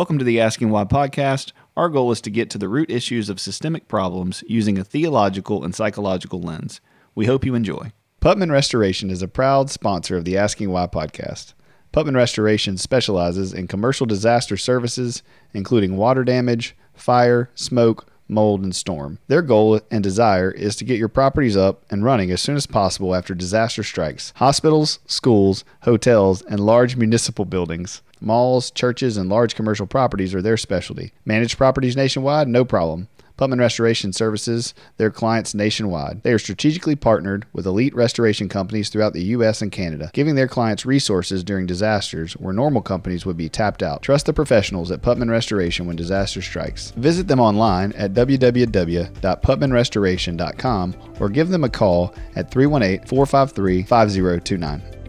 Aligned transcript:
Welcome 0.00 0.16
to 0.16 0.24
the 0.24 0.40
Asking 0.40 0.70
Why 0.70 0.84
podcast. 0.84 1.52
Our 1.76 1.90
goal 1.90 2.10
is 2.10 2.22
to 2.22 2.30
get 2.30 2.48
to 2.48 2.56
the 2.56 2.70
root 2.70 2.90
issues 2.90 3.28
of 3.28 3.38
systemic 3.38 3.86
problems 3.86 4.42
using 4.48 4.78
a 4.78 4.82
theological 4.82 5.62
and 5.62 5.74
psychological 5.74 6.40
lens. 6.40 6.80
We 7.14 7.26
hope 7.26 7.44
you 7.44 7.54
enjoy. 7.54 7.92
Putman 8.22 8.50
Restoration 8.50 9.10
is 9.10 9.20
a 9.20 9.28
proud 9.28 9.68
sponsor 9.68 10.16
of 10.16 10.24
the 10.24 10.38
Asking 10.38 10.70
Why 10.70 10.86
podcast. 10.86 11.52
Putman 11.92 12.16
Restoration 12.16 12.78
specializes 12.78 13.52
in 13.52 13.68
commercial 13.68 14.06
disaster 14.06 14.56
services, 14.56 15.22
including 15.52 15.98
water 15.98 16.24
damage, 16.24 16.74
fire, 16.94 17.50
smoke, 17.54 18.09
mold, 18.30 18.62
and 18.62 18.74
storm. 18.74 19.18
Their 19.28 19.42
goal 19.42 19.80
and 19.90 20.02
desire 20.02 20.50
is 20.50 20.76
to 20.76 20.84
get 20.84 20.98
your 20.98 21.08
properties 21.08 21.56
up 21.56 21.84
and 21.90 22.04
running 22.04 22.30
as 22.30 22.40
soon 22.40 22.56
as 22.56 22.66
possible 22.66 23.14
after 23.14 23.34
disaster 23.34 23.82
strikes. 23.82 24.32
Hospitals, 24.36 25.00
schools, 25.06 25.64
hotels, 25.82 26.42
and 26.42 26.60
large 26.60 26.96
municipal 26.96 27.44
buildings. 27.44 28.02
Malls, 28.20 28.70
churches, 28.70 29.16
and 29.16 29.28
large 29.28 29.54
commercial 29.54 29.86
properties 29.86 30.34
are 30.34 30.42
their 30.42 30.56
specialty. 30.56 31.12
Managed 31.24 31.56
properties 31.56 31.96
nationwide? 31.96 32.48
No 32.48 32.64
problem. 32.64 33.08
Putman 33.40 33.58
Restoration 33.58 34.12
services 34.12 34.74
their 34.98 35.10
clients 35.10 35.54
nationwide. 35.54 36.22
They 36.22 36.32
are 36.32 36.38
strategically 36.38 36.94
partnered 36.94 37.46
with 37.54 37.66
elite 37.66 37.94
restoration 37.94 38.50
companies 38.50 38.90
throughout 38.90 39.14
the 39.14 39.22
U.S. 39.22 39.62
and 39.62 39.72
Canada, 39.72 40.10
giving 40.12 40.34
their 40.34 40.46
clients 40.46 40.84
resources 40.84 41.42
during 41.42 41.64
disasters 41.64 42.34
where 42.34 42.52
normal 42.52 42.82
companies 42.82 43.24
would 43.24 43.38
be 43.38 43.48
tapped 43.48 43.82
out. 43.82 44.02
Trust 44.02 44.26
the 44.26 44.34
professionals 44.34 44.90
at 44.90 45.00
Putman 45.00 45.30
Restoration 45.30 45.86
when 45.86 45.96
disaster 45.96 46.42
strikes. 46.42 46.90
Visit 46.98 47.28
them 47.28 47.40
online 47.40 47.92
at 47.92 48.12
www.putmanrestoration.com 48.12 50.96
or 51.18 51.30
give 51.30 51.48
them 51.48 51.64
a 51.64 51.70
call 51.70 52.14
at 52.36 52.50
318 52.50 53.06
453 53.06 53.84
5029. 53.84 54.99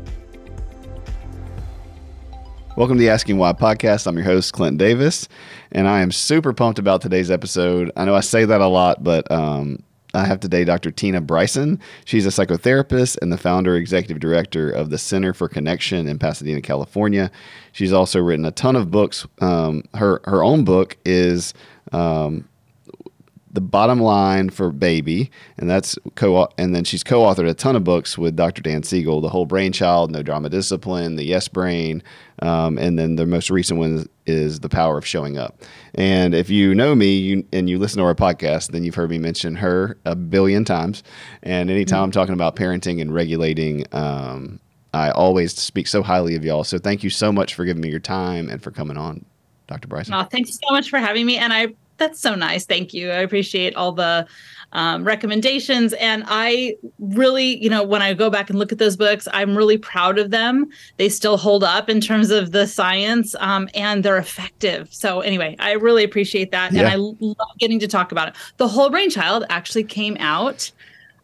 Welcome 2.77 2.97
to 2.97 3.01
the 3.03 3.09
Asking 3.09 3.37
Why 3.37 3.51
podcast. 3.51 4.07
I'm 4.07 4.15
your 4.15 4.23
host, 4.23 4.53
Clint 4.53 4.77
Davis, 4.77 5.27
and 5.73 5.89
I 5.89 5.99
am 5.99 6.09
super 6.09 6.53
pumped 6.53 6.79
about 6.79 7.01
today's 7.01 7.29
episode. 7.29 7.91
I 7.97 8.05
know 8.05 8.15
I 8.15 8.21
say 8.21 8.45
that 8.45 8.61
a 8.61 8.67
lot, 8.67 9.03
but 9.03 9.29
um, 9.29 9.83
I 10.13 10.23
have 10.23 10.39
today 10.39 10.63
Dr. 10.63 10.89
Tina 10.89 11.19
Bryson. 11.19 11.81
She's 12.05 12.25
a 12.25 12.29
psychotherapist 12.29 13.17
and 13.21 13.31
the 13.31 13.37
founder, 13.37 13.75
executive 13.75 14.19
director 14.19 14.71
of 14.71 14.89
the 14.89 14.97
Center 14.97 15.33
for 15.33 15.49
Connection 15.49 16.07
in 16.07 16.17
Pasadena, 16.17 16.61
California. 16.61 17.29
She's 17.73 17.91
also 17.91 18.21
written 18.21 18.45
a 18.45 18.51
ton 18.51 18.77
of 18.77 18.89
books. 18.89 19.27
Um, 19.41 19.83
her 19.93 20.21
her 20.23 20.41
own 20.41 20.63
book 20.63 20.97
is 21.03 21.53
um, 21.91 22.47
the 23.53 23.61
bottom 23.61 23.99
line 23.99 24.49
for 24.49 24.71
baby 24.71 25.29
and 25.57 25.69
that's 25.69 25.97
co 26.15 26.47
and 26.57 26.73
then 26.73 26.83
she's 26.83 27.03
co-authored 27.03 27.49
a 27.49 27.53
ton 27.53 27.75
of 27.75 27.83
books 27.83 28.17
with 28.17 28.35
dr 28.35 28.61
dan 28.61 28.83
siegel 28.83 29.21
the 29.21 29.29
whole 29.29 29.45
Brain 29.45 29.71
Child, 29.71 30.11
no 30.11 30.23
drama 30.23 30.49
discipline 30.49 31.15
the 31.15 31.23
yes 31.23 31.47
brain 31.47 32.01
um, 32.39 32.77
and 32.77 32.97
then 32.97 33.17
the 33.17 33.25
most 33.25 33.49
recent 33.49 33.79
one 33.79 34.07
is 34.25 34.61
the 34.61 34.69
power 34.69 34.97
of 34.97 35.05
showing 35.05 35.37
up 35.37 35.61
and 35.95 36.33
if 36.33 36.49
you 36.49 36.73
know 36.73 36.95
me 36.95 37.13
you, 37.17 37.45
and 37.51 37.69
you 37.69 37.77
listen 37.77 37.97
to 37.97 38.03
our 38.03 38.15
podcast 38.15 38.71
then 38.71 38.83
you've 38.83 38.95
heard 38.95 39.09
me 39.09 39.17
mention 39.17 39.55
her 39.55 39.97
a 40.05 40.15
billion 40.15 40.63
times 40.63 41.03
and 41.43 41.69
anytime 41.69 41.97
mm-hmm. 41.97 42.03
i'm 42.05 42.11
talking 42.11 42.33
about 42.33 42.55
parenting 42.55 43.01
and 43.01 43.13
regulating 43.13 43.85
um, 43.91 44.59
i 44.93 45.11
always 45.11 45.53
speak 45.53 45.87
so 45.87 46.01
highly 46.01 46.35
of 46.35 46.45
y'all 46.45 46.63
so 46.63 46.77
thank 46.77 47.03
you 47.03 47.09
so 47.09 47.31
much 47.31 47.53
for 47.53 47.65
giving 47.65 47.81
me 47.81 47.89
your 47.89 47.99
time 47.99 48.49
and 48.49 48.63
for 48.63 48.71
coming 48.71 48.97
on 48.97 49.25
Dr. 49.67 49.87
Bryson. 49.87 50.13
Oh, 50.13 50.23
thank 50.23 50.47
you 50.47 50.53
so 50.53 50.71
much 50.71 50.89
for 50.89 50.99
having 50.99 51.25
me. 51.25 51.37
And 51.37 51.53
I 51.53 51.67
that's 52.01 52.19
so 52.19 52.35
nice. 52.35 52.65
Thank 52.65 52.93
you. 52.93 53.11
I 53.11 53.17
appreciate 53.17 53.75
all 53.75 53.91
the 53.91 54.27
um, 54.73 55.03
recommendations. 55.03 55.93
And 55.93 56.23
I 56.27 56.75
really, 56.99 57.61
you 57.61 57.69
know, 57.69 57.83
when 57.83 58.01
I 58.01 58.13
go 58.13 58.29
back 58.29 58.49
and 58.49 58.57
look 58.57 58.71
at 58.71 58.79
those 58.79 58.97
books, 58.97 59.27
I'm 59.31 59.55
really 59.55 59.77
proud 59.77 60.17
of 60.17 60.31
them. 60.31 60.67
They 60.97 61.09
still 61.09 61.37
hold 61.37 61.63
up 61.63 61.89
in 61.89 62.01
terms 62.01 62.31
of 62.31 62.51
the 62.51 62.65
science 62.65 63.35
um, 63.39 63.69
and 63.75 64.03
they're 64.03 64.17
effective. 64.17 64.91
So, 64.91 65.21
anyway, 65.21 65.55
I 65.59 65.73
really 65.73 66.03
appreciate 66.03 66.51
that. 66.51 66.73
Yeah. 66.73 66.81
And 66.81 66.89
I 66.89 66.95
love 66.95 67.57
getting 67.59 67.79
to 67.79 67.87
talk 67.87 68.11
about 68.11 68.29
it. 68.29 68.35
The 68.57 68.67
Whole 68.67 68.89
Brain 68.89 69.09
Child 69.09 69.45
actually 69.49 69.83
came 69.83 70.17
out 70.19 70.71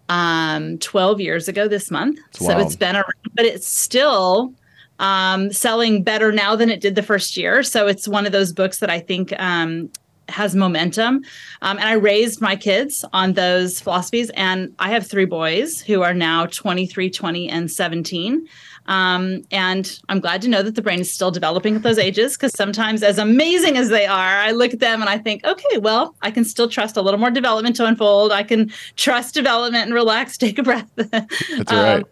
um 0.10 0.78
12 0.78 1.20
years 1.20 1.50
ago 1.50 1.68
this 1.68 1.92
month. 1.92 2.18
It's 2.30 2.40
so 2.40 2.58
it's 2.60 2.78
been 2.78 2.96
around, 2.96 3.14
but 3.34 3.46
it's 3.46 3.68
still 3.68 4.54
um, 5.00 5.52
selling 5.52 6.04
better 6.04 6.32
now 6.32 6.56
than 6.56 6.70
it 6.70 6.82
did 6.82 6.96
the 6.96 7.04
first 7.04 7.38
year. 7.38 7.64
So 7.64 7.88
it's 7.88 8.08
one 8.08 8.26
of 8.26 8.32
those 8.32 8.54
books 8.54 8.80
that 8.80 8.90
I 8.90 9.00
think 9.00 9.34
um, 9.40 9.92
has 10.30 10.56
momentum. 10.56 11.24
Um, 11.62 11.78
and 11.78 11.88
I 11.88 11.94
raised 11.94 12.42
my 12.42 12.56
kids 12.56 13.06
on 13.14 13.34
those 13.34 13.80
philosophies. 13.80 14.30
And 14.32 14.74
I 14.80 14.90
have 14.90 15.08
three 15.08 15.26
boys 15.26 15.82
who 15.82 16.02
are 16.02 16.14
now 16.14 16.46
23, 16.48 17.10
20, 17.10 17.50
and 17.50 17.72
17. 17.72 18.48
Um, 18.88 19.42
and 19.52 20.00
I'm 20.08 20.20
glad 20.20 20.42
to 20.44 20.48
know 20.48 20.64
that 20.64 20.76
the 20.76 20.82
brain 20.82 21.00
is 21.00 21.14
still 21.14 21.32
developing 21.32 21.76
at 21.76 21.84
those 21.84 21.98
ages 21.98 22.38
because 22.38 22.54
sometimes, 22.54 23.04
as 23.04 23.18
amazing 23.18 23.78
as 23.78 23.90
they 23.90 24.06
are, 24.06 24.38
I 24.38 24.52
look 24.52 24.74
at 24.74 24.80
them 24.80 25.02
and 25.02 25.10
I 25.10 25.18
think, 25.18 25.46
okay, 25.46 25.78
well, 25.78 26.16
I 26.22 26.32
can 26.32 26.46
still 26.46 26.70
trust 26.70 26.96
a 26.96 27.02
little 27.02 27.20
more 27.20 27.32
development 27.32 27.76
to 27.78 27.86
unfold. 27.86 28.32
I 28.32 28.44
can 28.44 28.72
trust 28.96 29.34
development 29.34 29.86
and 29.86 29.94
relax, 29.94 30.38
take 30.38 30.58
a 30.58 30.64
breath. 30.64 30.90
That's 30.96 31.72
um, 31.72 31.78
right 31.78 32.06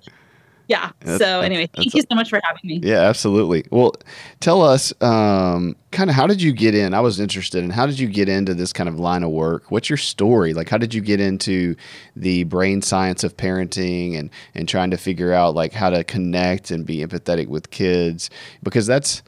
yeah. 0.68 0.92
That's, 1.02 1.24
so 1.24 1.42
anyway, 1.42 1.70
thank 1.76 1.94
you 1.94 2.02
so 2.02 2.16
much 2.16 2.30
for 2.30 2.40
having 2.44 2.62
me. 2.64 2.80
Yeah, 2.84 3.02
absolutely. 3.02 3.66
Well, 3.72 3.94
tell 4.40 4.62
us 4.62 4.94
um, 5.02 5.76
kind 5.92 6.10
of 6.10 6.16
how 6.16 6.28
did 6.28 6.42
you 6.42 6.52
get 6.52 6.76
in? 6.76 6.94
I 6.94 7.02
was 7.02 7.20
interested 7.20 7.64
in 7.64 7.70
how 7.70 7.86
did 7.86 8.00
you 8.00 8.08
get 8.08 8.30
into 8.30 8.54
this 8.54 8.74
kind 8.74 8.90
of 8.90 9.00
line 9.00 9.24
of 9.24 9.32
work? 9.32 9.72
What's 9.72 9.90
your 9.90 9.98
story? 9.98 10.54
Like, 10.54 10.70
how 10.70 10.78
did 10.78 10.94
you 10.94 11.02
get 11.02 11.20
into 11.20 11.76
the 12.16 12.44
brain 12.46 12.82
science 12.82 13.24
of 13.24 13.38
parenting 13.38 14.18
and 14.18 14.30
and 14.54 14.68
trying 14.68 14.92
to 14.92 14.98
figure 14.98 15.34
out 15.34 15.56
like 15.56 15.74
how 15.74 15.90
to 15.90 16.04
connect 16.04 16.72
and 16.72 16.86
be 16.86 16.98
empathetic 16.98 17.48
with 17.48 17.70
kids? 17.72 18.30
Because 18.64 18.86
that's 18.88 19.24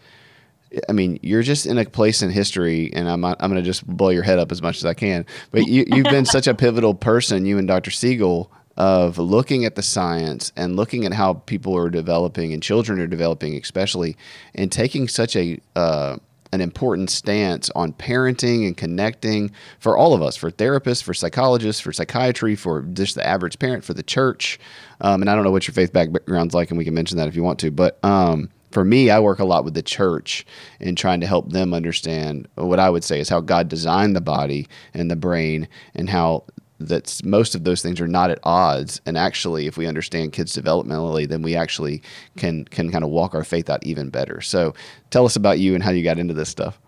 I 0.90 0.92
mean, 0.92 1.20
you're 1.22 1.44
just 1.44 1.66
in 1.66 1.78
a 1.78 1.86
place 1.86 2.22
in 2.22 2.30
history, 2.30 2.92
and 2.94 3.08
I'm 3.08 3.24
I'm 3.24 3.36
going 3.40 3.56
to 3.56 3.62
just 3.62 3.88
blow 3.88 4.10
your 4.10 4.24
head 4.24 4.40
up 4.40 4.52
as 4.52 4.62
much 4.62 4.78
as 4.78 4.86
I 4.86 4.94
can. 4.94 5.26
But 5.52 5.68
you 5.68 5.86
you've 5.88 6.06
been 6.06 6.26
such 6.38 6.48
a 6.48 6.54
pivotal 6.54 6.94
person, 6.94 7.46
you 7.46 7.58
and 7.58 7.68
Dr. 7.68 7.92
Siegel, 7.92 8.52
of 8.78 9.18
looking 9.18 9.66
at 9.66 9.76
the 9.76 9.82
science 9.82 10.52
and 10.56 10.76
looking 10.76 11.06
at 11.06 11.14
how 11.14 11.34
people 11.34 11.76
are 11.76 11.90
developing 11.90 12.54
and 12.54 12.62
children 12.62 13.00
are 13.00 13.08
developing, 13.08 13.56
especially, 13.56 14.16
and 14.54 14.72
taking 14.72 15.08
such 15.08 15.36
a 15.36 15.60
uh, 15.76 16.18
an 16.54 16.62
important 16.62 17.10
stance 17.10 17.70
on 17.72 17.92
parenting 17.92 18.66
and 18.66 18.78
connecting 18.78 19.52
for 19.80 19.98
all 19.98 20.14
of 20.14 20.22
us, 20.22 20.38
for 20.38 20.50
therapists, 20.50 21.04
for 21.04 21.14
psychologists, 21.14 21.82
for 21.82 21.92
psychiatry, 21.92 22.56
for 22.56 22.84
just 22.84 23.16
the 23.16 23.26
average 23.26 23.60
parent, 23.60 23.84
for 23.84 23.94
the 23.94 24.04
church. 24.04 24.58
Um, 25.02 25.22
and 25.22 25.30
I 25.30 25.36
don't 25.36 25.44
know 25.44 25.52
what 25.52 25.68
your 25.68 25.74
faith 25.74 25.92
background's 25.92 26.54
like, 26.54 26.70
and 26.70 26.78
we 26.78 26.86
can 26.86 26.94
mention 26.94 27.18
that 27.18 27.28
if 27.28 27.36
you 27.36 27.44
want 27.44 27.60
to. 27.60 27.72
But 27.72 28.04
um, 28.04 28.50
for 28.72 28.86
me, 28.86 29.10
I 29.10 29.20
work 29.20 29.40
a 29.40 29.46
lot 29.46 29.66
with 29.66 29.74
the 29.74 29.82
church 29.82 30.46
in 30.80 30.96
trying 30.96 31.20
to 31.22 31.28
help 31.28 31.52
them 31.52 31.74
understand 31.74 32.48
what 32.56 32.80
I 32.80 32.90
would 32.90 33.04
say 33.04 33.20
is 33.20 33.30
how 33.30 33.42
God 33.42 33.68
designed 33.68 34.16
the 34.16 34.22
body 34.22 34.68
and 34.94 35.12
the 35.12 35.16
brain 35.16 35.68
and 35.96 36.10
how 36.10 36.46
that 36.80 37.22
most 37.24 37.56
of 37.56 37.64
those 37.64 37.82
things 37.82 38.00
are 38.00 38.08
not 38.08 38.30
at 38.30 38.40
odds. 38.44 39.02
And 39.06 39.18
actually 39.18 39.68
if 39.68 39.78
we 39.78 39.88
understand 39.88 40.34
kids 40.34 40.56
developmentally 40.56 41.28
then 41.28 41.42
we 41.42 41.56
actually 41.56 42.02
can 42.38 42.66
can 42.66 42.92
kind 42.92 43.04
of 43.04 43.10
walk 43.10 43.34
our 43.34 43.44
faith 43.44 43.70
out 43.70 43.84
even 43.86 44.10
better. 44.10 44.42
So 44.42 44.74
tell 45.10 45.26
us 45.26 45.36
about 45.36 45.60
you 45.60 45.76
and 45.76 45.84
how 45.84 45.92
you 45.92 46.04
got 46.04 46.20
into 46.20 46.34
this 46.34 46.50
stuff. 46.50 46.80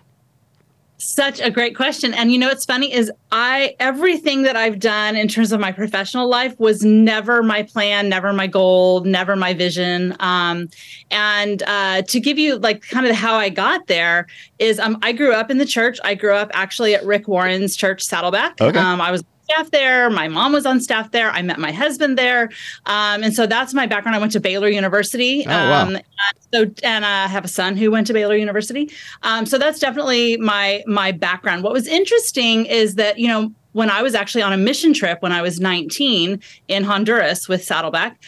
Such 1.01 1.39
a 1.39 1.49
great 1.49 1.77
question. 1.77 2.13
And 2.13 2.29
you 2.29 2.37
know 2.37 2.49
what's 2.49 2.65
funny 2.65 2.93
is 2.93 3.09
i 3.31 3.73
everything 3.79 4.41
that 4.41 4.57
i've 4.57 4.79
done 4.79 5.15
in 5.15 5.29
terms 5.29 5.53
of 5.53 5.59
my 5.59 5.71
professional 5.71 6.27
life 6.27 6.59
was 6.59 6.83
never 6.83 7.41
my 7.41 7.63
plan 7.63 8.09
never 8.09 8.33
my 8.33 8.47
goal 8.47 9.01
never 9.05 9.37
my 9.37 9.53
vision. 9.53 10.13
Um, 10.19 10.67
and 11.09 11.63
uh, 11.63 12.01
to 12.01 12.19
give 12.19 12.37
you 12.37 12.57
like 12.57 12.81
kind 12.81 13.07
of 13.07 13.15
how 13.15 13.35
i 13.35 13.47
got 13.47 13.87
there 13.87 14.27
is 14.59 14.77
um, 14.77 14.97
i 15.01 15.13
grew 15.13 15.31
up 15.31 15.49
in 15.49 15.57
the 15.57 15.65
church. 15.65 15.99
I 16.03 16.15
grew 16.15 16.33
up 16.33 16.51
actually 16.53 16.95
at 16.95 17.05
rick 17.05 17.29
warren's 17.29 17.77
church 17.77 18.03
saddleback. 18.03 18.59
Okay. 18.59 18.77
um, 18.77 18.99
i 18.99 19.09
was 19.09 19.23
staff 19.49 19.71
there. 19.71 20.09
My 20.09 20.27
mom 20.27 20.53
was 20.53 20.65
on 20.65 20.79
staff 20.79 21.11
there. 21.11 21.31
I 21.31 21.41
met 21.41 21.59
my 21.59 21.71
husband 21.71 22.17
there. 22.17 22.49
Um, 22.85 23.23
and 23.23 23.33
so 23.33 23.47
that's 23.47 23.73
my 23.73 23.85
background. 23.85 24.15
I 24.15 24.19
went 24.19 24.31
to 24.33 24.39
Baylor 24.39 24.69
University. 24.69 25.43
Oh, 25.45 25.49
wow. 25.49 25.87
Um, 25.87 25.97
so, 26.53 26.65
and 26.83 27.05
I 27.05 27.27
have 27.27 27.45
a 27.45 27.49
son 27.49 27.75
who 27.75 27.91
went 27.91 28.07
to 28.07 28.13
Baylor 28.13 28.35
University. 28.35 28.91
Um, 29.23 29.45
so 29.45 29.57
that's 29.57 29.79
definitely 29.79 30.37
my, 30.37 30.83
my 30.85 31.11
background. 31.11 31.63
What 31.63 31.73
was 31.73 31.87
interesting 31.87 32.65
is 32.65 32.95
that, 32.95 33.17
you 33.17 33.27
know, 33.27 33.51
when 33.73 33.89
I 33.89 34.01
was 34.01 34.15
actually 34.15 34.41
on 34.41 34.53
a 34.53 34.57
mission 34.57 34.93
trip 34.93 35.21
when 35.21 35.31
I 35.31 35.41
was 35.41 35.59
19 35.59 36.41
in 36.67 36.83
Honduras 36.83 37.47
with 37.47 37.63
Saddleback, 37.63 38.19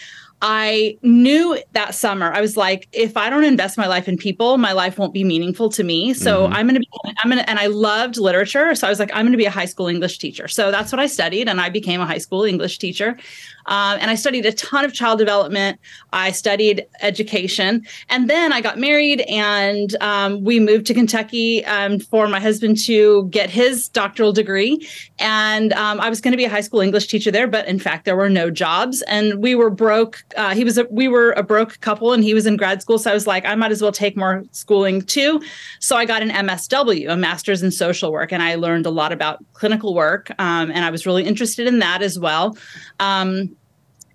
I 0.41 0.97
knew 1.03 1.57
that 1.73 1.93
summer, 1.93 2.31
I 2.33 2.41
was 2.41 2.57
like, 2.57 2.87
if 2.91 3.15
I 3.15 3.29
don't 3.29 3.43
invest 3.43 3.77
my 3.77 3.87
life 3.87 4.07
in 4.07 4.17
people, 4.17 4.57
my 4.57 4.71
life 4.71 4.97
won't 4.97 5.13
be 5.13 5.23
meaningful 5.23 5.69
to 5.69 5.83
me. 5.83 6.13
So 6.13 6.43
mm-hmm. 6.43 6.53
I'm 6.53 6.65
going 6.65 6.75
to 6.75 6.79
be, 6.79 6.89
I'm 7.23 7.29
going 7.29 7.43
to, 7.43 7.49
and 7.49 7.59
I 7.59 7.67
loved 7.67 8.17
literature. 8.17 8.73
So 8.73 8.87
I 8.87 8.89
was 8.89 8.99
like, 8.99 9.11
I'm 9.13 9.23
going 9.23 9.33
to 9.33 9.37
be 9.37 9.45
a 9.45 9.51
high 9.51 9.65
school 9.65 9.87
English 9.87 10.17
teacher. 10.17 10.47
So 10.47 10.71
that's 10.71 10.91
what 10.91 10.99
I 10.99 11.05
studied. 11.05 11.47
And 11.47 11.61
I 11.61 11.69
became 11.69 12.01
a 12.01 12.05
high 12.05 12.17
school 12.17 12.43
English 12.43 12.79
teacher. 12.79 13.17
Um, 13.65 13.97
and 14.01 14.11
I 14.11 14.15
studied 14.15 14.45
a 14.45 14.53
ton 14.53 14.85
of 14.85 14.93
child 14.93 15.19
development. 15.19 15.79
I 16.13 16.31
studied 16.31 16.85
education. 17.01 17.85
And 18.09 18.29
then 18.29 18.53
I 18.53 18.61
got 18.61 18.77
married 18.77 19.21
and 19.21 19.95
um, 20.01 20.43
we 20.43 20.59
moved 20.59 20.85
to 20.87 20.93
Kentucky 20.93 21.65
um, 21.65 21.99
for 21.99 22.27
my 22.27 22.39
husband 22.39 22.77
to 22.85 23.27
get 23.29 23.49
his 23.49 23.89
doctoral 23.89 24.33
degree. 24.33 24.87
And 25.19 25.73
um, 25.73 25.99
I 25.99 26.09
was 26.09 26.21
going 26.21 26.31
to 26.31 26.37
be 26.37 26.45
a 26.45 26.49
high 26.49 26.61
school 26.61 26.81
English 26.81 27.07
teacher 27.07 27.31
there. 27.31 27.47
But 27.47 27.67
in 27.67 27.79
fact, 27.79 28.05
there 28.05 28.15
were 28.15 28.29
no 28.29 28.49
jobs 28.49 29.01
and 29.03 29.41
we 29.41 29.55
were 29.55 29.69
broke 29.69 30.23
uh, 30.37 30.53
he 30.53 30.63
was 30.63 30.77
a, 30.77 30.85
we 30.85 31.07
were 31.07 31.31
a 31.31 31.43
broke 31.43 31.79
couple 31.81 32.13
and 32.13 32.23
he 32.23 32.33
was 32.33 32.45
in 32.45 32.57
grad 32.57 32.81
school 32.81 32.97
so 32.97 33.11
i 33.11 33.13
was 33.13 33.27
like 33.27 33.45
i 33.45 33.55
might 33.55 33.71
as 33.71 33.81
well 33.81 33.91
take 33.91 34.17
more 34.17 34.43
schooling 34.51 35.01
too 35.01 35.41
so 35.79 35.95
i 35.95 36.05
got 36.05 36.21
an 36.21 36.29
msw 36.29 37.11
a 37.11 37.15
master's 37.15 37.61
in 37.61 37.71
social 37.71 38.11
work 38.11 38.31
and 38.31 38.41
i 38.41 38.55
learned 38.55 38.85
a 38.85 38.89
lot 38.89 39.11
about 39.11 39.43
clinical 39.53 39.93
work 39.93 40.31
um, 40.39 40.71
and 40.71 40.85
i 40.85 40.89
was 40.89 41.05
really 41.05 41.23
interested 41.23 41.67
in 41.67 41.79
that 41.79 42.01
as 42.01 42.17
well 42.19 42.57
um, 42.99 43.55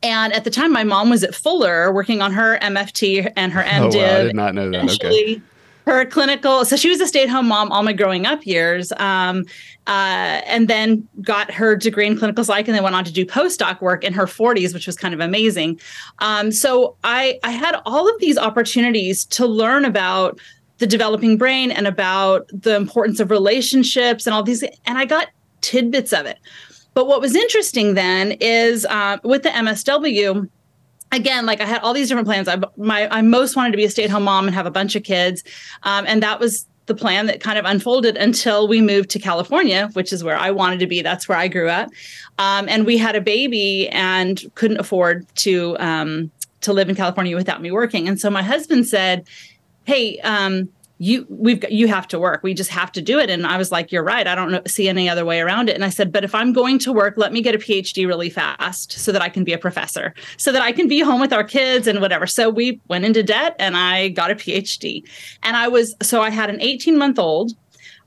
and 0.07 0.33
at 0.33 0.45
the 0.45 0.51
time 0.51 0.73
my 0.73 0.85
mom 0.85 1.11
was 1.11 1.25
at 1.25 1.35
fuller 1.35 1.93
working 1.93 2.23
on 2.23 2.33
her 2.33 2.59
mft 2.61 3.33
and 3.37 3.53
her 3.53 3.63
mdiv 3.63 3.95
oh, 3.95 3.99
wow. 3.99 4.21
i 4.21 4.23
did 4.23 4.37
not 4.37 4.55
know 4.55 4.71
that. 4.71 4.91
Okay. 4.95 5.41
Her 5.87 6.05
clinical 6.05 6.65
so 6.65 6.75
she 6.77 6.89
was 6.89 7.01
a 7.01 7.07
stay-at-home 7.07 7.47
mom 7.47 7.71
all 7.71 7.85
my 7.85 7.93
growing 7.93 8.27
up 8.27 8.45
years 8.45 8.93
um, 8.97 9.45
uh, 9.87 10.43
and 10.45 10.67
then 10.67 11.07
got 11.23 11.49
her 11.53 11.77
degree 11.77 12.09
in 12.09 12.19
clinical 12.19 12.43
psych 12.43 12.67
and 12.67 12.75
then 12.75 12.83
went 12.83 12.97
on 12.97 13.05
to 13.05 13.13
do 13.13 13.25
postdoc 13.25 13.81
work 13.81 14.03
in 14.03 14.13
her 14.13 14.27
40s 14.27 14.75
which 14.75 14.89
was 14.89 14.97
kind 14.97 15.15
of 15.15 15.21
amazing. 15.21 15.79
Um, 16.19 16.51
so 16.51 16.97
I, 17.05 17.39
I 17.45 17.53
had 17.53 17.81
all 17.87 18.13
of 18.13 18.19
these 18.19 18.37
opportunities 18.37 19.25
to 19.27 19.47
learn 19.47 19.85
about 19.85 20.41
the 20.79 20.87
developing 20.87 21.39
brain 21.39 21.71
and 21.71 21.87
about 21.87 22.51
the 22.53 22.75
importance 22.75 23.21
of 23.21 23.31
relationships 23.31 24.27
and 24.27 24.35
all 24.35 24.43
these 24.43 24.63
and 24.63 24.99
i 24.99 25.05
got 25.05 25.29
tidbits 25.61 26.13
of 26.13 26.27
it 26.27 26.39
but 26.97 27.07
what 27.07 27.21
was 27.21 27.37
interesting 27.37 27.93
then 27.93 28.33
is 28.41 28.87
uh, 28.87 29.19
with 29.23 29.43
the 29.43 29.51
msw 29.51 30.49
again, 31.13 31.45
like 31.45 31.61
I 31.61 31.67
had 31.67 31.83
all 31.83 31.93
these 31.93 32.09
different 32.09 32.27
plans. 32.27 32.49
I 32.49 32.59
my 32.79 33.07
I 33.15 33.21
most 33.21 33.55
wanted 33.55 33.73
to 33.73 33.77
be 33.77 33.85
a 33.85 33.91
stay 33.91 34.05
at 34.05 34.11
home 34.11 34.23
mom 34.23 34.47
and 34.47 34.55
have 34.55 34.65
a 34.65 34.71
bunch 34.71 34.97
of 34.97 35.03
kids, 35.03 35.45
um, 35.83 36.07
and 36.09 36.23
that 36.23 36.41
was 36.41 36.67
the 36.87 36.95
plan 36.95 37.27
that 37.27 37.41
kind 37.41 37.59
of 37.59 37.67
unfolded 37.67 38.17
until 38.17 38.67
we 38.67 38.81
moved 38.81 39.11
to 39.11 39.19
California, 39.19 39.91
which 39.93 40.11
is 40.11 40.25
where 40.25 40.39
I 40.39 40.51
wanted 40.51 40.81
to 40.81 40.87
be. 40.87 41.03
That's 41.03 41.29
where 41.29 41.37
I 41.37 41.49
grew 41.49 41.69
up, 41.69 41.91
um, 42.39 42.67
and 42.67 42.87
we 42.87 42.97
had 42.97 43.15
a 43.15 43.21
baby 43.21 43.91
and 43.91 44.43
couldn't 44.55 44.79
afford 44.79 45.27
to 45.37 45.77
um, 45.79 46.31
to 46.63 46.73
live 46.73 46.89
in 46.89 46.95
California 46.95 47.37
without 47.37 47.61
me 47.61 47.71
working. 47.71 48.09
And 48.09 48.19
so 48.19 48.31
my 48.31 48.43
husband 48.43 48.87
said, 48.87 49.29
"Hey." 49.85 50.19
Um, 50.21 50.71
you 50.99 51.27
we've 51.29 51.61
got 51.61 51.73
you 51.73 51.89
have 51.89 52.09
to 52.09 52.19
work. 52.19 52.43
We 52.43 52.55
just 52.55 52.71
have 52.71 52.91
to 52.93 53.03
do 53.03 53.19
it. 53.19 53.29
And 53.29 53.47
i 53.47 53.57
was 53.57 53.71
like 53.71 53.93
you're 53.93 54.05
right. 54.05 54.27
I 54.27 54.35
don't 54.35 54.51
know, 54.51 54.63
see 54.67 54.89
any 54.89 55.09
other 55.09 55.25
way 55.25 55.41
around 55.41 55.69
it. 55.69 55.75
And 55.75 55.85
i 55.85 55.91
said 55.91 56.13
but 56.13 56.25
if 56.25 56.35
i'm 56.35 56.53
going 56.53 56.79
to 56.81 56.93
work 56.93 57.15
let 57.17 57.33
me 57.33 57.43
get 57.43 57.55
a 57.55 57.59
phd 57.59 58.07
really 58.07 58.31
fast 58.31 58.93
so 58.93 59.13
that 59.13 59.23
i 59.23 59.29
can 59.29 59.45
be 59.45 59.53
a 59.53 59.59
professor 59.59 60.15
so 60.37 60.53
that 60.53 60.63
i 60.63 60.73
can 60.73 60.89
be 60.89 61.01
home 61.01 61.21
with 61.21 61.33
our 61.33 61.45
kids 61.45 61.87
and 61.87 62.01
whatever. 62.01 62.27
So 62.27 62.49
we 62.49 62.81
went 62.89 63.05
into 63.05 63.23
debt 63.23 63.57
and 63.59 63.77
i 63.77 64.09
got 64.09 64.31
a 64.31 64.35
phd 64.35 65.03
and 65.43 65.57
i 65.57 65.69
was 65.69 65.95
so 66.03 66.23
i 66.23 66.31
had 66.31 66.51
an 66.51 66.61
18 66.61 66.99
month 66.99 67.19
old. 67.19 67.53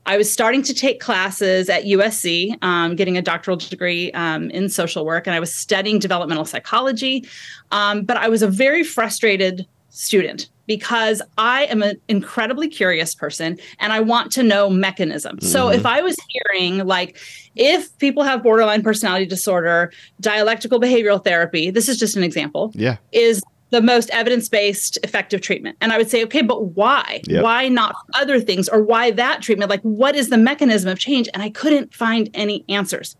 I 0.06 0.16
was 0.16 0.32
starting 0.32 0.62
to 0.62 0.72
take 0.72 0.98
classes 0.98 1.68
at 1.68 1.84
USC, 1.84 2.56
um, 2.64 2.96
getting 2.96 3.18
a 3.18 3.22
doctoral 3.22 3.58
degree 3.58 4.10
um, 4.12 4.50
in 4.50 4.70
social 4.70 5.04
work, 5.04 5.26
and 5.26 5.34
I 5.34 5.40
was 5.40 5.54
studying 5.54 5.98
developmental 5.98 6.46
psychology. 6.46 7.28
Um, 7.70 8.04
but 8.04 8.16
I 8.16 8.28
was 8.28 8.42
a 8.42 8.48
very 8.48 8.82
frustrated 8.82 9.66
student 9.90 10.48
because 10.66 11.20
I 11.36 11.64
am 11.64 11.82
an 11.82 12.00
incredibly 12.08 12.68
curious 12.68 13.14
person 13.14 13.58
and 13.80 13.92
I 13.92 14.00
want 14.00 14.30
to 14.32 14.42
know 14.42 14.70
mechanisms. 14.70 15.42
Mm-hmm. 15.42 15.52
So 15.52 15.68
if 15.68 15.84
I 15.84 16.00
was 16.00 16.16
hearing 16.28 16.86
like 16.86 17.16
if 17.56 17.96
people 17.98 18.22
have 18.22 18.42
borderline 18.42 18.82
personality 18.82 19.26
disorder, 19.26 19.92
dialectical 20.20 20.80
behavioral 20.80 21.22
therapy, 21.22 21.70
this 21.70 21.88
is 21.88 21.98
just 21.98 22.16
an 22.16 22.22
example. 22.22 22.70
Yeah. 22.74 22.98
Is 23.12 23.42
the 23.70 23.80
most 23.80 24.10
evidence-based 24.10 24.98
effective 25.04 25.40
treatment. 25.40 25.76
And 25.80 25.92
I 25.92 25.98
would 25.98 26.10
say, 26.10 26.24
okay, 26.24 26.42
but 26.42 26.74
why? 26.74 27.22
Yep. 27.26 27.42
Why 27.44 27.68
not 27.68 27.94
other 28.14 28.40
things 28.40 28.68
or 28.68 28.82
why 28.82 29.12
that 29.12 29.42
treatment? 29.42 29.70
Like 29.70 29.82
what 29.82 30.16
is 30.16 30.28
the 30.28 30.38
mechanism 30.38 30.90
of 30.90 30.98
change? 30.98 31.28
And 31.32 31.42
I 31.42 31.50
couldn't 31.50 31.94
find 31.94 32.28
any 32.34 32.64
answers 32.68 33.16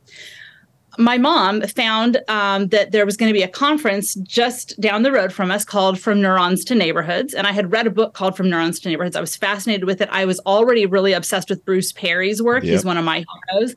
my 0.98 1.19
mom 1.19 1.62
found 1.62 2.20
um, 2.28 2.69
that 2.69 2.92
there 2.92 3.06
was 3.06 3.16
going 3.16 3.28
to 3.28 3.38
be 3.38 3.42
a 3.42 3.48
conference 3.48 4.14
just 4.16 4.78
down 4.81 5.02
the 5.02 5.12
road 5.12 5.32
from 5.32 5.50
us 5.50 5.64
called 5.64 5.98
From 5.98 6.20
Neurons 6.20 6.64
to 6.64 6.75
Neighborhoods. 6.75 7.34
And 7.34 7.46
I 7.46 7.52
had 7.52 7.72
read 7.72 7.87
a 7.87 7.90
book 7.90 8.14
called 8.14 8.37
From 8.37 8.50
Neurons 8.50 8.81
to 8.81 8.88
Neighborhoods. 8.88 9.16
I 9.16 9.20
was 9.20 9.37
fascinated 9.37 9.84
with 9.84 10.00
it. 10.00 10.08
I 10.10 10.25
was 10.25 10.40
already 10.40 10.87
really 10.87 11.12
obsessed 11.12 11.50
with 11.50 11.64
Bruce 11.64 11.92
Perry's 11.92 12.42
work. 12.42 12.64
Yep. 12.64 12.72
He's 12.72 12.84
one 12.84 12.96
of 12.96 13.04
my 13.04 13.25
heroes. 13.52 13.76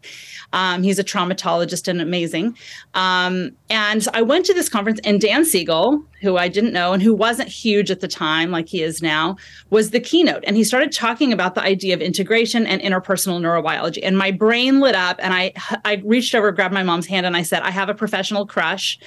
Um, 0.53 0.83
he's 0.83 0.99
a 0.99 1.03
traumatologist 1.03 1.87
and 1.87 2.01
amazing. 2.01 2.57
Um, 2.93 3.51
and 3.69 4.07
I 4.13 4.21
went 4.21 4.45
to 4.47 4.53
this 4.53 4.69
conference, 4.69 4.99
and 5.03 5.19
Dan 5.19 5.45
Siegel, 5.45 6.03
who 6.23 6.37
I 6.37 6.47
didn't 6.47 6.73
know 6.73 6.93
and 6.93 7.03
who 7.03 7.13
wasn't 7.13 7.49
huge 7.49 7.91
at 7.91 7.99
the 7.99 8.07
time, 8.07 8.49
like 8.49 8.69
he 8.69 8.81
is 8.81 9.01
now, 9.01 9.35
was 9.69 9.91
the 9.91 9.99
keynote. 9.99 10.43
And 10.47 10.55
he 10.55 10.63
started 10.63 10.91
talking 10.91 11.33
about 11.33 11.53
the 11.53 11.61
idea 11.61 11.93
of 11.93 12.01
integration 12.01 12.65
and 12.65 12.81
interpersonal 12.81 13.39
neurobiology. 13.41 13.99
And 14.01 14.17
my 14.17 14.31
brain 14.31 14.79
lit 14.79 14.95
up, 14.95 15.19
and 15.21 15.33
I 15.33 15.53
I 15.85 16.01
reached 16.03 16.33
over, 16.33 16.51
grabbed 16.51 16.73
my 16.73 16.83
mom's 16.83 17.05
hand, 17.05 17.25
and 17.25 17.35
I 17.37 17.43
said, 17.43 17.61
"I 17.61 17.71
have 17.71 17.89
a 17.89 17.93
professional 17.93 18.47
crush. 18.47 18.97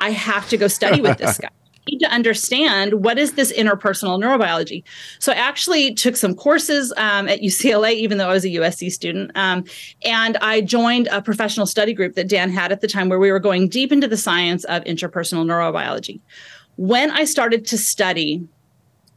I 0.00 0.10
have 0.10 0.48
to 0.48 0.56
go 0.56 0.68
study 0.68 1.00
with 1.00 1.18
this 1.18 1.38
guy." 1.38 1.48
I 1.86 1.90
need 1.90 1.98
to 1.98 2.10
understand 2.10 3.04
what 3.04 3.18
is 3.18 3.34
this 3.34 3.52
interpersonal 3.52 4.18
neurobiology. 4.18 4.84
So 5.18 5.32
I 5.32 5.34
actually 5.34 5.92
took 5.92 6.16
some 6.16 6.34
courses 6.34 6.94
um, 6.96 7.28
at 7.28 7.40
UCLA, 7.40 7.92
even 7.92 8.16
though 8.16 8.30
I 8.30 8.32
was 8.32 8.44
a 8.46 8.48
USC 8.48 8.90
student, 8.90 9.32
um, 9.34 9.64
and 10.02 10.38
I 10.38 10.62
joined 10.62 11.08
a 11.08 11.20
professional 11.20 11.66
study 11.66 11.92
group 11.92 12.14
that 12.14 12.26
Dan 12.26 12.48
had 12.48 12.72
at 12.72 12.80
the 12.80 12.88
time, 12.88 13.10
where 13.10 13.18
we 13.18 13.30
were 13.30 13.38
going 13.38 13.68
deep 13.68 13.92
into 13.92 14.08
the 14.08 14.16
science 14.16 14.64
of 14.64 14.82
interpersonal 14.84 15.44
neurobiology. 15.44 16.20
When 16.76 17.10
I 17.10 17.24
started 17.24 17.66
to 17.66 17.78
study 17.78 18.46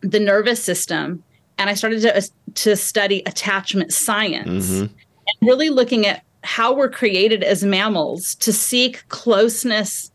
the 0.01 0.19
nervous 0.19 0.63
system, 0.63 1.23
and 1.57 1.69
I 1.69 1.73
started 1.73 2.01
to, 2.01 2.17
uh, 2.17 2.21
to 2.55 2.75
study 2.75 3.23
attachment 3.25 3.91
science, 3.93 4.69
mm-hmm. 4.69 4.81
and 4.81 5.47
really 5.47 5.69
looking 5.69 6.05
at 6.05 6.23
how 6.43 6.73
we're 6.73 6.89
created 6.89 7.43
as 7.43 7.63
mammals 7.63 8.35
to 8.35 8.53
seek 8.53 9.07
closeness 9.09 10.11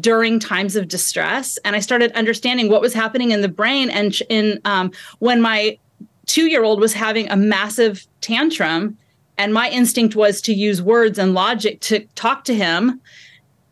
during 0.00 0.38
times 0.40 0.74
of 0.74 0.88
distress 0.88 1.58
and 1.64 1.76
i 1.76 1.80
started 1.80 2.10
understanding 2.12 2.68
what 2.68 2.80
was 2.80 2.92
happening 2.92 3.30
in 3.30 3.40
the 3.40 3.48
brain 3.48 3.88
and 3.88 4.20
in 4.28 4.60
um, 4.64 4.90
when 5.20 5.40
my 5.40 5.78
two 6.26 6.48
year 6.48 6.64
old 6.64 6.80
was 6.80 6.92
having 6.92 7.28
a 7.30 7.36
massive 7.36 8.06
tantrum 8.20 8.98
and 9.38 9.54
my 9.54 9.70
instinct 9.70 10.16
was 10.16 10.40
to 10.40 10.52
use 10.52 10.82
words 10.82 11.18
and 11.18 11.34
logic 11.34 11.80
to 11.80 12.04
talk 12.16 12.42
to 12.44 12.54
him 12.54 13.00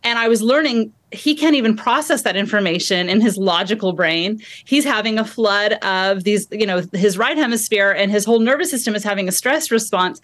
and 0.04 0.18
i 0.18 0.28
was 0.28 0.40
learning 0.40 0.92
he 1.14 1.34
can't 1.34 1.54
even 1.54 1.76
process 1.76 2.22
that 2.22 2.36
information 2.36 3.08
in 3.08 3.20
his 3.20 3.36
logical 3.36 3.92
brain 3.92 4.40
he's 4.64 4.84
having 4.84 5.18
a 5.18 5.24
flood 5.24 5.72
of 5.82 6.24
these 6.24 6.46
you 6.50 6.66
know 6.66 6.82
his 6.92 7.16
right 7.16 7.36
hemisphere 7.36 7.90
and 7.90 8.10
his 8.10 8.24
whole 8.24 8.40
nervous 8.40 8.70
system 8.70 8.94
is 8.94 9.04
having 9.04 9.28
a 9.28 9.32
stress 9.32 9.70
response 9.70 10.20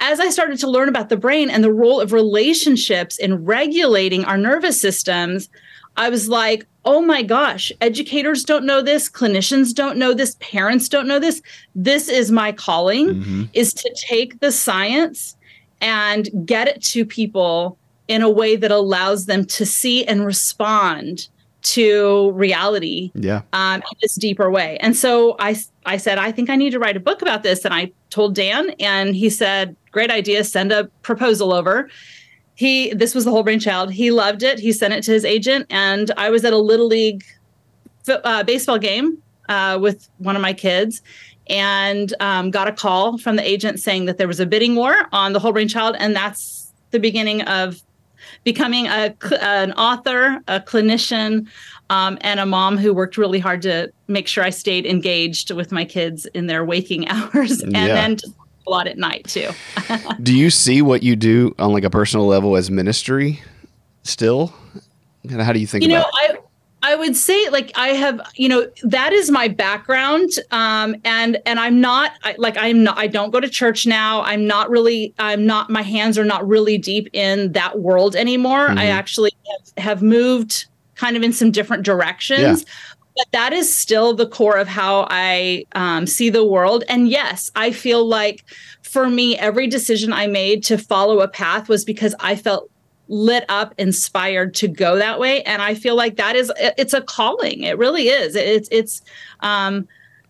as 0.00 0.18
I 0.18 0.30
started 0.30 0.58
to 0.60 0.70
learn 0.70 0.88
about 0.88 1.10
the 1.10 1.16
brain 1.16 1.50
and 1.50 1.62
the 1.62 1.72
role 1.72 2.00
of 2.00 2.12
relationships 2.12 3.18
in 3.18 3.44
regulating 3.44 4.24
our 4.24 4.38
nervous 4.38 4.80
systems, 4.80 5.50
I 5.96 6.08
was 6.08 6.28
like, 6.28 6.66
oh 6.84 7.02
my 7.02 7.22
gosh, 7.22 7.70
educators 7.80 8.42
don't 8.42 8.64
know 8.64 8.80
this, 8.80 9.10
clinicians 9.10 9.74
don't 9.74 9.98
know 9.98 10.14
this, 10.14 10.36
parents 10.40 10.88
don't 10.88 11.06
know 11.06 11.18
this. 11.18 11.42
This 11.74 12.08
is 12.08 12.30
my 12.30 12.52
calling 12.52 13.08
mm-hmm. 13.08 13.44
is 13.52 13.74
to 13.74 13.94
take 13.94 14.40
the 14.40 14.50
science 14.50 15.36
and 15.82 16.28
get 16.46 16.68
it 16.68 16.82
to 16.84 17.04
people 17.04 17.78
in 18.10 18.22
a 18.22 18.28
way 18.28 18.56
that 18.56 18.72
allows 18.72 19.26
them 19.26 19.44
to 19.44 19.64
see 19.64 20.04
and 20.04 20.26
respond 20.26 21.28
to 21.62 22.32
reality 22.32 23.12
yeah. 23.14 23.42
um, 23.52 23.76
in 23.76 23.98
this 24.02 24.16
deeper 24.16 24.50
way. 24.50 24.76
And 24.78 24.96
so 24.96 25.36
i 25.38 25.56
i 25.86 25.96
said 25.96 26.18
i 26.18 26.32
think 26.32 26.50
i 26.50 26.56
need 26.56 26.70
to 26.70 26.80
write 26.80 26.96
a 26.96 27.00
book 27.00 27.22
about 27.22 27.44
this. 27.44 27.64
And 27.64 27.72
i 27.72 27.92
told 28.10 28.34
dan 28.34 28.70
and 28.80 29.14
he 29.14 29.30
said 29.30 29.76
great 29.92 30.10
idea 30.10 30.42
send 30.42 30.72
a 30.72 30.86
proposal 31.02 31.52
over. 31.52 31.88
He 32.56 32.92
this 32.94 33.14
was 33.14 33.24
the 33.24 33.30
whole 33.30 33.44
brain 33.44 33.60
child 33.60 33.92
he 33.92 34.10
loved 34.10 34.42
it. 34.42 34.58
He 34.58 34.72
sent 34.72 34.92
it 34.92 35.04
to 35.04 35.12
his 35.12 35.24
agent 35.24 35.66
and 35.70 36.10
i 36.16 36.30
was 36.30 36.44
at 36.44 36.52
a 36.52 36.58
little 36.58 36.88
league 36.88 37.22
uh, 38.08 38.42
baseball 38.42 38.78
game 38.78 39.18
uh, 39.48 39.78
with 39.80 40.08
one 40.18 40.34
of 40.34 40.42
my 40.42 40.52
kids 40.52 41.00
and 41.48 42.12
um, 42.18 42.50
got 42.50 42.66
a 42.66 42.72
call 42.72 43.18
from 43.18 43.36
the 43.36 43.46
agent 43.48 43.78
saying 43.78 44.06
that 44.06 44.18
there 44.18 44.26
was 44.26 44.40
a 44.40 44.46
bidding 44.46 44.74
war 44.74 45.06
on 45.12 45.32
the 45.32 45.38
whole 45.38 45.52
brain 45.52 45.68
child 45.68 45.94
and 46.00 46.16
that's 46.16 46.72
the 46.90 46.98
beginning 46.98 47.42
of 47.42 47.80
becoming 48.44 48.86
a, 48.86 49.14
an 49.40 49.72
author, 49.72 50.40
a 50.48 50.60
clinician, 50.60 51.46
um, 51.90 52.18
and 52.22 52.40
a 52.40 52.46
mom 52.46 52.78
who 52.78 52.94
worked 52.94 53.18
really 53.18 53.38
hard 53.38 53.62
to 53.62 53.92
make 54.08 54.28
sure 54.28 54.44
I 54.44 54.50
stayed 54.50 54.86
engaged 54.86 55.50
with 55.50 55.72
my 55.72 55.84
kids 55.84 56.26
in 56.26 56.46
their 56.46 56.64
waking 56.64 57.08
hours 57.10 57.60
and 57.60 57.72
yeah. 57.72 57.86
then 57.88 58.16
a 58.66 58.70
lot 58.70 58.86
at 58.86 58.98
night 58.98 59.26
too. 59.26 59.50
do 60.22 60.36
you 60.36 60.50
see 60.50 60.82
what 60.82 61.02
you 61.02 61.16
do 61.16 61.54
on 61.58 61.72
like 61.72 61.84
a 61.84 61.90
personal 61.90 62.26
level 62.26 62.56
as 62.56 62.70
ministry 62.70 63.40
still? 64.02 64.54
How 65.30 65.52
do 65.52 65.58
you 65.58 65.66
think 65.66 65.84
you 65.84 65.90
about 65.90 66.06
know, 66.06 66.10
I, 66.14 66.38
I 66.82 66.96
would 66.96 67.14
say 67.14 67.48
like 67.50 67.72
I 67.74 67.88
have, 67.88 68.20
you 68.36 68.48
know, 68.48 68.66
that 68.82 69.12
is 69.12 69.30
my 69.30 69.48
background. 69.48 70.30
Um, 70.50 70.96
and, 71.04 71.38
and 71.44 71.60
I'm 71.60 71.80
not 71.80 72.12
I, 72.22 72.34
like, 72.38 72.56
I'm 72.56 72.82
not, 72.82 72.96
I 72.96 73.06
don't 73.06 73.30
go 73.30 73.40
to 73.40 73.48
church 73.48 73.86
now. 73.86 74.22
I'm 74.22 74.46
not 74.46 74.70
really, 74.70 75.14
I'm 75.18 75.44
not, 75.44 75.68
my 75.68 75.82
hands 75.82 76.18
are 76.18 76.24
not 76.24 76.46
really 76.46 76.78
deep 76.78 77.08
in 77.12 77.52
that 77.52 77.80
world 77.80 78.16
anymore. 78.16 78.68
Mm-hmm. 78.68 78.78
I 78.78 78.86
actually 78.86 79.32
have, 79.50 79.84
have, 79.84 80.02
moved 80.02 80.66
kind 80.94 81.16
of 81.16 81.22
in 81.22 81.32
some 81.32 81.50
different 81.50 81.82
directions. 81.82 82.62
Yeah. 82.62 82.72
But 83.16 83.26
that 83.32 83.52
is 83.52 83.76
still 83.76 84.14
the 84.14 84.26
core 84.26 84.56
of 84.56 84.68
how 84.68 85.06
I 85.10 85.64
um, 85.72 86.06
see 86.06 86.30
the 86.30 86.44
world. 86.44 86.84
And 86.88 87.08
yes, 87.08 87.50
I 87.54 87.70
feel 87.72 88.06
like 88.06 88.44
for 88.82 89.10
me, 89.10 89.36
every 89.36 89.66
decision 89.66 90.12
I 90.12 90.26
made 90.26 90.64
to 90.64 90.78
follow 90.78 91.20
a 91.20 91.28
path 91.28 91.68
was 91.68 91.84
because 91.84 92.14
I 92.20 92.36
felt 92.36 92.70
lit 93.10 93.44
up 93.48 93.74
inspired 93.76 94.54
to 94.54 94.68
go 94.68 94.96
that 94.96 95.18
way 95.18 95.42
and 95.42 95.60
i 95.60 95.74
feel 95.74 95.96
like 95.96 96.16
that 96.16 96.36
is 96.36 96.52
it's 96.78 96.94
a 96.94 97.00
calling 97.00 97.64
it 97.64 97.76
really 97.76 98.08
is 98.08 98.36
it's 98.36 98.68
it's 98.70 99.02
um 99.40 99.86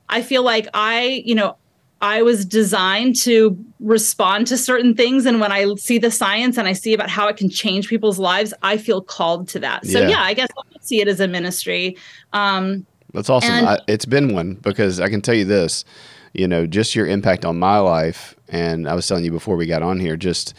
i 0.09 0.23
feel 0.23 0.43
like 0.43 0.67
i 0.73 1.23
you 1.25 1.35
know 1.35 1.55
I 2.03 2.23
was 2.23 2.47
designed 2.47 3.17
to 3.17 3.63
respond 3.79 4.47
to 4.47 4.57
certain 4.57 4.95
things. 4.95 5.27
And 5.27 5.39
when 5.39 5.53
I 5.53 5.75
see 5.75 5.99
the 5.99 6.11
science 6.11 6.57
and 6.57 6.67
I 6.67 6.73
see 6.73 6.95
about 6.95 7.11
how 7.11 7.29
it 7.29 7.37
can 7.37 7.51
change 7.51 7.89
people's 7.89 8.19
lives, 8.19 8.55
I 8.63 8.79
feel 8.79 9.03
called 9.03 9.49
to 9.49 9.59
that. 9.61 9.85
So, 9.87 10.01
yeah, 10.01 10.09
yeah 10.09 10.23
I 10.23 10.33
guess 10.33 10.49
I 10.57 10.79
see 10.81 11.01
it 11.01 11.09
as 11.09 11.21
a 11.21 11.29
ministry. 11.29 11.97
Um, 12.33 12.87
That's 13.13 13.29
awesome. 13.29 13.51
And- 13.51 13.69
I, 13.69 13.79
it's 13.87 14.07
been 14.07 14.33
one 14.33 14.55
because 14.55 14.99
I 14.99 15.11
can 15.11 15.21
tell 15.21 15.35
you 15.35 15.45
this, 15.45 15.85
you 16.33 16.49
know, 16.49 16.67
just 16.67 16.95
your 16.95 17.07
impact 17.07 17.45
on 17.45 17.59
my 17.59 17.79
life. 17.79 18.35
And 18.49 18.89
I 18.89 18.95
was 18.95 19.07
telling 19.07 19.25
you 19.25 19.31
before 19.31 19.57
we 19.57 19.67
got 19.67 19.83
on 19.83 20.01
here, 20.01 20.17
just 20.17 20.55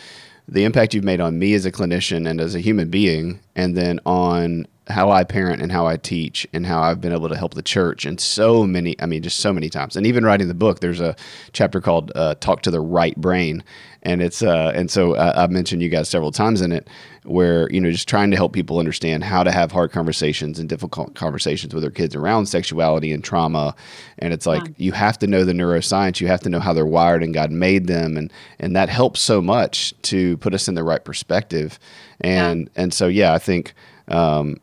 the 0.52 0.66
impact 0.66 0.94
you've 0.94 1.06
made 1.06 1.22
on 1.22 1.40
me 1.40 1.54
as 1.54 1.66
a 1.66 1.72
clinician 1.72 2.30
and 2.30 2.42
as 2.42 2.54
a 2.54 2.60
human 2.60 2.90
being, 2.90 3.40
and 3.56 3.76
then 3.76 4.02
on 4.06 4.68
how 4.88 5.10
I 5.10 5.24
parent 5.24 5.62
and 5.62 5.72
how 5.72 5.88
I 5.88 5.96
teach 5.96 6.46
and 6.54 6.66
how 6.66 6.82
I've 6.82 7.00
been 7.00 7.14
able 7.14 7.30
to 7.30 7.38
help 7.38 7.54
the 7.54 7.62
church 7.62 8.06
and 8.06 8.20
so 8.20 8.66
many, 8.66 9.00
I 9.00 9.06
mean, 9.06 9.24
just 9.24 9.40
so 9.40 9.54
many 9.54 9.70
times. 9.70 9.96
And 9.96 10.06
even 10.06 10.26
writing 10.26 10.50
the 10.50 10.54
book, 10.54 10.82
there's 10.82 11.00
a 11.00 11.16
chapter 11.54 11.80
called 11.80 12.12
uh, 12.16 12.36
"Talk 12.36 12.62
to 12.64 12.72
the 12.72 12.82
Right 12.82 13.16
Brain," 13.16 13.64
and 14.04 14.22
it's 14.22 14.42
uh, 14.44 14.74
and 14.76 14.92
so 14.92 15.14
uh, 15.14 15.34
I've 15.38 15.52
mentioned 15.52 15.82
you 15.82 15.90
guys 15.90 16.10
several 16.10 16.32
times 16.32 16.62
in 16.62 16.74
it, 16.74 16.90
where 17.24 17.70
you 17.72 17.80
know 17.80 17.92
just 17.92 18.08
trying 18.08 18.32
to 18.32 18.38
help 18.38 18.54
people 18.54 18.80
understand 18.80 19.24
how 19.24 19.44
to 19.44 19.52
have 19.52 19.72
hard 19.72 19.92
conversations 19.92 20.60
and 20.60 20.68
difficult 20.68 21.14
conversations 21.14 21.74
with 21.74 21.84
their 21.84 21.92
kids 21.92 22.16
around 22.16 22.48
sexuality 22.48 23.12
and 23.12 23.24
trauma. 23.24 23.76
And 24.18 24.34
it's 24.34 24.46
like 24.46 24.64
yeah. 24.66 24.74
you 24.78 24.92
have 24.94 25.20
to 25.20 25.28
know 25.28 25.44
the 25.44 25.54
neuroscience, 25.54 26.20
you 26.20 26.28
have 26.28 26.42
to 26.42 26.50
know 26.50 26.60
how 26.60 26.74
they're 26.74 26.86
wired 26.86 27.24
and 27.24 27.34
God 27.34 27.52
made 27.52 27.88
them, 27.88 28.18
and 28.18 28.32
and 28.60 28.76
that 28.76 28.90
helps 28.90 29.22
so 29.22 29.42
much 29.42 29.94
to 30.04 30.38
put 30.38 30.54
us 30.54 30.68
in 30.68 30.76
the 30.76 30.84
right 30.84 31.04
perspective. 31.04 31.80
And 32.20 32.70
yeah. 32.76 32.84
and 32.84 32.94
so 32.94 33.08
yeah, 33.08 33.34
I 33.34 33.40
think. 33.40 33.74
Um, 34.08 34.60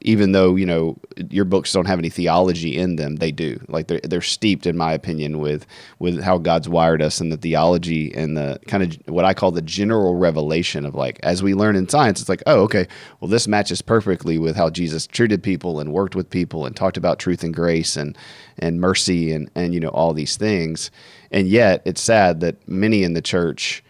even 0.00 0.32
though 0.32 0.54
you 0.54 0.66
know 0.66 0.96
your 1.30 1.44
books 1.44 1.72
don't 1.72 1.86
have 1.86 1.98
any 1.98 2.08
theology 2.08 2.76
in 2.76 2.96
them, 2.96 3.16
they 3.16 3.32
do. 3.32 3.60
Like 3.68 3.88
they're 3.88 4.00
they're 4.04 4.20
steeped, 4.20 4.66
in 4.66 4.76
my 4.76 4.92
opinion, 4.92 5.40
with 5.40 5.66
with 5.98 6.22
how 6.22 6.38
God's 6.38 6.68
wired 6.68 7.02
us 7.02 7.20
and 7.20 7.32
the 7.32 7.36
theology 7.36 8.14
and 8.14 8.36
the 8.36 8.60
kind 8.68 8.82
of 8.82 9.12
what 9.12 9.24
I 9.24 9.34
call 9.34 9.50
the 9.50 9.62
general 9.62 10.14
revelation 10.14 10.86
of 10.86 10.94
like 10.94 11.18
as 11.22 11.42
we 11.42 11.54
learn 11.54 11.76
in 11.76 11.88
science, 11.88 12.20
it's 12.20 12.28
like 12.28 12.42
oh 12.46 12.60
okay, 12.62 12.86
well 13.20 13.28
this 13.28 13.48
matches 13.48 13.82
perfectly 13.82 14.38
with 14.38 14.56
how 14.56 14.70
Jesus 14.70 15.06
treated 15.06 15.42
people 15.42 15.80
and 15.80 15.92
worked 15.92 16.14
with 16.14 16.30
people 16.30 16.66
and 16.66 16.76
talked 16.76 16.96
about 16.96 17.18
truth 17.18 17.42
and 17.42 17.54
grace 17.54 17.96
and 17.96 18.16
and 18.58 18.80
mercy 18.80 19.32
and 19.32 19.50
and 19.54 19.74
you 19.74 19.80
know 19.80 19.88
all 19.88 20.14
these 20.14 20.36
things, 20.36 20.90
and 21.32 21.48
yet 21.48 21.82
it's 21.84 22.00
sad 22.00 22.40
that 22.40 22.56
many 22.68 23.02
in 23.02 23.14
the 23.14 23.22
church, 23.22 23.82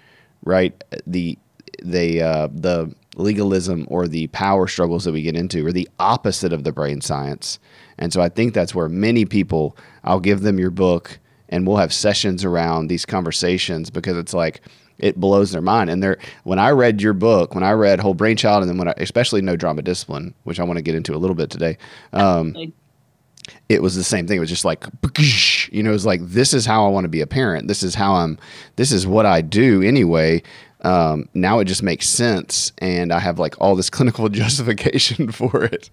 right 0.42 0.82
the 1.06 1.38
they 1.82 2.20
uh, 2.20 2.48
the 2.52 2.92
legalism 3.18 3.86
or 3.88 4.08
the 4.08 4.26
power 4.28 4.66
struggles 4.66 5.04
that 5.04 5.12
we 5.12 5.22
get 5.22 5.36
into 5.36 5.66
are 5.66 5.72
the 5.72 5.88
opposite 5.98 6.52
of 6.52 6.64
the 6.64 6.72
brain 6.72 7.00
science. 7.00 7.58
And 7.98 8.12
so 8.12 8.20
I 8.20 8.28
think 8.28 8.54
that's 8.54 8.74
where 8.74 8.88
many 8.88 9.24
people, 9.24 9.76
I'll 10.04 10.20
give 10.20 10.40
them 10.42 10.58
your 10.58 10.70
book 10.70 11.18
and 11.48 11.66
we'll 11.66 11.76
have 11.76 11.92
sessions 11.92 12.44
around 12.44 12.88
these 12.88 13.04
conversations 13.04 13.90
because 13.90 14.16
it's 14.16 14.34
like, 14.34 14.62
it 14.98 15.16
blows 15.16 15.52
their 15.52 15.62
mind. 15.62 15.90
And 15.90 16.02
they're, 16.02 16.18
when 16.44 16.58
I 16.58 16.70
read 16.70 17.00
your 17.00 17.12
book, 17.12 17.54
when 17.54 17.64
I 17.64 17.72
read 17.72 18.00
Whole 18.00 18.14
Brain 18.14 18.36
Child, 18.36 18.62
and 18.62 18.70
then 18.70 18.78
when 18.78 18.88
I, 18.88 18.94
especially 18.96 19.40
No 19.42 19.56
Drama 19.56 19.82
Discipline, 19.82 20.34
which 20.44 20.58
I 20.58 20.64
want 20.64 20.76
to 20.76 20.82
get 20.82 20.94
into 20.94 21.14
a 21.14 21.18
little 21.18 21.36
bit 21.36 21.50
today, 21.50 21.78
um, 22.12 22.72
it 23.68 23.80
was 23.80 23.94
the 23.94 24.04
same 24.04 24.26
thing. 24.26 24.36
It 24.36 24.40
was 24.40 24.50
just 24.50 24.64
like, 24.64 24.84
you 25.70 25.82
know, 25.82 25.90
it 25.90 25.92
was 25.92 26.04
like, 26.04 26.20
this 26.22 26.52
is 26.52 26.66
how 26.66 26.84
I 26.84 26.90
want 26.90 27.04
to 27.04 27.08
be 27.08 27.20
a 27.20 27.26
parent. 27.26 27.68
This 27.68 27.82
is 27.82 27.94
how 27.94 28.14
I'm, 28.14 28.38
this 28.76 28.92
is 28.92 29.06
what 29.06 29.24
I 29.24 29.40
do 29.40 29.82
anyway 29.82 30.42
um, 30.82 31.28
now 31.34 31.58
it 31.58 31.64
just 31.64 31.82
makes 31.82 32.08
sense 32.08 32.72
and 32.78 33.12
i 33.12 33.18
have 33.18 33.38
like 33.38 33.54
all 33.60 33.74
this 33.74 33.90
clinical 33.98 34.28
justification 34.28 35.30
for 35.32 35.64
it. 35.64 35.90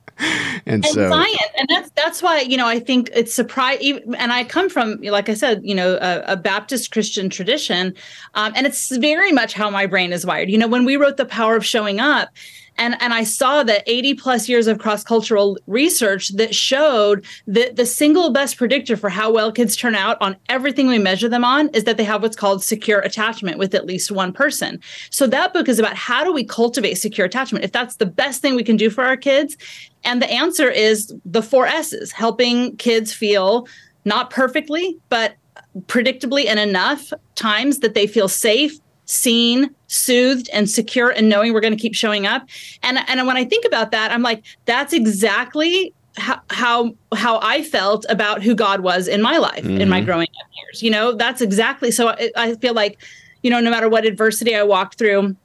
And, 0.65 0.85
and 0.85 0.85
so 0.85 1.09
science 1.09 1.51
and 1.57 1.67
that's 1.69 1.89
that's 1.91 2.21
why 2.21 2.39
you 2.41 2.55
know 2.55 2.67
i 2.67 2.79
think 2.79 3.09
it's 3.13 3.33
surprise 3.33 3.79
and 3.81 4.31
i 4.31 4.43
come 4.43 4.69
from 4.69 5.01
like 5.01 5.27
i 5.27 5.33
said 5.33 5.61
you 5.63 5.75
know 5.75 5.97
a, 6.01 6.33
a 6.33 6.37
baptist 6.37 6.91
christian 6.91 7.29
tradition 7.29 7.93
um, 8.35 8.53
and 8.55 8.65
it's 8.65 8.95
very 8.97 9.31
much 9.31 9.53
how 9.53 9.69
my 9.69 9.85
brain 9.85 10.13
is 10.13 10.25
wired. 10.25 10.49
You 10.49 10.57
know 10.57 10.67
when 10.67 10.85
we 10.85 10.97
wrote 10.97 11.17
the 11.17 11.25
power 11.25 11.55
of 11.55 11.65
showing 11.65 11.99
up 11.99 12.29
and 12.77 12.95
and 13.01 13.13
I 13.13 13.23
saw 13.23 13.63
that 13.63 13.83
80 13.87 14.15
plus 14.15 14.49
years 14.49 14.67
of 14.67 14.79
cross 14.79 15.03
cultural 15.03 15.57
research 15.67 16.29
that 16.35 16.53
showed 16.53 17.25
that 17.47 17.75
the 17.75 17.85
single 17.85 18.31
best 18.31 18.57
predictor 18.57 18.97
for 18.97 19.09
how 19.09 19.31
well 19.31 19.51
kids 19.51 19.75
turn 19.75 19.95
out 19.95 20.17
on 20.21 20.35
everything 20.49 20.87
we 20.87 20.97
measure 20.97 21.29
them 21.29 21.43
on 21.43 21.69
is 21.69 21.85
that 21.85 21.97
they 21.97 22.03
have 22.03 22.21
what's 22.21 22.35
called 22.35 22.63
secure 22.63 22.99
attachment 22.99 23.57
with 23.57 23.73
at 23.73 23.85
least 23.85 24.11
one 24.11 24.33
person. 24.33 24.79
So 25.09 25.27
that 25.27 25.53
book 25.53 25.69
is 25.69 25.79
about 25.79 25.95
how 25.95 26.23
do 26.23 26.33
we 26.33 26.43
cultivate 26.43 26.95
secure 26.95 27.25
attachment? 27.25 27.65
If 27.65 27.71
that's 27.71 27.95
the 27.95 28.05
best 28.05 28.41
thing 28.41 28.55
we 28.55 28.63
can 28.63 28.77
do 28.77 28.89
for 28.89 29.03
our 29.03 29.17
kids, 29.17 29.57
and 30.03 30.21
the 30.21 30.31
answer 30.31 30.69
is 30.69 31.13
the 31.25 31.41
four 31.41 31.67
S's: 31.67 32.11
helping 32.11 32.75
kids 32.77 33.13
feel 33.13 33.67
not 34.03 34.29
perfectly, 34.29 34.97
but 35.09 35.35
predictably 35.87 36.45
and 36.47 36.59
enough 36.59 37.11
times 37.35 37.79
that 37.79 37.93
they 37.93 38.07
feel 38.07 38.27
safe, 38.27 38.79
seen, 39.05 39.73
soothed, 39.87 40.49
and 40.51 40.69
secure, 40.69 41.09
and 41.09 41.29
knowing 41.29 41.53
we're 41.53 41.61
going 41.61 41.75
to 41.75 41.79
keep 41.79 41.95
showing 41.95 42.25
up. 42.25 42.47
And 42.83 42.99
and 43.07 43.25
when 43.27 43.37
I 43.37 43.45
think 43.45 43.65
about 43.65 43.91
that, 43.91 44.11
I'm 44.11 44.21
like, 44.21 44.43
that's 44.65 44.93
exactly 44.93 45.93
how 46.17 46.41
how, 46.49 46.95
how 47.13 47.39
I 47.41 47.63
felt 47.63 48.05
about 48.09 48.41
who 48.41 48.55
God 48.55 48.81
was 48.81 49.07
in 49.07 49.21
my 49.21 49.37
life 49.37 49.63
mm-hmm. 49.63 49.81
in 49.81 49.89
my 49.89 49.97
mm-hmm. 49.97 50.05
growing 50.05 50.27
up 50.27 50.47
years. 50.57 50.83
You 50.83 50.91
know, 50.91 51.13
that's 51.13 51.41
exactly. 51.41 51.91
So 51.91 52.09
I, 52.09 52.31
I 52.35 52.55
feel 52.55 52.73
like, 52.73 53.01
you 53.43 53.49
know, 53.49 53.59
no 53.59 53.69
matter 53.69 53.89
what 53.89 54.05
adversity 54.05 54.55
I 54.55 54.63
walked 54.63 54.97
through 54.97 55.35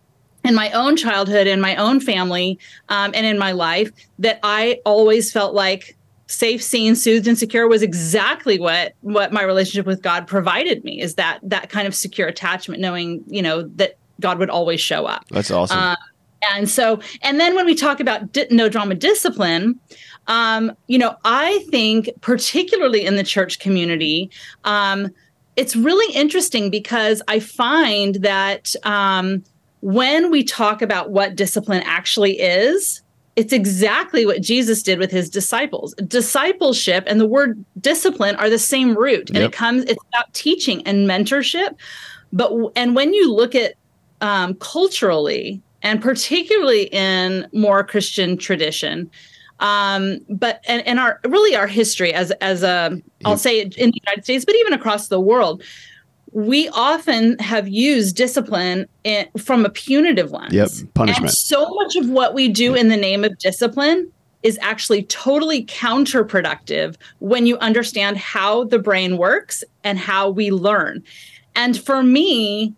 in 0.44 0.54
my 0.54 0.70
own 0.72 0.96
childhood, 0.96 1.46
in 1.46 1.60
my 1.60 1.76
own 1.76 2.00
family, 2.00 2.58
um, 2.88 3.12
and 3.14 3.26
in 3.26 3.38
my 3.38 3.52
life, 3.52 3.90
that 4.18 4.38
I 4.42 4.80
always 4.84 5.30
felt 5.30 5.54
like 5.54 5.96
safe 6.30 6.62
seen 6.62 6.94
soothed 6.94 7.26
and 7.26 7.38
secure 7.38 7.68
was 7.68 7.82
exactly 7.82 8.58
what 8.58 8.94
what 9.00 9.32
my 9.32 9.42
relationship 9.42 9.84
with 9.84 10.00
god 10.00 10.26
provided 10.26 10.84
me 10.84 11.00
is 11.00 11.16
that 11.16 11.40
that 11.42 11.70
kind 11.70 11.88
of 11.88 11.94
secure 11.94 12.28
attachment 12.28 12.80
knowing 12.80 13.22
you 13.26 13.42
know 13.42 13.62
that 13.62 13.96
god 14.20 14.38
would 14.38 14.50
always 14.50 14.80
show 14.80 15.06
up. 15.06 15.24
That's 15.30 15.50
awesome. 15.50 15.78
Uh, 15.78 15.96
and 16.52 16.68
so 16.70 17.00
and 17.22 17.40
then 17.40 17.54
when 17.54 17.66
we 17.66 17.74
talk 17.74 18.00
about 18.00 18.32
di- 18.32 18.46
no 18.50 18.68
drama 18.68 18.94
discipline 18.94 19.78
um, 20.26 20.72
you 20.86 20.98
know 20.98 21.16
i 21.24 21.64
think 21.70 22.08
particularly 22.20 23.04
in 23.04 23.16
the 23.16 23.24
church 23.24 23.58
community 23.58 24.30
um, 24.64 25.08
it's 25.56 25.76
really 25.76 26.14
interesting 26.14 26.70
because 26.70 27.20
i 27.28 27.38
find 27.38 28.16
that 28.16 28.74
um, 28.84 29.42
when 29.80 30.30
we 30.30 30.42
talk 30.42 30.80
about 30.80 31.10
what 31.10 31.36
discipline 31.36 31.82
actually 31.84 32.38
is 32.40 33.02
it's 33.40 33.54
exactly 33.54 34.26
what 34.26 34.42
Jesus 34.42 34.82
did 34.82 34.98
with 34.98 35.10
his 35.10 35.30
disciples. 35.30 35.94
Discipleship 36.06 37.04
and 37.06 37.18
the 37.18 37.26
word 37.26 37.64
discipline 37.80 38.36
are 38.36 38.50
the 38.50 38.58
same 38.58 38.94
root, 38.94 39.30
and 39.30 39.38
yep. 39.38 39.48
it 39.48 39.52
comes. 39.52 39.84
It's 39.84 40.04
about 40.12 40.30
teaching 40.34 40.86
and 40.86 41.08
mentorship. 41.08 41.74
But 42.34 42.52
and 42.76 42.94
when 42.94 43.14
you 43.14 43.32
look 43.32 43.54
at 43.54 43.76
um, 44.20 44.56
culturally, 44.56 45.62
and 45.80 46.02
particularly 46.02 46.90
in 46.92 47.48
more 47.54 47.82
Christian 47.82 48.36
tradition, 48.36 49.10
um, 49.60 50.18
but 50.28 50.62
and, 50.68 50.86
and 50.86 51.00
our 51.00 51.18
really 51.24 51.56
our 51.56 51.66
history 51.66 52.12
as 52.12 52.32
as 52.42 52.62
a 52.62 53.00
I'll 53.24 53.38
say 53.38 53.62
in 53.62 53.90
the 53.90 54.00
United 54.04 54.24
States, 54.24 54.44
but 54.44 54.54
even 54.54 54.74
across 54.74 55.08
the 55.08 55.18
world, 55.18 55.62
we 56.32 56.68
often 56.70 57.38
have 57.38 57.68
used 57.68 58.16
discipline 58.16 58.86
in, 59.04 59.28
from 59.38 59.64
a 59.64 59.70
punitive 59.70 60.30
lens. 60.30 60.52
Yep, 60.52 60.68
punishment. 60.94 61.30
And 61.30 61.30
so 61.32 61.68
much 61.74 61.96
of 61.96 62.08
what 62.08 62.34
we 62.34 62.48
do 62.48 62.74
in 62.74 62.88
the 62.88 62.96
name 62.96 63.24
of 63.24 63.36
discipline 63.38 64.10
is 64.42 64.58
actually 64.62 65.02
totally 65.04 65.64
counterproductive 65.66 66.96
when 67.18 67.46
you 67.46 67.58
understand 67.58 68.16
how 68.16 68.64
the 68.64 68.78
brain 68.78 69.18
works 69.18 69.62
and 69.84 69.98
how 69.98 70.30
we 70.30 70.50
learn. 70.50 71.02
And 71.54 71.78
for 71.78 72.02
me, 72.02 72.74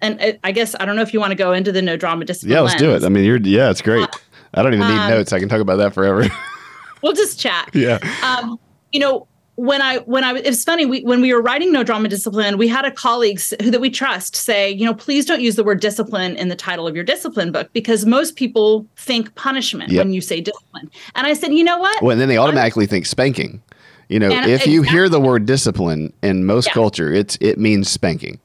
and 0.00 0.38
I 0.42 0.52
guess 0.52 0.74
I 0.78 0.84
don't 0.84 0.96
know 0.96 1.02
if 1.02 1.14
you 1.14 1.20
want 1.20 1.30
to 1.30 1.36
go 1.36 1.52
into 1.52 1.72
the 1.72 1.80
no 1.80 1.96
drama 1.96 2.24
discipline. 2.24 2.52
Yeah, 2.52 2.60
let's 2.60 2.80
lens. 2.80 2.82
do 2.82 2.94
it. 2.94 3.06
I 3.06 3.08
mean, 3.08 3.24
you're 3.24 3.38
yeah, 3.38 3.70
it's 3.70 3.80
great. 3.80 4.02
Uh, 4.02 4.18
I 4.54 4.62
don't 4.62 4.74
even 4.74 4.86
need 4.88 4.98
um, 4.98 5.10
notes. 5.10 5.32
I 5.32 5.38
can 5.38 5.48
talk 5.48 5.60
about 5.60 5.76
that 5.76 5.94
forever. 5.94 6.26
we'll 7.02 7.14
just 7.14 7.38
chat. 7.38 7.70
Yeah. 7.72 7.98
Um, 8.22 8.58
you 8.90 9.00
know, 9.00 9.26
when 9.62 9.80
I 9.80 9.98
when 9.98 10.24
I 10.24 10.34
it's 10.38 10.64
funny 10.64 10.86
we 10.86 11.02
when 11.02 11.20
we 11.20 11.32
were 11.32 11.40
writing 11.40 11.70
No 11.70 11.84
Drama 11.84 12.08
Discipline, 12.08 12.58
we 12.58 12.66
had 12.66 12.84
a 12.84 12.90
colleague 12.90 13.40
who 13.62 13.70
that 13.70 13.80
we 13.80 13.90
trust 13.90 14.34
say, 14.34 14.68
you 14.68 14.84
know, 14.84 14.92
please 14.92 15.24
don't 15.24 15.40
use 15.40 15.54
the 15.54 15.62
word 15.62 15.78
discipline 15.78 16.34
in 16.34 16.48
the 16.48 16.56
title 16.56 16.88
of 16.88 16.96
your 16.96 17.04
discipline 17.04 17.52
book 17.52 17.72
because 17.72 18.04
most 18.04 18.34
people 18.34 18.84
think 18.96 19.32
punishment 19.36 19.92
yep. 19.92 20.04
when 20.04 20.12
you 20.12 20.20
say 20.20 20.40
discipline. 20.40 20.90
And 21.14 21.28
I 21.28 21.34
said, 21.34 21.52
you 21.52 21.62
know 21.62 21.78
what? 21.78 22.02
Well, 22.02 22.10
and 22.10 22.20
then 22.20 22.28
they 22.28 22.38
automatically 22.38 22.86
I'm, 22.86 22.88
think 22.88 23.06
spanking. 23.06 23.62
You 24.08 24.18
know, 24.18 24.30
if 24.30 24.46
exactly. 24.46 24.72
you 24.72 24.82
hear 24.82 25.08
the 25.08 25.20
word 25.20 25.46
discipline 25.46 26.12
in 26.24 26.44
most 26.44 26.66
yeah. 26.66 26.72
culture, 26.72 27.12
it's 27.12 27.38
it 27.40 27.56
means 27.56 27.88
spanking. 27.88 28.40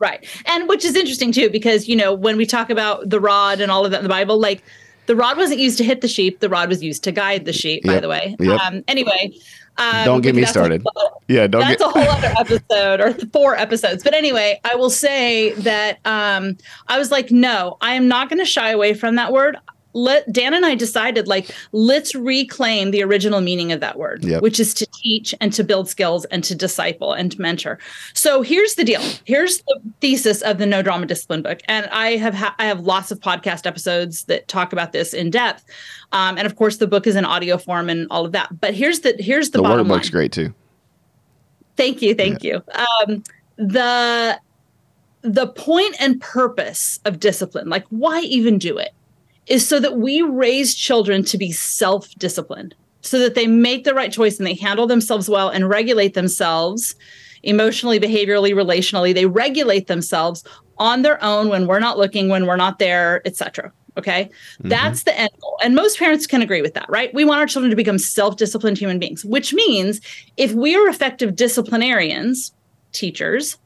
Right. 0.00 0.26
And 0.46 0.68
which 0.68 0.84
is 0.84 0.96
interesting 0.96 1.30
too, 1.30 1.50
because 1.50 1.86
you 1.86 1.94
know, 1.94 2.12
when 2.12 2.36
we 2.36 2.46
talk 2.46 2.68
about 2.68 3.08
the 3.08 3.20
rod 3.20 3.60
and 3.60 3.70
all 3.70 3.84
of 3.84 3.92
that 3.92 3.98
in 3.98 4.02
the 4.02 4.08
Bible, 4.08 4.40
like 4.40 4.64
the 5.08 5.16
rod 5.16 5.36
wasn't 5.36 5.58
used 5.58 5.76
to 5.78 5.84
hit 5.84 6.00
the 6.00 6.06
sheep, 6.08 6.38
the 6.38 6.48
rod 6.48 6.68
was 6.68 6.82
used 6.82 7.02
to 7.04 7.10
guide 7.12 7.44
the 7.44 7.52
sheep, 7.52 7.82
by 7.84 7.98
the 7.98 8.08
way. 8.08 8.36
Yep. 8.38 8.60
Um, 8.60 8.84
anyway, 8.86 9.32
Um, 9.78 10.04
don't 10.04 10.20
get 10.22 10.34
me 10.34 10.44
started. 10.44 10.82
whole- 10.86 11.22
Yeah, 11.28 11.46
don't 11.48 11.62
that's 11.62 11.82
get. 11.82 11.86
a 11.96 11.98
whole 11.98 12.08
other 12.16 12.32
episode 12.38 13.00
or 13.00 13.14
four 13.32 13.56
episodes. 13.56 14.02
But 14.04 14.14
anyway, 14.14 14.60
I 14.64 14.74
will 14.76 14.90
say 14.90 15.52
that 15.54 15.98
um, 16.04 16.56
I 16.88 16.98
was 16.98 17.10
like, 17.10 17.30
no, 17.30 17.76
I 17.80 17.94
am 17.94 18.06
not 18.08 18.28
going 18.28 18.38
to 18.40 18.44
shy 18.44 18.70
away 18.70 18.94
from 18.94 19.14
that 19.16 19.32
word. 19.32 19.56
Let 19.94 20.30
Dan 20.30 20.52
and 20.54 20.66
I 20.66 20.74
decided 20.74 21.26
like 21.26 21.50
let's 21.72 22.14
reclaim 22.14 22.90
the 22.90 23.02
original 23.02 23.40
meaning 23.40 23.72
of 23.72 23.80
that 23.80 23.98
word, 23.98 24.22
Yep. 24.22 24.42
which 24.42 24.60
is 24.60 24.74
to 24.74 24.86
teach 25.02 25.34
and 25.40 25.52
to 25.54 25.64
build 25.64 25.88
skills 25.88 26.24
and 26.26 26.44
to 26.44 26.54
disciple 26.54 27.14
and 27.14 27.32
to 27.32 27.40
mentor. 27.40 27.78
So 28.12 28.42
here's 28.42 28.74
the 28.74 28.84
deal. 28.84 29.00
Here's 29.24 29.58
the 29.62 29.80
thesis 30.00 30.42
of 30.42 30.58
the 30.58 30.66
No 30.66 30.82
Drama 30.82 31.06
Discipline 31.06 31.42
book, 31.42 31.60
and 31.68 31.86
I 31.86 32.16
have 32.16 32.34
ha- 32.34 32.54
I 32.58 32.66
have 32.66 32.80
lots 32.80 33.10
of 33.10 33.18
podcast 33.20 33.66
episodes 33.66 34.24
that 34.24 34.46
talk 34.46 34.72
about 34.74 34.92
this 34.92 35.14
in 35.14 35.30
depth, 35.30 35.64
um, 36.12 36.36
and 36.36 36.46
of 36.46 36.56
course 36.56 36.76
the 36.76 36.86
book 36.86 37.06
is 37.06 37.16
in 37.16 37.24
audio 37.24 37.56
form 37.56 37.88
and 37.88 38.06
all 38.10 38.26
of 38.26 38.32
that. 38.32 38.60
But 38.60 38.74
here's 38.74 39.00
the 39.00 39.16
here's 39.18 39.50
the, 39.50 39.58
the 39.58 39.62
bottom 39.62 39.88
workbook's 39.88 40.04
line. 40.06 40.12
great 40.12 40.32
too. 40.32 40.54
Thank 41.76 42.02
you, 42.02 42.14
thank 42.14 42.42
you. 42.44 42.62
Um, 43.06 43.22
the 43.56 44.38
the 45.22 45.46
point 45.48 45.96
and 45.98 46.20
purpose 46.20 47.00
of 47.04 47.18
discipline, 47.20 47.68
like 47.68 47.84
why 47.88 48.20
even 48.20 48.58
do 48.58 48.76
it, 48.78 48.90
is 49.48 49.66
so 49.66 49.80
that 49.80 49.96
we 49.96 50.22
raise 50.22 50.74
children 50.74 51.24
to 51.24 51.38
be 51.38 51.50
self-disciplined, 51.52 52.74
so 53.00 53.18
that 53.18 53.34
they 53.34 53.46
make 53.46 53.84
the 53.84 53.94
right 53.94 54.12
choice 54.12 54.38
and 54.38 54.46
they 54.46 54.54
handle 54.54 54.86
themselves 54.86 55.28
well 55.28 55.48
and 55.48 55.68
regulate 55.68 56.14
themselves 56.14 56.94
emotionally, 57.42 57.98
behaviorally, 57.98 58.52
relationally. 58.52 59.14
They 59.14 59.26
regulate 59.26 59.86
themselves 59.86 60.44
on 60.78 61.02
their 61.02 61.22
own 61.22 61.48
when 61.48 61.66
we're 61.66 61.80
not 61.80 61.98
looking, 61.98 62.28
when 62.28 62.46
we're 62.46 62.56
not 62.56 62.78
there, 62.78 63.22
etc. 63.26 63.72
Okay. 63.96 64.24
Mm-hmm. 64.24 64.68
That's 64.68 65.02
the 65.02 65.18
end 65.18 65.30
goal. 65.40 65.58
And 65.62 65.74
most 65.74 65.98
parents 65.98 66.26
can 66.26 66.40
agree 66.40 66.62
with 66.62 66.74
that, 66.74 66.88
right? 66.88 67.12
We 67.12 67.24
want 67.24 67.40
our 67.40 67.46
children 67.46 67.70
to 67.70 67.76
become 67.76 67.98
self 67.98 68.36
disciplined 68.36 68.78
human 68.78 68.98
beings, 68.98 69.24
which 69.24 69.52
means 69.52 70.00
if 70.36 70.52
we 70.52 70.76
are 70.76 70.88
effective 70.88 71.34
disciplinarians, 71.34 72.52
teachers, 72.92 73.58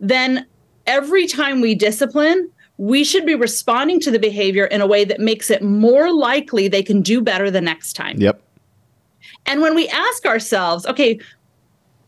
then 0.00 0.46
every 0.86 1.26
time 1.26 1.60
we 1.60 1.74
discipline, 1.74 2.50
we 2.76 3.04
should 3.04 3.24
be 3.24 3.34
responding 3.34 4.00
to 4.00 4.10
the 4.10 4.18
behavior 4.18 4.64
in 4.64 4.80
a 4.80 4.86
way 4.86 5.04
that 5.04 5.20
makes 5.20 5.50
it 5.50 5.62
more 5.62 6.12
likely 6.12 6.68
they 6.68 6.82
can 6.82 7.02
do 7.02 7.20
better 7.20 7.50
the 7.50 7.60
next 7.60 7.92
time. 7.92 8.16
Yep. 8.18 8.40
And 9.46 9.60
when 9.60 9.74
we 9.74 9.88
ask 9.88 10.26
ourselves, 10.26 10.86
okay, 10.86 11.20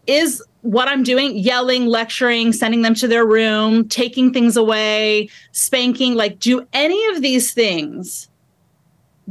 is 0.07 0.43
what 0.63 0.89
I'm 0.89 1.03
doing 1.03 1.37
yelling, 1.37 1.87
lecturing, 1.87 2.53
sending 2.53 2.83
them 2.83 2.95
to 2.95 3.07
their 3.07 3.25
room, 3.25 3.89
taking 3.89 4.33
things 4.33 4.57
away, 4.57 5.29
spanking, 5.53 6.15
like 6.15 6.39
do 6.39 6.67
any 6.73 7.05
of 7.09 7.23
these 7.23 7.53
things 7.53 8.29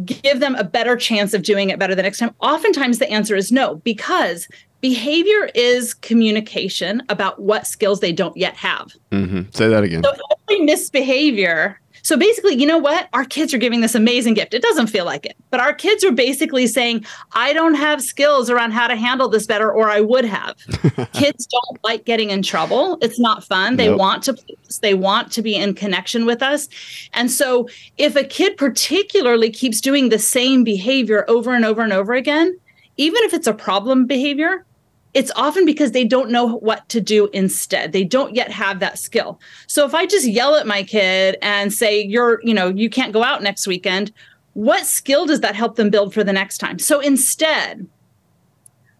give 0.03 0.41
them 0.41 0.55
a 0.55 0.63
better 0.63 0.97
chance 0.97 1.33
of 1.33 1.41
doing 1.41 1.69
it 1.69 1.79
better 1.79 1.95
the 1.95 2.03
next 2.03 2.19
time? 2.19 2.33
Oftentimes 2.39 2.99
the 2.99 3.09
answer 3.09 3.35
is 3.35 3.51
no, 3.51 3.75
because 3.77 4.47
behavior 4.81 5.49
is 5.55 5.93
communication 5.93 7.01
about 7.09 7.41
what 7.41 7.65
skills 7.65 7.99
they 7.99 8.11
don't 8.11 8.35
yet 8.37 8.55
have. 8.55 8.91
hmm 9.11 9.43
Say 9.51 9.67
that 9.67 9.83
again. 9.83 10.03
So 10.03 10.13
misbehavior. 10.49 11.79
So 12.01 12.15
basically, 12.17 12.53
you 12.53 12.67
know 12.67 12.77
what? 12.77 13.09
Our 13.13 13.25
kids 13.25 13.51
are 13.51 13.57
giving 13.57 13.81
this 13.81 13.95
amazing 13.95 14.35
gift. 14.35 14.53
It 14.53 14.61
doesn't 14.61 14.87
feel 14.87 15.05
like 15.05 15.25
it, 15.25 15.35
but 15.49 15.59
our 15.59 15.73
kids 15.73 16.03
are 16.03 16.11
basically 16.11 16.67
saying, 16.67 17.03
I 17.31 17.51
don't 17.51 17.73
have 17.73 17.99
skills 17.99 18.47
around 18.47 18.73
how 18.73 18.87
to 18.87 18.95
handle 18.95 19.27
this 19.27 19.47
better, 19.47 19.71
or 19.71 19.89
I 19.89 20.01
would 20.01 20.23
have. 20.23 20.55
kids 21.13 21.47
don't 21.47 21.83
like 21.83 22.05
getting 22.05 22.29
in 22.29 22.43
trouble. 22.43 22.99
It's 23.01 23.19
not 23.19 23.43
fun. 23.43 23.77
They 23.77 23.87
Nope. 23.87 23.97
want 23.99 24.23
to 24.23 24.33
please, 24.33 24.79
they 24.83 24.93
want 24.93 25.31
to 25.31 25.41
be 25.41 25.55
in 25.55 25.73
connection 25.73 26.27
with 26.27 26.43
us. 26.43 26.69
And 27.13 27.31
so 27.31 27.67
if 27.97 28.15
a 28.15 28.23
kid 28.23 28.55
particularly 28.55 29.49
keeps 29.49 29.81
doing 29.81 30.09
the 30.09 30.19
same 30.19 30.63
behavior 30.63 31.25
over 31.27 31.55
and 31.55 31.65
over 31.65 31.81
and 31.81 31.91
over 31.91 32.13
again, 32.13 32.55
even 32.97 33.23
if 33.23 33.33
it's 33.33 33.47
a 33.47 33.53
problem 33.53 34.05
behavior, 34.05 34.63
it's 35.15 35.31
often 35.37 35.65
because 35.65 35.93
they 35.93 36.03
don't 36.03 36.29
know 36.29 36.57
what 36.57 36.87
to 36.89 36.99
do 36.99 37.29
instead. 37.31 37.93
They 37.93 38.03
don't 38.03 38.35
yet 38.35 38.51
have 38.51 38.81
that 38.81 38.99
skill. 38.99 39.39
So 39.65 39.85
if 39.85 39.95
I 39.95 40.05
just 40.05 40.27
yell 40.27 40.55
at 40.55 40.67
my 40.67 40.83
kid 40.83 41.37
and 41.41 41.73
say, 41.73 42.03
you're, 42.03 42.41
you 42.43 42.53
know, 42.53 42.67
you 42.67 42.89
can't 42.89 43.13
go 43.13 43.23
out 43.23 43.41
next 43.41 43.65
weekend, 43.65 44.11
what 44.53 44.85
skill 44.85 45.25
does 45.25 45.39
that 45.39 45.55
help 45.55 45.77
them 45.77 45.89
build 45.89 46.13
for 46.13 46.21
the 46.21 46.33
next 46.33 46.57
time? 46.57 46.79
So 46.79 46.99
instead, 46.99 47.87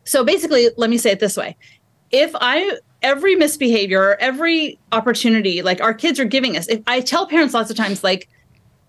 so 0.05 0.23
basically, 0.23 0.69
let 0.77 0.89
me 0.89 0.97
say 0.97 1.11
it 1.11 1.19
this 1.19 1.35
way. 1.35 1.57
If 2.11 2.31
I, 2.35 2.77
every 3.01 3.35
misbehavior, 3.35 4.01
or 4.01 4.21
every 4.21 4.79
opportunity, 4.93 5.61
like 5.61 5.81
our 5.81 5.93
kids 5.93 6.17
are 6.17 6.25
giving 6.25 6.55
us, 6.55 6.67
if 6.69 6.81
I 6.87 7.01
tell 7.01 7.27
parents 7.27 7.53
lots 7.53 7.69
of 7.69 7.75
times, 7.75 8.05
like, 8.05 8.29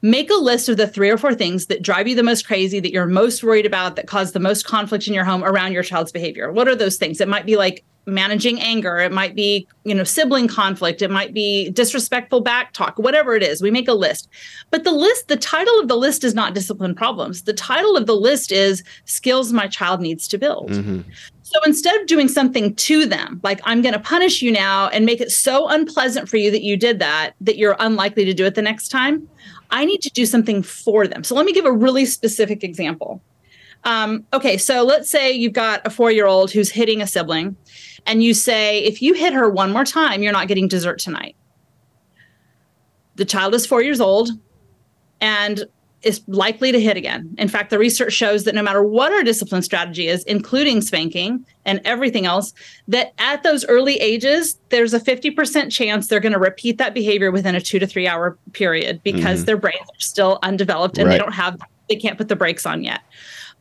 make 0.06 0.30
a 0.30 0.34
list 0.34 0.68
of 0.68 0.76
the 0.76 0.86
three 0.86 1.10
or 1.10 1.18
four 1.18 1.34
things 1.34 1.66
that 1.66 1.82
drive 1.82 2.06
you 2.06 2.14
the 2.14 2.22
most 2.22 2.46
crazy, 2.46 2.78
that 2.80 2.92
you're 2.92 3.06
most 3.06 3.42
worried 3.42 3.66
about, 3.66 3.96
that 3.96 4.06
cause 4.06 4.32
the 4.32 4.40
most 4.40 4.64
conflict 4.64 5.08
in 5.08 5.14
your 5.14 5.24
home 5.24 5.42
around 5.42 5.72
your 5.72 5.82
child's 5.82 6.12
behavior. 6.12 6.52
What 6.52 6.68
are 6.68 6.76
those 6.76 6.96
things? 6.96 7.20
It 7.20 7.28
might 7.28 7.44
be 7.44 7.56
like 7.56 7.84
managing 8.08 8.60
anger, 8.60 8.98
it 8.98 9.10
might 9.10 9.34
be, 9.34 9.66
you 9.82 9.92
know, 9.92 10.04
sibling 10.04 10.46
conflict, 10.46 11.02
it 11.02 11.10
might 11.10 11.34
be 11.34 11.70
disrespectful 11.70 12.40
back 12.40 12.72
talk, 12.72 12.96
whatever 13.00 13.34
it 13.34 13.42
is. 13.42 13.60
We 13.60 13.72
make 13.72 13.88
a 13.88 13.94
list. 13.94 14.28
But 14.70 14.84
the 14.84 14.92
list, 14.92 15.26
the 15.26 15.36
title 15.36 15.80
of 15.80 15.88
the 15.88 15.96
list 15.96 16.22
is 16.22 16.32
not 16.32 16.54
discipline 16.54 16.94
problems. 16.94 17.42
The 17.42 17.52
title 17.52 17.96
of 17.96 18.06
the 18.06 18.14
list 18.14 18.52
is 18.52 18.84
skills 19.06 19.52
my 19.52 19.66
child 19.66 20.00
needs 20.00 20.28
to 20.28 20.38
build. 20.38 20.70
hmm 20.70 21.00
So 21.42 21.58
instead 21.64 22.00
of 22.00 22.06
doing 22.06 22.28
something 22.28 22.76
to 22.76 23.06
them, 23.06 23.40
like 23.42 23.60
I'm 23.64 23.82
going 23.82 23.94
to 23.94 24.00
punish 24.00 24.40
you 24.40 24.52
now 24.52 24.86
and 24.88 25.04
make 25.04 25.20
it 25.20 25.32
so 25.32 25.68
unpleasant 25.68 26.28
for 26.28 26.36
you 26.36 26.52
that 26.52 26.62
you 26.62 26.76
did 26.76 27.00
that, 27.00 27.32
that 27.40 27.56
you're 27.56 27.76
unlikely 27.80 28.24
to 28.24 28.34
do 28.34 28.44
it 28.44 28.54
the 28.54 28.62
next 28.62 28.88
time, 28.88 29.28
I 29.70 29.84
need 29.84 30.02
to 30.02 30.10
do 30.10 30.26
something 30.26 30.62
for 30.62 31.06
them. 31.06 31.24
So 31.24 31.34
let 31.34 31.46
me 31.46 31.52
give 31.52 31.64
a 31.64 31.72
really 31.72 32.04
specific 32.04 32.62
example. 32.64 33.20
Um, 33.84 34.26
okay, 34.32 34.56
so 34.56 34.82
let's 34.82 35.08
say 35.08 35.30
you've 35.30 35.52
got 35.52 35.86
a 35.86 35.90
four 35.90 36.10
year 36.10 36.26
old 36.26 36.50
who's 36.50 36.70
hitting 36.70 37.00
a 37.00 37.06
sibling, 37.06 37.56
and 38.04 38.22
you 38.22 38.34
say, 38.34 38.78
if 38.80 39.00
you 39.00 39.14
hit 39.14 39.32
her 39.32 39.48
one 39.48 39.72
more 39.72 39.84
time, 39.84 40.22
you're 40.22 40.32
not 40.32 40.48
getting 40.48 40.68
dessert 40.68 40.98
tonight. 40.98 41.36
The 43.14 43.24
child 43.24 43.54
is 43.54 43.66
four 43.66 43.82
years 43.82 44.00
old 44.00 44.30
and 45.20 45.64
is 46.02 46.22
likely 46.28 46.70
to 46.72 46.80
hit 46.80 46.96
again. 46.96 47.34
In 47.38 47.48
fact, 47.48 47.70
the 47.70 47.78
research 47.78 48.12
shows 48.12 48.44
that 48.44 48.54
no 48.54 48.62
matter 48.62 48.82
what 48.82 49.12
our 49.12 49.22
discipline 49.22 49.62
strategy 49.62 50.08
is, 50.08 50.22
including 50.24 50.80
spanking 50.80 51.44
and 51.64 51.80
everything 51.84 52.26
else, 52.26 52.52
that 52.86 53.12
at 53.18 53.42
those 53.42 53.64
early 53.66 53.96
ages, 53.96 54.58
there's 54.68 54.94
a 54.94 55.00
50% 55.00 55.72
chance 55.72 56.06
they're 56.06 56.20
going 56.20 56.32
to 56.32 56.38
repeat 56.38 56.78
that 56.78 56.94
behavior 56.94 57.30
within 57.30 57.54
a 57.54 57.60
two 57.60 57.78
to 57.78 57.86
three 57.86 58.06
hour 58.06 58.38
period 58.52 59.00
because 59.02 59.42
Mhm. 59.42 59.46
their 59.46 59.56
brains 59.56 59.80
are 59.80 60.00
still 60.00 60.38
undeveloped 60.42 60.98
and 60.98 61.10
they 61.10 61.18
don't 61.18 61.32
have, 61.34 61.58
they 61.88 61.96
can't 61.96 62.18
put 62.18 62.28
the 62.28 62.36
brakes 62.36 62.66
on 62.66 62.84
yet. 62.84 63.00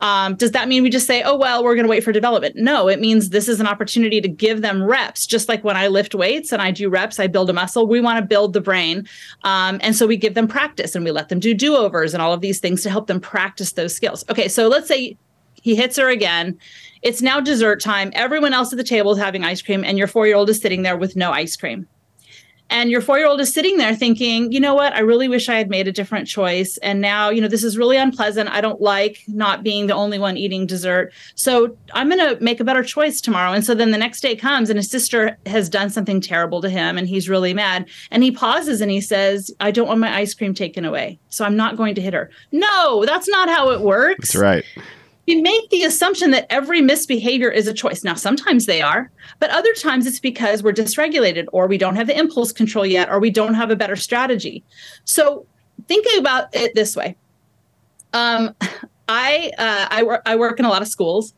Um, 0.02 0.36
does 0.36 0.52
that 0.52 0.68
mean 0.68 0.84
we 0.84 0.90
just 0.90 1.08
say, 1.08 1.24
oh, 1.24 1.38
well, 1.38 1.64
we're 1.64 1.76
going 1.76 1.86
to 1.86 1.90
wait 1.90 2.04
for 2.04 2.12
development? 2.12 2.56
No, 2.58 2.88
it 2.88 3.00
means 3.00 3.30
this 3.30 3.48
is 3.48 3.60
an 3.60 3.68
opportunity 3.68 4.20
to 4.22 4.28
give 4.28 4.62
them 4.62 4.84
reps. 4.84 5.26
Just 5.26 5.48
like 5.48 5.64
when 5.64 5.78
I 5.78 5.88
lift 5.88 6.14
weights 6.14 6.52
and 6.52 6.62
I 6.62 6.72
do 6.72 6.90
reps, 6.90 7.20
I 7.20 7.28
build 7.28 7.50
a 7.50 7.54
muscle. 7.54 7.88
We 7.88 8.02
want 8.02 8.20
to 8.20 8.26
build 8.26 8.54
the 8.54 8.62
brain. 8.62 9.08
Um, 9.44 9.80
and 9.82 9.96
so 9.96 10.06
we 10.06 10.18
give 10.18 10.34
them 10.34 10.48
practice 10.48 10.96
and 10.96 11.06
we 11.06 11.12
let 11.12 11.30
them 11.30 11.40
do 11.40 11.54
do 11.54 11.76
overs 11.76 12.14
and 12.14 12.22
all 12.22 12.34
of 12.34 12.42
these 12.42 12.60
things 12.60 12.84
to 12.84 12.90
help 12.90 13.08
them 13.08 13.22
practice 13.22 13.74
those 13.74 13.96
skills. 13.96 14.26
Okay, 14.30 14.48
so 14.48 14.68
let's 14.68 14.88
say 14.88 15.18
he 15.62 15.76
hits 15.76 15.98
her 15.98 16.10
again. 16.10 16.60
It's 17.02 17.22
now 17.22 17.40
dessert 17.40 17.82
time. 17.82 18.12
Everyone 18.14 18.54
else 18.54 18.74
at 18.74 18.78
the 18.78 18.84
table 18.84 19.12
is 19.12 19.18
having 19.18 19.44
ice 19.44 19.62
cream, 19.62 19.84
and 19.84 19.98
your 19.98 20.08
four 20.08 20.28
year 20.28 20.36
old 20.36 20.50
is 20.50 20.60
sitting 20.60 20.84
there 20.84 20.98
with 20.98 21.16
no 21.16 21.32
ice 21.32 21.56
cream. 21.56 21.88
And 22.70 22.90
your 22.90 23.02
four 23.02 23.18
year 23.18 23.28
old 23.28 23.40
is 23.40 23.54
sitting 23.54 23.78
there 23.78 23.96
thinking, 23.96 24.52
you 24.52 24.60
know 24.60 24.74
what? 24.74 24.94
I 24.94 25.00
really 25.00 25.28
wish 25.28 25.50
I 25.50 25.56
had 25.56 25.70
made 25.70 25.88
a 25.88 25.92
different 25.92 26.28
choice. 26.28 26.78
And 26.78 27.00
now, 27.00 27.30
you 27.30 27.42
know, 27.42 27.48
this 27.48 27.64
is 27.64 27.78
really 27.78 27.98
unpleasant. 27.98 28.50
I 28.50 28.62
don't 28.62 28.82
like 28.82 29.24
not 29.28 29.64
being 29.64 29.88
the 29.88 29.94
only 29.94 30.18
one 30.18 30.36
eating 30.36 30.66
dessert. 30.66 31.14
So 31.36 31.78
I'm 31.94 32.10
going 32.10 32.20
to 32.20 32.44
make 32.44 32.60
a 32.60 32.64
better 32.64 32.84
choice 32.84 33.22
tomorrow. 33.22 33.54
And 33.54 33.64
so 33.64 33.76
then 33.76 33.92
the 33.92 33.98
next 33.98 34.22
day 34.22 34.36
comes 34.36 34.70
and 34.70 34.78
his 34.78 34.90
sister 34.90 35.38
has 35.46 35.70
done 35.70 35.90
something 35.90 36.20
terrible 36.22 36.62
to 36.62 36.70
him 36.70 36.98
and 36.98 37.08
he's 37.08 37.30
really 37.30 37.54
mad. 37.54 37.88
And 38.12 38.24
he 38.24 38.32
pauses 38.32 38.82
and 38.82 38.90
he 38.90 39.02
says, 39.02 39.52
I 39.60 39.72
don't 39.72 39.88
want 39.88 40.00
my 40.00 40.16
ice 40.16 40.34
cream 40.34 40.54
taken 40.54 40.86
away. 40.86 41.20
So 41.30 41.46
I'm 41.46 41.56
not 41.56 41.78
going 41.78 41.96
to 41.96 42.02
hit 42.02 42.14
her. 42.14 42.32
No, 42.52 43.06
that's 43.06 43.28
not 43.28 43.50
how 43.50 43.70
it 43.72 43.82
works 43.82 44.34
That's 44.34 44.36
right. 44.36 44.66
We 45.28 45.42
make 45.42 45.70
the 45.70 45.84
assumption 45.84 46.32
that 46.32 46.46
every 46.50 46.82
misbehavior 46.82 47.50
is 47.50 47.68
a 47.68 47.74
choice. 47.74 48.04
Now, 48.04 48.14
sometimes 48.14 48.66
they 48.66 48.82
are, 48.82 49.12
but 49.40 49.50
other 49.50 49.74
times 49.74 50.06
it's 50.06 50.20
because 50.20 50.62
we're 50.62 50.74
dysregulated 50.74 51.48
or 51.52 51.68
we 51.68 51.78
don't 51.78 51.96
have 51.96 52.08
the 52.08 52.18
impulse 52.18 52.52
control 52.52 52.86
yet 52.86 53.10
or 53.10 53.20
we 53.20 53.32
don't 53.32 53.56
have 53.56 53.72
a 53.72 53.76
better 53.76 53.96
strategy. 53.96 54.64
So, 55.06 55.46
thinking 55.88 56.20
about 56.20 56.56
it 56.56 56.76
this 56.76 56.96
way, 56.96 57.16
um, 58.14 58.56
I 59.10 59.52
uh, 59.58 59.88
I 59.90 60.04
work 60.04 60.22
I 60.26 60.36
work 60.36 60.60
in 60.60 60.66
a 60.66 60.70
lot 60.70 60.82
of 60.82 60.88
schools, 60.88 61.34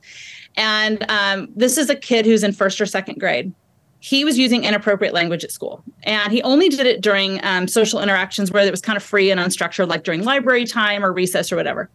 and 0.56 1.10
um, 1.10 1.50
this 1.56 1.78
is 1.78 1.90
a 1.90 1.96
kid 1.96 2.26
who's 2.26 2.44
in 2.44 2.52
first 2.52 2.80
or 2.82 2.86
second 2.86 3.20
grade. 3.20 3.54
He 4.00 4.24
was 4.24 4.38
using 4.38 4.64
inappropriate 4.64 5.14
language 5.14 5.44
at 5.44 5.52
school, 5.52 5.84
and 6.04 6.32
he 6.32 6.42
only 6.44 6.70
did 6.70 6.86
it 6.86 7.02
during 7.02 7.44
um, 7.44 7.68
social 7.68 8.02
interactions 8.02 8.52
where 8.52 8.66
it 8.66 8.72
was 8.72 8.82
kind 8.82 8.96
of 8.96 9.04
free 9.04 9.32
and 9.32 9.40
unstructured, 9.40 9.88
like 9.88 10.04
during 10.04 10.24
library 10.24 10.66
time 10.66 11.04
or 11.04 11.12
recess 11.12 11.52
or 11.52 11.56
whatever 11.56 11.90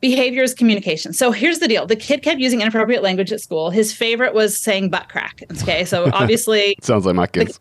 behavior 0.00 0.42
is 0.42 0.54
communication. 0.54 1.12
So 1.12 1.30
here's 1.32 1.58
the 1.58 1.68
deal. 1.68 1.86
The 1.86 1.96
kid 1.96 2.22
kept 2.22 2.40
using 2.40 2.60
inappropriate 2.60 3.02
language 3.02 3.32
at 3.32 3.40
school. 3.40 3.70
His 3.70 3.92
favorite 3.92 4.34
was 4.34 4.56
saying 4.56 4.90
butt 4.90 5.08
crack. 5.08 5.42
Okay. 5.62 5.84
So 5.84 6.10
obviously, 6.12 6.76
Sounds 6.80 7.04
like 7.06 7.14
my 7.16 7.26
kids. 7.26 7.58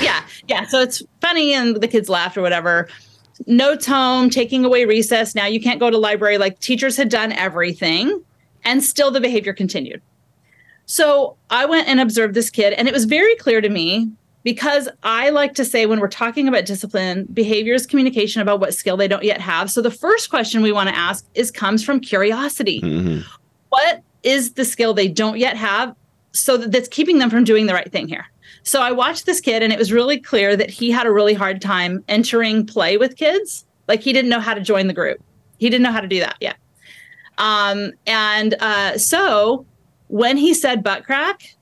yeah. 0.00 0.22
Yeah. 0.48 0.66
So 0.66 0.80
it's 0.80 1.02
funny 1.20 1.52
and 1.52 1.76
the 1.76 1.88
kids 1.88 2.08
laughed 2.08 2.36
or 2.36 2.42
whatever. 2.42 2.88
Notes 3.46 3.84
home, 3.86 4.30
taking 4.30 4.64
away 4.64 4.86
recess. 4.86 5.34
Now 5.34 5.46
you 5.46 5.60
can't 5.60 5.78
go 5.78 5.90
to 5.90 5.98
library. 5.98 6.38
Like 6.38 6.58
teachers 6.60 6.96
had 6.96 7.08
done 7.10 7.32
everything. 7.32 8.22
And 8.64 8.82
still 8.82 9.10
the 9.10 9.20
behavior 9.20 9.52
continued. 9.52 10.00
So 10.86 11.36
I 11.50 11.66
went 11.66 11.88
and 11.88 12.00
observed 12.00 12.34
this 12.34 12.48
kid, 12.50 12.72
and 12.72 12.86
it 12.88 12.94
was 12.94 13.04
very 13.04 13.34
clear 13.36 13.60
to 13.60 13.68
me 13.68 14.08
because 14.46 14.88
I 15.02 15.30
like 15.30 15.54
to 15.54 15.64
say 15.64 15.86
when 15.86 15.98
we're 15.98 16.06
talking 16.06 16.46
about 16.46 16.66
discipline, 16.66 17.26
behavior 17.34 17.74
is 17.74 17.84
communication 17.84 18.40
about 18.40 18.60
what 18.60 18.74
skill 18.74 18.96
they 18.96 19.08
don't 19.08 19.24
yet 19.24 19.40
have. 19.40 19.72
So 19.72 19.82
the 19.82 19.90
first 19.90 20.30
question 20.30 20.62
we 20.62 20.70
want 20.70 20.88
to 20.88 20.96
ask 20.96 21.26
is 21.34 21.50
comes 21.50 21.82
from 21.82 21.98
curiosity. 21.98 22.80
Mm-hmm. 22.80 23.28
What 23.70 24.04
is 24.22 24.52
the 24.52 24.64
skill 24.64 24.94
they 24.94 25.08
don't 25.08 25.38
yet 25.38 25.56
have 25.56 25.96
so 26.30 26.56
that 26.58 26.70
that's 26.70 26.86
keeping 26.86 27.18
them 27.18 27.28
from 27.28 27.42
doing 27.42 27.66
the 27.66 27.74
right 27.74 27.90
thing 27.90 28.06
here? 28.06 28.24
So 28.62 28.80
I 28.80 28.92
watched 28.92 29.26
this 29.26 29.40
kid 29.40 29.64
and 29.64 29.72
it 29.72 29.80
was 29.80 29.90
really 29.90 30.20
clear 30.20 30.54
that 30.54 30.70
he 30.70 30.92
had 30.92 31.08
a 31.08 31.10
really 31.10 31.34
hard 31.34 31.60
time 31.60 32.04
entering 32.06 32.64
play 32.64 32.98
with 32.98 33.16
kids. 33.16 33.64
Like 33.88 34.00
he 34.00 34.12
didn't 34.12 34.30
know 34.30 34.38
how 34.38 34.54
to 34.54 34.60
join 34.60 34.86
the 34.86 34.94
group. 34.94 35.20
He 35.58 35.68
didn't 35.68 35.82
know 35.82 35.90
how 35.90 36.02
to 36.02 36.06
do 36.06 36.20
that 36.20 36.36
yet. 36.40 36.56
Um, 37.38 37.90
and 38.06 38.54
uh, 38.60 38.96
so 38.96 39.66
when 40.06 40.36
he 40.36 40.54
said 40.54 40.84
butt 40.84 41.04
crack, 41.04 41.56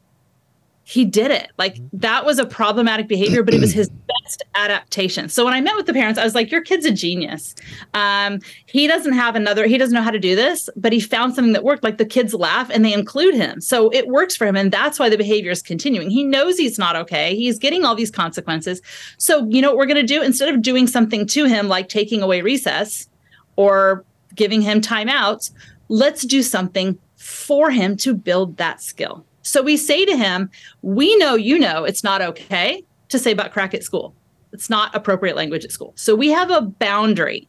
he 0.86 1.06
did 1.06 1.30
it. 1.30 1.50
Like 1.56 1.76
mm-hmm. 1.76 1.96
that 1.98 2.26
was 2.26 2.38
a 2.38 2.44
problematic 2.44 3.08
behavior, 3.08 3.42
but 3.42 3.54
it 3.54 3.60
was 3.60 3.72
his 3.72 3.88
best 4.22 4.42
adaptation. 4.54 5.30
So 5.30 5.44
when 5.44 5.54
I 5.54 5.60
met 5.60 5.76
with 5.76 5.86
the 5.86 5.94
parents, 5.94 6.18
I 6.20 6.24
was 6.24 6.34
like, 6.34 6.50
"Your 6.50 6.60
kid's 6.60 6.84
a 6.84 6.92
genius. 6.92 7.54
Um, 7.94 8.40
he 8.66 8.86
doesn't 8.86 9.14
have 9.14 9.34
another. 9.34 9.66
He 9.66 9.78
doesn't 9.78 9.94
know 9.94 10.02
how 10.02 10.10
to 10.10 10.18
do 10.18 10.36
this, 10.36 10.68
but 10.76 10.92
he 10.92 11.00
found 11.00 11.34
something 11.34 11.54
that 11.54 11.64
worked. 11.64 11.82
Like 11.82 11.96
the 11.96 12.04
kids 12.04 12.34
laugh 12.34 12.70
and 12.70 12.84
they 12.84 12.92
include 12.92 13.34
him, 13.34 13.62
so 13.62 13.88
it 13.90 14.08
works 14.08 14.36
for 14.36 14.46
him, 14.46 14.56
and 14.56 14.70
that's 14.70 14.98
why 14.98 15.08
the 15.08 15.16
behavior 15.16 15.50
is 15.50 15.62
continuing. 15.62 16.10
He 16.10 16.22
knows 16.22 16.58
he's 16.58 16.78
not 16.78 16.96
okay. 16.96 17.34
He's 17.34 17.58
getting 17.58 17.84
all 17.84 17.94
these 17.94 18.10
consequences. 18.10 18.82
So 19.16 19.48
you 19.48 19.62
know 19.62 19.70
what 19.70 19.78
we're 19.78 19.86
going 19.86 20.06
to 20.06 20.14
do 20.14 20.22
instead 20.22 20.54
of 20.54 20.60
doing 20.60 20.86
something 20.86 21.26
to 21.28 21.46
him 21.46 21.66
like 21.66 21.88
taking 21.88 22.22
away 22.22 22.42
recess 22.42 23.08
or 23.56 24.04
giving 24.34 24.60
him 24.60 24.82
timeouts, 24.82 25.50
let's 25.88 26.26
do 26.26 26.42
something 26.42 26.98
for 27.16 27.70
him 27.70 27.96
to 27.96 28.14
build 28.14 28.58
that 28.58 28.82
skill." 28.82 29.24
So 29.44 29.62
we 29.62 29.76
say 29.76 30.04
to 30.04 30.16
him, 30.16 30.50
We 30.82 31.14
know 31.16 31.34
you 31.34 31.58
know 31.58 31.84
it's 31.84 32.02
not 32.02 32.20
okay 32.20 32.82
to 33.10 33.18
say 33.18 33.34
butt 33.34 33.52
crack 33.52 33.74
at 33.74 33.84
school. 33.84 34.14
It's 34.52 34.70
not 34.70 34.94
appropriate 34.94 35.36
language 35.36 35.64
at 35.64 35.72
school. 35.72 35.92
So 35.96 36.14
we 36.14 36.28
have 36.30 36.50
a 36.50 36.62
boundary. 36.62 37.48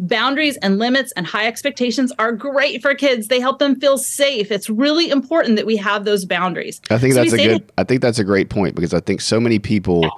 Boundaries 0.00 0.56
and 0.56 0.78
limits 0.78 1.12
and 1.12 1.26
high 1.26 1.46
expectations 1.46 2.12
are 2.18 2.32
great 2.32 2.82
for 2.82 2.94
kids. 2.94 3.28
They 3.28 3.38
help 3.38 3.58
them 3.58 3.78
feel 3.78 3.98
safe. 3.98 4.50
It's 4.50 4.68
really 4.68 5.10
important 5.10 5.56
that 5.56 5.66
we 5.66 5.76
have 5.76 6.04
those 6.04 6.24
boundaries. 6.24 6.80
I 6.90 6.98
think 6.98 7.14
so 7.14 7.22
that's 7.22 7.34
a 7.34 7.36
good 7.36 7.68
to, 7.68 7.74
I 7.78 7.84
think 7.84 8.00
that's 8.00 8.18
a 8.18 8.24
great 8.24 8.48
point 8.48 8.74
because 8.74 8.94
I 8.94 9.00
think 9.00 9.20
so 9.20 9.38
many 9.38 9.58
people 9.58 10.02
yeah 10.02 10.10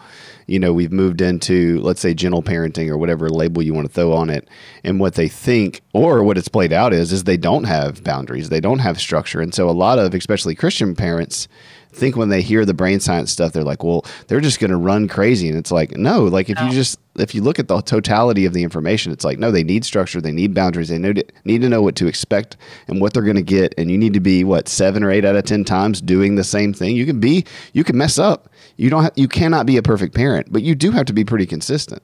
you 0.46 0.58
know, 0.58 0.72
we've 0.72 0.92
moved 0.92 1.20
into, 1.20 1.80
let's 1.80 2.00
say, 2.00 2.14
gentle 2.14 2.42
parenting 2.42 2.88
or 2.88 2.98
whatever 2.98 3.28
label 3.28 3.62
you 3.62 3.74
want 3.74 3.86
to 3.86 3.92
throw 3.92 4.12
on 4.12 4.30
it. 4.30 4.48
And 4.84 5.00
what 5.00 5.14
they 5.14 5.28
think 5.28 5.82
or 5.92 6.22
what 6.22 6.38
it's 6.38 6.48
played 6.48 6.72
out 6.72 6.92
is, 6.92 7.12
is 7.12 7.24
they 7.24 7.36
don't 7.36 7.64
have 7.64 8.02
boundaries, 8.04 8.48
they 8.48 8.60
don't 8.60 8.80
have 8.80 9.00
structure. 9.00 9.40
And 9.40 9.54
so 9.54 9.68
a 9.68 9.72
lot 9.72 9.98
of, 9.98 10.14
especially 10.14 10.54
Christian 10.54 10.94
parents, 10.94 11.48
think 11.92 12.16
when 12.16 12.28
they 12.28 12.42
hear 12.42 12.64
the 12.64 12.74
brain 12.74 13.00
science 13.00 13.30
stuff, 13.30 13.52
they're 13.52 13.64
like, 13.64 13.84
well, 13.84 14.04
they're 14.26 14.40
just 14.40 14.60
going 14.60 14.70
to 14.70 14.76
run 14.76 15.08
crazy. 15.08 15.48
And 15.48 15.58
it's 15.58 15.70
like, 15.70 15.92
no, 15.96 16.24
like 16.24 16.48
if 16.48 16.58
you 16.60 16.70
just, 16.70 16.98
if 17.16 17.34
you 17.34 17.42
look 17.42 17.58
at 17.58 17.68
the 17.68 17.80
totality 17.82 18.46
of 18.46 18.52
the 18.52 18.62
information, 18.62 19.12
it's 19.12 19.24
like, 19.24 19.38
no, 19.38 19.50
they 19.50 19.62
need 19.62 19.84
structure, 19.84 20.20
they 20.20 20.32
need 20.32 20.54
boundaries, 20.54 20.88
they 20.88 20.98
need 20.98 21.16
to, 21.16 21.24
need 21.44 21.60
to 21.60 21.68
know 21.68 21.82
what 21.82 21.96
to 21.96 22.06
expect 22.06 22.56
and 22.88 23.00
what 23.00 23.12
they're 23.12 23.22
going 23.22 23.36
to 23.36 23.42
get. 23.42 23.74
And 23.76 23.90
you 23.90 23.98
need 23.98 24.14
to 24.14 24.20
be, 24.20 24.42
what, 24.44 24.68
seven 24.68 25.02
or 25.02 25.10
eight 25.10 25.24
out 25.24 25.36
of 25.36 25.44
10 25.44 25.64
times 25.64 26.00
doing 26.00 26.36
the 26.36 26.44
same 26.44 26.72
thing. 26.72 26.96
You 26.96 27.06
can 27.06 27.20
be, 27.20 27.44
you 27.72 27.84
can 27.84 27.96
mess 27.96 28.18
up. 28.18 28.48
You 28.76 28.90
don't, 28.90 29.04
have, 29.04 29.12
you 29.16 29.28
cannot 29.28 29.66
be 29.66 29.76
a 29.76 29.82
perfect 29.82 30.14
parent, 30.14 30.50
but 30.50 30.62
you 30.62 30.74
do 30.74 30.90
have 30.92 31.06
to 31.06 31.12
be 31.12 31.24
pretty 31.24 31.46
consistent. 31.46 32.02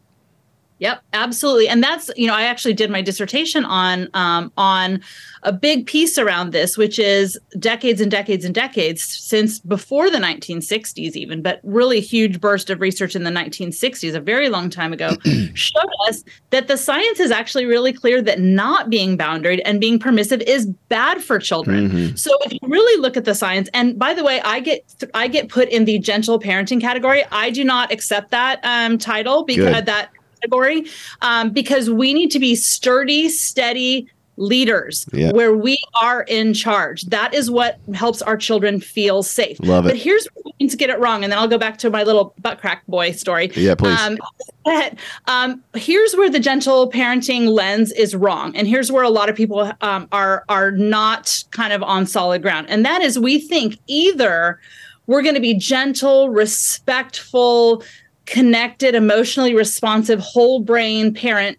Yep, 0.81 1.03
absolutely, 1.13 1.69
and 1.69 1.83
that's 1.83 2.11
you 2.17 2.27
know 2.27 2.35
I 2.35 2.43
actually 2.43 2.75
did 2.75 2.91
my 2.91 3.03
dissertation 3.03 3.65
on 3.65 4.09
um, 4.15 4.53
on 4.57 5.01
a 5.43 5.53
big 5.53 5.87
piece 5.87 6.19
around 6.19 6.53
this, 6.53 6.77
which 6.77 6.99
is 6.99 7.39
decades 7.59 8.01
and 8.01 8.11
decades 8.11 8.45
and 8.45 8.55
decades 8.55 9.03
since 9.03 9.59
before 9.59 10.11
the 10.11 10.19
1960s, 10.19 11.17
even, 11.17 11.43
but 11.43 11.61
really 11.63 12.01
huge 12.01 12.41
burst 12.41 12.71
of 12.71 12.81
research 12.81 13.17
in 13.17 13.25
the 13.25 13.31
1960s, 13.31 14.15
a 14.15 14.21
very 14.21 14.49
long 14.49 14.71
time 14.71 14.93
ago, 14.93 15.17
showed 15.55 15.91
us 16.09 16.23
that 16.51 16.69
the 16.69 16.77
science 16.77 17.21
is 17.21 17.31
actually 17.31 17.67
really 17.67 17.93
clear 17.93 18.21
that 18.23 18.41
not 18.41 18.91
being 18.91 19.17
boundaried 19.17 19.61
and 19.65 19.81
being 19.81 19.99
permissive 19.99 20.41
is 20.43 20.67
bad 20.89 21.23
for 21.23 21.39
children. 21.39 21.89
Mm-hmm. 21.89 22.17
So 22.17 22.31
if 22.43 22.53
you 22.53 22.61
really 22.63 23.01
look 23.01 23.17
at 23.17 23.25
the 23.25 23.35
science, 23.35 23.69
and 23.75 23.99
by 23.99 24.15
the 24.15 24.25
way, 24.25 24.41
I 24.43 24.61
get 24.61 24.85
I 25.15 25.29
get 25.29 25.49
put 25.49 25.69
in 25.69 25.85
the 25.85 25.99
gentle 25.99 26.39
parenting 26.39 26.81
category. 26.81 27.25
I 27.33 27.51
do 27.51 27.65
not 27.65 27.93
accept 27.93 28.31
that 28.31 28.61
um, 28.63 28.99
title 28.99 29.45
because 29.45 29.75
Good. 29.75 29.87
that 29.87 30.11
category 30.41 30.87
um, 31.23 31.51
because 31.51 31.91
we 31.91 32.15
need 32.15 32.31
to 32.31 32.39
be 32.39 32.55
sturdy, 32.55 33.29
steady 33.29 34.09
leaders 34.39 35.05
yeah. 35.13 35.33
where 35.33 35.53
we 35.53 35.77
are 36.01 36.23
in 36.23 36.55
charge. 36.55 37.03
That 37.03 37.35
is 37.35 37.51
what 37.51 37.79
helps 37.95 38.23
our 38.23 38.37
children 38.37 38.81
feel 38.81 39.23
safe. 39.23 39.59
Love 39.61 39.85
it. 39.87 39.89
But 39.89 39.97
here's 39.97 40.27
where 40.27 40.43
we 40.47 40.53
need 40.61 40.71
to 40.71 40.77
get 40.77 40.91
it 40.91 40.99
wrong. 41.01 41.25
And 41.25 41.33
then 41.33 41.39
I'll 41.39 41.49
go 41.49 41.59
back 41.59 41.77
to 41.79 41.91
my 41.91 42.05
little 42.05 42.35
butt 42.41 42.61
crack 42.61 42.87
boy 42.87 43.11
story. 43.13 43.51
Yeah, 43.55 43.75
please. 43.75 43.99
Um, 43.99 44.17
but, 44.65 44.95
um, 45.27 45.63
here's 45.75 46.15
where 46.15 46.31
the 46.31 46.39
gentle 46.39 46.91
parenting 46.91 47.49
lens 47.49 47.91
is 47.93 48.15
wrong. 48.15 48.57
And 48.57 48.69
here's 48.69 48.93
where 48.93 49.03
a 49.03 49.11
lot 49.11 49.29
of 49.29 49.35
people 49.35 49.73
um, 49.81 50.09
are, 50.13 50.45
are 50.49 50.71
not 50.71 51.43
kind 51.51 51.73
of 51.73 51.83
on 51.83 52.07
solid 52.07 52.43
ground. 52.43 52.69
And 52.71 52.85
that 52.85 53.03
is 53.03 53.19
we 53.19 53.41
think 53.41 53.79
either 53.89 54.61
we're 55.07 55.23
going 55.23 55.35
to 55.35 55.41
be 55.41 55.55
gentle, 55.55 56.31
respectful, 56.31 57.83
connected, 58.29 58.95
emotionally 58.95 59.55
responsive, 59.55 60.21
whole 60.21 60.61
brain 60.61 61.13
parent 61.13 61.59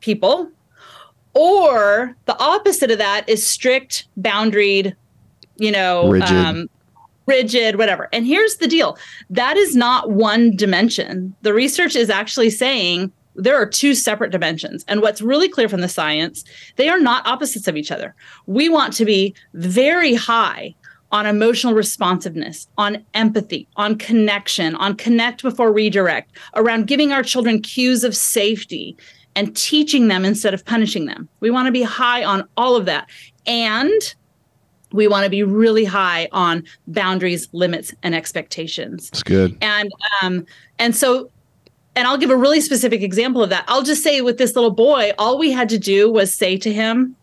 people. 0.00 0.50
Or 1.34 2.16
the 2.24 2.38
opposite 2.42 2.90
of 2.90 2.98
that 2.98 3.28
is 3.28 3.46
strict, 3.46 4.08
boundaried, 4.18 4.96
you 5.56 5.70
know, 5.70 6.08
rigid. 6.08 6.30
Um, 6.30 6.70
rigid, 7.26 7.76
whatever. 7.76 8.08
And 8.12 8.26
here's 8.26 8.56
the 8.56 8.66
deal 8.66 8.96
that 9.28 9.56
is 9.56 9.76
not 9.76 10.10
one 10.10 10.56
dimension. 10.56 11.34
The 11.42 11.52
research 11.52 11.94
is 11.94 12.08
actually 12.08 12.50
saying 12.50 13.12
there 13.34 13.60
are 13.60 13.66
two 13.66 13.94
separate 13.94 14.32
dimensions. 14.32 14.86
And 14.88 15.02
what's 15.02 15.20
really 15.20 15.48
clear 15.48 15.68
from 15.68 15.82
the 15.82 15.88
science, 15.88 16.42
they 16.76 16.88
are 16.88 16.98
not 16.98 17.26
opposites 17.26 17.68
of 17.68 17.76
each 17.76 17.92
other. 17.92 18.14
We 18.46 18.70
want 18.70 18.94
to 18.94 19.04
be 19.04 19.34
very 19.52 20.14
high 20.14 20.74
on 21.12 21.26
emotional 21.26 21.74
responsiveness, 21.74 22.66
on 22.76 23.04
empathy, 23.14 23.68
on 23.76 23.96
connection, 23.96 24.74
on 24.74 24.96
connect 24.96 25.42
before 25.42 25.72
redirect, 25.72 26.32
around 26.54 26.86
giving 26.86 27.12
our 27.12 27.22
children 27.22 27.62
cues 27.62 28.04
of 28.04 28.14
safety 28.14 28.96
and 29.34 29.54
teaching 29.56 30.08
them 30.08 30.24
instead 30.24 30.54
of 30.54 30.64
punishing 30.64 31.06
them. 31.06 31.28
We 31.40 31.50
want 31.50 31.66
to 31.66 31.72
be 31.72 31.82
high 31.82 32.24
on 32.24 32.48
all 32.56 32.74
of 32.74 32.86
that. 32.86 33.08
And 33.46 34.14
we 34.92 35.06
want 35.06 35.24
to 35.24 35.30
be 35.30 35.42
really 35.42 35.84
high 35.84 36.28
on 36.32 36.64
boundaries, 36.86 37.48
limits, 37.52 37.94
and 38.02 38.14
expectations. 38.14 39.10
That's 39.10 39.22
good. 39.22 39.56
And 39.60 39.90
um, 40.22 40.46
and 40.78 40.96
so 40.96 41.30
and 41.94 42.06
I'll 42.06 42.18
give 42.18 42.30
a 42.30 42.36
really 42.36 42.60
specific 42.60 43.02
example 43.02 43.42
of 43.42 43.50
that. 43.50 43.64
I'll 43.68 43.82
just 43.82 44.02
say 44.02 44.20
with 44.20 44.38
this 44.38 44.54
little 44.54 44.70
boy, 44.70 45.12
all 45.18 45.38
we 45.38 45.50
had 45.50 45.68
to 45.70 45.78
do 45.78 46.10
was 46.10 46.32
say 46.32 46.56
to 46.58 46.72
him, 46.72 47.16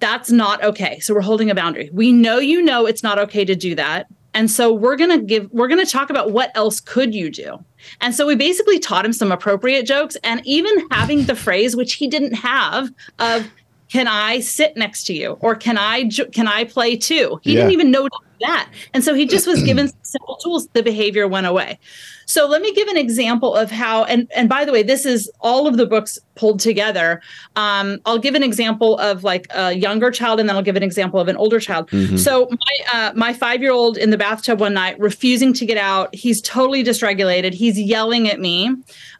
that's 0.00 0.30
not 0.30 0.62
okay. 0.62 0.98
So 1.00 1.14
we're 1.14 1.20
holding 1.20 1.50
a 1.50 1.54
boundary. 1.54 1.90
We 1.92 2.12
know 2.12 2.38
you 2.38 2.62
know 2.62 2.86
it's 2.86 3.02
not 3.02 3.18
okay 3.18 3.44
to 3.44 3.54
do 3.54 3.74
that. 3.74 4.06
And 4.34 4.50
so 4.50 4.72
we're 4.72 4.96
going 4.96 5.10
to 5.10 5.24
give 5.24 5.50
we're 5.50 5.68
going 5.68 5.84
to 5.84 5.90
talk 5.90 6.10
about 6.10 6.30
what 6.30 6.52
else 6.54 6.80
could 6.80 7.14
you 7.14 7.30
do. 7.30 7.64
And 8.00 8.14
so 8.14 8.26
we 8.26 8.36
basically 8.36 8.78
taught 8.78 9.04
him 9.04 9.12
some 9.12 9.32
appropriate 9.32 9.86
jokes 9.86 10.16
and 10.22 10.40
even 10.44 10.88
having 10.90 11.24
the 11.24 11.34
phrase 11.34 11.74
which 11.74 11.94
he 11.94 12.06
didn't 12.06 12.34
have 12.34 12.90
of 13.18 13.50
can 13.88 14.06
I 14.06 14.40
sit 14.40 14.76
next 14.76 15.04
to 15.04 15.14
you 15.14 15.38
or 15.40 15.54
can 15.54 15.78
I 15.78 16.08
can 16.32 16.46
I 16.46 16.64
play 16.64 16.96
too? 16.96 17.40
He 17.42 17.52
yeah. 17.52 17.60
didn't 17.60 17.72
even 17.72 17.90
know 17.90 18.08
that. 18.40 18.68
And 18.94 19.04
so 19.04 19.14
he 19.14 19.26
just 19.26 19.46
was 19.46 19.62
given 19.62 19.90
simple 20.02 20.36
tools 20.36 20.68
the 20.68 20.82
behavior 20.82 21.26
went 21.26 21.46
away. 21.46 21.78
So 22.28 22.46
let 22.46 22.60
me 22.60 22.74
give 22.74 22.88
an 22.88 22.98
example 22.98 23.54
of 23.54 23.70
how, 23.70 24.04
and 24.04 24.30
and 24.36 24.50
by 24.50 24.66
the 24.66 24.72
way, 24.72 24.82
this 24.82 25.06
is 25.06 25.30
all 25.40 25.66
of 25.66 25.78
the 25.78 25.86
books 25.86 26.18
pulled 26.34 26.60
together. 26.60 27.22
Um, 27.56 28.00
I'll 28.04 28.18
give 28.18 28.34
an 28.34 28.42
example 28.42 28.98
of 28.98 29.24
like 29.24 29.46
a 29.50 29.72
younger 29.72 30.10
child, 30.10 30.38
and 30.38 30.46
then 30.46 30.54
I'll 30.54 30.62
give 30.62 30.76
an 30.76 30.82
example 30.82 31.20
of 31.20 31.28
an 31.28 31.36
older 31.36 31.58
child. 31.58 31.88
Mm-hmm. 31.88 32.18
So 32.18 32.48
my 32.50 32.92
uh, 32.92 33.12
my 33.14 33.32
five 33.32 33.62
year 33.62 33.72
old 33.72 33.96
in 33.96 34.10
the 34.10 34.18
bathtub 34.18 34.60
one 34.60 34.74
night, 34.74 35.00
refusing 35.00 35.54
to 35.54 35.64
get 35.64 35.78
out. 35.78 36.14
He's 36.14 36.42
totally 36.42 36.84
dysregulated. 36.84 37.54
He's 37.54 37.80
yelling 37.80 38.28
at 38.28 38.40
me. 38.40 38.74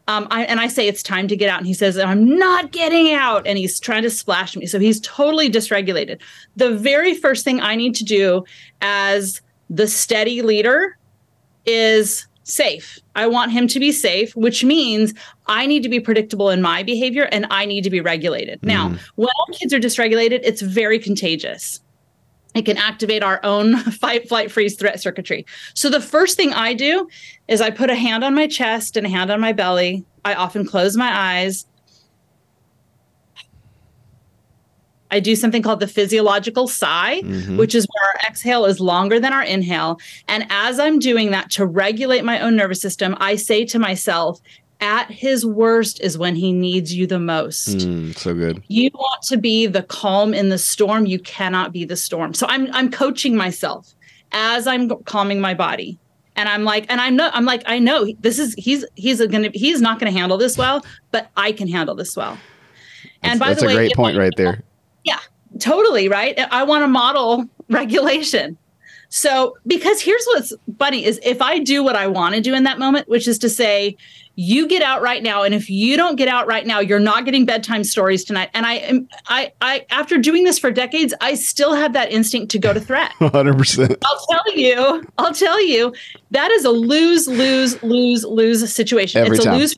Um, 0.09 0.27
I, 0.31 0.43
and 0.45 0.59
I 0.59 0.67
say 0.67 0.87
it's 0.87 1.03
time 1.03 1.27
to 1.27 1.37
get 1.37 1.49
out, 1.49 1.59
and 1.59 1.67
he 1.67 1.73
says 1.75 1.95
I'm 1.95 2.35
not 2.35 2.71
getting 2.71 3.13
out, 3.13 3.45
and 3.45 3.59
he's 3.59 3.79
trying 3.79 4.01
to 4.01 4.09
splash 4.09 4.55
me. 4.55 4.65
So 4.65 4.79
he's 4.79 4.99
totally 5.01 5.51
dysregulated. 5.51 6.19
The 6.55 6.75
very 6.75 7.13
first 7.13 7.45
thing 7.45 7.61
I 7.61 7.75
need 7.75 7.93
to 7.95 8.03
do 8.03 8.43
as 8.81 9.39
the 9.69 9.87
steady 9.87 10.41
leader 10.41 10.97
is 11.67 12.25
safe. 12.41 12.97
I 13.15 13.27
want 13.27 13.51
him 13.51 13.67
to 13.67 13.79
be 13.79 13.91
safe, 13.91 14.35
which 14.35 14.63
means 14.63 15.13
I 15.45 15.67
need 15.67 15.83
to 15.83 15.89
be 15.89 15.99
predictable 15.99 16.49
in 16.49 16.59
my 16.63 16.81
behavior 16.81 17.29
and 17.31 17.45
I 17.51 17.65
need 17.65 17.83
to 17.83 17.91
be 17.91 18.01
regulated. 18.01 18.59
Mm. 18.61 18.67
Now, 18.67 18.95
when 19.15 19.29
kids 19.53 19.75
are 19.75 19.79
dysregulated, 19.79 20.39
it's 20.41 20.63
very 20.63 20.97
contagious. 20.97 21.81
It 22.55 22.63
can 22.63 22.77
activate 22.77 23.23
our 23.23 23.39
own 23.43 23.77
fight, 23.91 24.27
flight, 24.27 24.51
freeze, 24.51 24.75
threat 24.75 24.99
circuitry. 24.99 25.45
So, 25.75 25.89
the 25.89 26.01
first 26.01 26.35
thing 26.35 26.53
I 26.53 26.73
do 26.73 27.07
is 27.47 27.61
I 27.61 27.69
put 27.69 27.89
a 27.89 27.95
hand 27.95 28.23
on 28.23 28.33
my 28.33 28.47
chest 28.47 28.97
and 28.97 29.05
a 29.05 29.09
hand 29.09 29.31
on 29.31 29.39
my 29.39 29.53
belly. 29.53 30.03
I 30.25 30.33
often 30.33 30.65
close 30.65 30.97
my 30.97 31.11
eyes. 31.11 31.65
I 35.11 35.19
do 35.19 35.35
something 35.35 35.63
called 35.63 35.79
the 35.79 35.87
physiological 35.87 36.67
sigh, 36.67 37.21
mm-hmm. 37.21 37.57
which 37.57 37.73
is 37.73 37.87
where 37.87 38.09
our 38.09 38.29
exhale 38.29 38.65
is 38.65 38.79
longer 38.79 39.19
than 39.19 39.33
our 39.33 39.43
inhale. 39.43 39.99
And 40.27 40.45
as 40.49 40.79
I'm 40.79 40.99
doing 40.99 41.31
that 41.31 41.49
to 41.51 41.65
regulate 41.65 42.23
my 42.23 42.39
own 42.39 42.55
nervous 42.55 42.81
system, 42.81 43.15
I 43.19 43.35
say 43.35 43.65
to 43.65 43.79
myself, 43.79 44.39
at 44.81 45.11
his 45.11 45.45
worst 45.45 45.99
is 46.01 46.17
when 46.17 46.35
he 46.35 46.51
needs 46.51 46.93
you 46.93 47.05
the 47.05 47.19
most. 47.19 47.79
Mm, 47.79 48.15
so 48.17 48.33
good. 48.33 48.63
You 48.67 48.89
want 48.93 49.21
to 49.23 49.37
be 49.37 49.67
the 49.67 49.83
calm 49.83 50.33
in 50.33 50.49
the 50.49 50.57
storm. 50.57 51.05
You 51.05 51.19
cannot 51.19 51.73
be 51.73 51.85
the 51.85 51.97
storm. 51.97 52.33
So 52.33 52.47
I'm 52.47 52.73
I'm 52.73 52.89
coaching 52.91 53.35
myself 53.35 53.93
as 54.31 54.67
I'm 54.67 54.89
calming 55.03 55.41
my 55.41 55.53
body. 55.53 55.99
And 56.35 56.47
I'm 56.47 56.63
like, 56.63 56.85
and 56.87 57.01
I'm 57.01 57.17
not, 57.17 57.35
I'm 57.35 57.43
like, 57.43 57.63
I 57.65 57.79
know 57.79 58.07
this 58.21 58.39
is 58.39 58.53
he's 58.57 58.85
he's 58.95 59.25
gonna 59.27 59.49
he's 59.53 59.81
not 59.81 59.99
gonna 59.99 60.11
handle 60.11 60.37
this 60.37 60.57
well, 60.57 60.85
but 61.11 61.29
I 61.35 61.51
can 61.51 61.67
handle 61.67 61.95
this 61.95 62.15
well. 62.15 62.37
And 63.21 63.31
that's, 63.31 63.39
by 63.39 63.47
that's 63.49 63.61
the 63.61 63.67
way, 63.67 63.73
a 63.73 63.75
great 63.75 63.93
point 63.93 64.17
right 64.17 64.33
there. 64.37 64.63
Yeah, 65.03 65.19
totally 65.59 66.07
right. 66.07 66.39
I 66.51 66.63
want 66.63 66.83
to 66.83 66.87
model 66.87 67.45
regulation. 67.69 68.57
So, 69.09 69.57
because 69.65 70.01
here's 70.01 70.23
what's 70.27 70.53
funny 70.77 71.03
is 71.03 71.19
if 71.23 71.41
I 71.41 71.59
do 71.59 71.83
what 71.83 71.95
I 71.95 72.07
want 72.07 72.35
to 72.35 72.41
do 72.41 72.53
in 72.53 72.63
that 72.63 72.77
moment, 72.77 73.09
which 73.09 73.27
is 73.27 73.39
to 73.39 73.49
say, 73.49 73.97
you 74.35 74.67
get 74.67 74.81
out 74.81 75.01
right 75.01 75.21
now, 75.21 75.43
and 75.43 75.53
if 75.53 75.69
you 75.69 75.97
don't 75.97 76.15
get 76.15 76.29
out 76.29 76.47
right 76.47 76.65
now, 76.65 76.79
you're 76.79 76.99
not 76.99 77.25
getting 77.25 77.45
bedtime 77.45 77.83
stories 77.83 78.23
tonight. 78.23 78.49
And 78.53 78.65
I 78.65 78.75
am, 78.75 79.09
I, 79.27 79.51
I, 79.59 79.85
after 79.89 80.17
doing 80.17 80.45
this 80.45 80.57
for 80.57 80.71
decades, 80.71 81.13
I 81.19 81.33
still 81.33 81.73
have 81.73 81.91
that 81.93 82.11
instinct 82.11 82.51
to 82.51 82.59
go 82.59 82.71
to 82.71 82.79
threat. 82.79 83.11
100%. 83.19 83.97
I'll 84.05 84.25
tell 84.29 84.57
you, 84.57 85.03
I'll 85.17 85.33
tell 85.33 85.61
you, 85.61 85.93
that 86.31 86.51
is 86.51 86.63
a 86.63 86.69
lose, 86.69 87.27
lose, 87.27 87.81
lose, 87.83 88.23
lose 88.23 88.73
situation. 88.73 89.21
Every 89.21 89.35
it's 89.35 89.45
time. 89.45 89.55
a 89.55 89.57
lose 89.57 89.75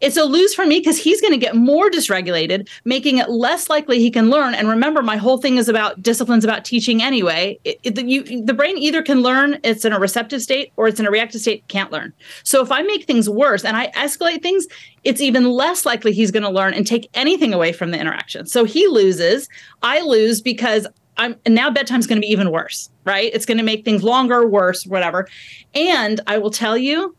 it's 0.00 0.16
a 0.16 0.24
lose 0.24 0.54
for 0.54 0.66
me 0.66 0.78
because 0.78 0.98
he's 0.98 1.20
going 1.20 1.32
to 1.32 1.38
get 1.38 1.56
more 1.56 1.90
dysregulated, 1.90 2.68
making 2.84 3.18
it 3.18 3.28
less 3.28 3.68
likely 3.68 3.98
he 3.98 4.10
can 4.10 4.30
learn. 4.30 4.54
And 4.54 4.68
remember, 4.68 5.02
my 5.02 5.16
whole 5.16 5.38
thing 5.38 5.56
is 5.56 5.68
about 5.68 6.02
disciplines 6.02 6.44
about 6.44 6.64
teaching 6.64 7.02
anyway. 7.02 7.58
It, 7.64 7.80
it, 7.82 7.94
the, 7.94 8.04
you, 8.04 8.44
the 8.44 8.54
brain 8.54 8.78
either 8.78 9.02
can 9.02 9.22
learn, 9.22 9.58
it's 9.64 9.84
in 9.84 9.92
a 9.92 9.98
receptive 9.98 10.42
state, 10.42 10.72
or 10.76 10.88
it's 10.88 11.00
in 11.00 11.06
a 11.06 11.10
reactive 11.10 11.40
state, 11.40 11.66
can't 11.68 11.90
learn. 11.90 12.12
So 12.44 12.62
if 12.62 12.70
I 12.70 12.82
make 12.82 13.04
things 13.04 13.28
worse 13.28 13.64
and 13.64 13.76
I 13.76 13.88
escalate 13.92 14.42
things, 14.42 14.66
it's 15.04 15.20
even 15.20 15.50
less 15.50 15.84
likely 15.84 16.12
he's 16.12 16.30
going 16.30 16.42
to 16.42 16.50
learn 16.50 16.74
and 16.74 16.86
take 16.86 17.08
anything 17.14 17.52
away 17.52 17.72
from 17.72 17.90
the 17.90 17.98
interaction. 17.98 18.46
So 18.46 18.64
he 18.64 18.86
loses. 18.86 19.48
I 19.82 20.00
lose 20.00 20.40
because 20.40 20.86
I'm 21.18 21.36
and 21.44 21.54
now 21.54 21.70
bedtime's 21.70 22.06
going 22.06 22.18
to 22.18 22.24
be 22.24 22.30
even 22.32 22.52
worse, 22.52 22.90
right? 23.04 23.30
It's 23.34 23.44
going 23.44 23.58
to 23.58 23.64
make 23.64 23.84
things 23.84 24.04
longer, 24.04 24.46
worse, 24.46 24.86
whatever. 24.86 25.28
And 25.74 26.20
I 26.26 26.38
will 26.38 26.50
tell 26.50 26.78
you, 26.78 27.16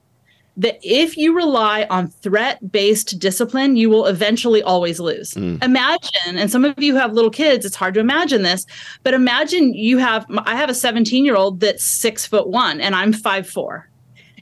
that 0.57 0.77
if 0.81 1.15
you 1.15 1.35
rely 1.35 1.87
on 1.89 2.07
threat 2.07 2.71
based 2.71 3.17
discipline, 3.19 3.75
you 3.75 3.89
will 3.89 4.05
eventually 4.05 4.61
always 4.61 4.99
lose. 4.99 5.33
Mm. 5.33 5.63
Imagine, 5.63 6.37
and 6.37 6.51
some 6.51 6.65
of 6.65 6.81
you 6.81 6.95
have 6.95 7.13
little 7.13 7.31
kids, 7.31 7.65
it's 7.65 7.75
hard 7.75 7.93
to 7.93 7.99
imagine 7.99 8.43
this, 8.43 8.65
but 9.03 9.13
imagine 9.13 9.73
you 9.73 9.97
have, 9.97 10.25
I 10.45 10.55
have 10.55 10.69
a 10.69 10.73
17 10.73 11.23
year 11.23 11.35
old 11.35 11.59
that's 11.59 11.83
six 11.83 12.25
foot 12.25 12.49
one 12.49 12.81
and 12.81 12.95
I'm 12.95 13.13
five 13.13 13.47
four. 13.47 13.89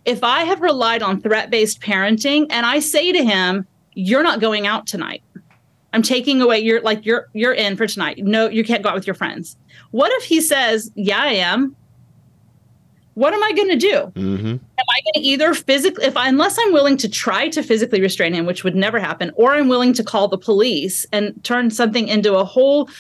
If 0.06 0.24
I 0.24 0.44
have 0.44 0.62
relied 0.62 1.04
on 1.04 1.22
threat 1.22 1.50
based 1.50 1.82
parenting 1.82 2.48
and 2.50 2.66
I 2.66 2.80
say 2.80 3.12
to 3.12 3.24
him, 3.24 3.68
you're 3.94 4.24
not 4.24 4.40
going 4.40 4.66
out 4.66 4.88
tonight. 4.88 5.24
I'm 5.94 6.02
taking 6.02 6.42
away 6.42 6.60
your 6.60 6.82
like 6.82 7.06
you're 7.06 7.28
you're 7.34 7.54
in 7.54 7.76
for 7.76 7.88
tonight. 7.88 8.20
No, 8.20 8.48
you 8.50 8.64
can't 8.64 8.84
go 8.84 8.90
out 8.90 8.96
with 8.96 9.08
your 9.08 9.16
friends. 9.16 9.58
What 9.92 10.12
if 10.14 10.24
he 10.24 10.42
says, 10.42 10.92
"Yeah, 10.96 11.22
I 11.22 11.32
am 11.34 11.76
what 13.18 13.34
am 13.34 13.44
I 13.44 13.52
going 13.54 13.70
to 13.70 13.78
do? 13.78 13.94
Mm-hmm. 14.14 14.48
Am 14.48 14.60
I 14.78 15.02
going 15.02 15.14
to 15.16 15.20
either 15.22 15.56
physically, 15.56 16.06
if 16.06 16.16
I, 16.16 16.30
unless 16.30 16.56
I'm 16.60 16.72
willing 16.72 16.98
to 16.98 17.10
try 17.10 17.50
to 17.50 17.64
physically 17.64 18.00
restrain 18.00 18.32
him, 18.32 18.46
which 18.46 18.64
would 18.64 18.76
never 18.76 19.00
happen, 19.00 19.32
or 19.34 19.56
I'm 19.56 19.68
willing 19.68 19.92
to 19.94 20.04
call 20.04 20.28
the 20.28 20.38
police 20.38 21.04
and 21.12 21.34
turn 21.44 21.72
something 21.72 22.08
into 22.08 22.36
a 22.36 22.46
whole, 22.46 22.92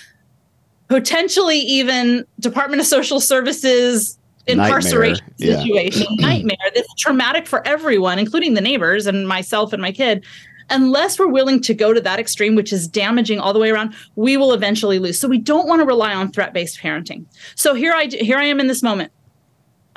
potentially 0.88 1.60
even 1.60 2.25
Department 2.39 2.82
of 2.82 2.88
Social 2.88 3.19
Services 3.19 4.17
incarceration 4.47 5.23
nightmare. 5.38 5.60
situation, 5.60 6.08
yeah. 6.10 6.25
nightmare 6.27 6.71
that's 6.73 6.95
traumatic 6.95 7.45
for 7.45 7.65
everyone, 7.67 8.17
including 8.17 8.56
the 8.56 8.62
neighbors 8.62 9.06
and 9.06 9.27
myself 9.27 9.71
and 9.71 9.84
my 9.84 9.91
kid. 9.91 10.25
Unless 10.71 11.19
we're 11.19 11.27
willing 11.27 11.62
to 11.62 11.75
go 11.75 11.93
to 11.93 12.01
that 12.01 12.19
extreme, 12.19 12.56
which 12.56 12.73
is 12.73 12.88
damaging 12.88 13.39
all 13.39 13.53
the 13.53 13.60
way 13.60 13.69
around, 13.69 13.93
we 14.15 14.36
will 14.36 14.51
eventually 14.51 14.97
lose. 14.97 15.19
So 15.19 15.27
we 15.27 15.38
don't 15.38 15.67
want 15.67 15.80
to 15.80 15.86
rely 15.86 16.13
on 16.15 16.32
threat-based 16.32 16.80
parenting. 16.80 17.25
So 17.53 17.75
here 17.75 17.93
I 17.93 18.08
here 18.08 18.39
I 18.39 18.45
am 18.45 18.60
in 18.60 18.65
this 18.65 18.82
moment 18.82 19.12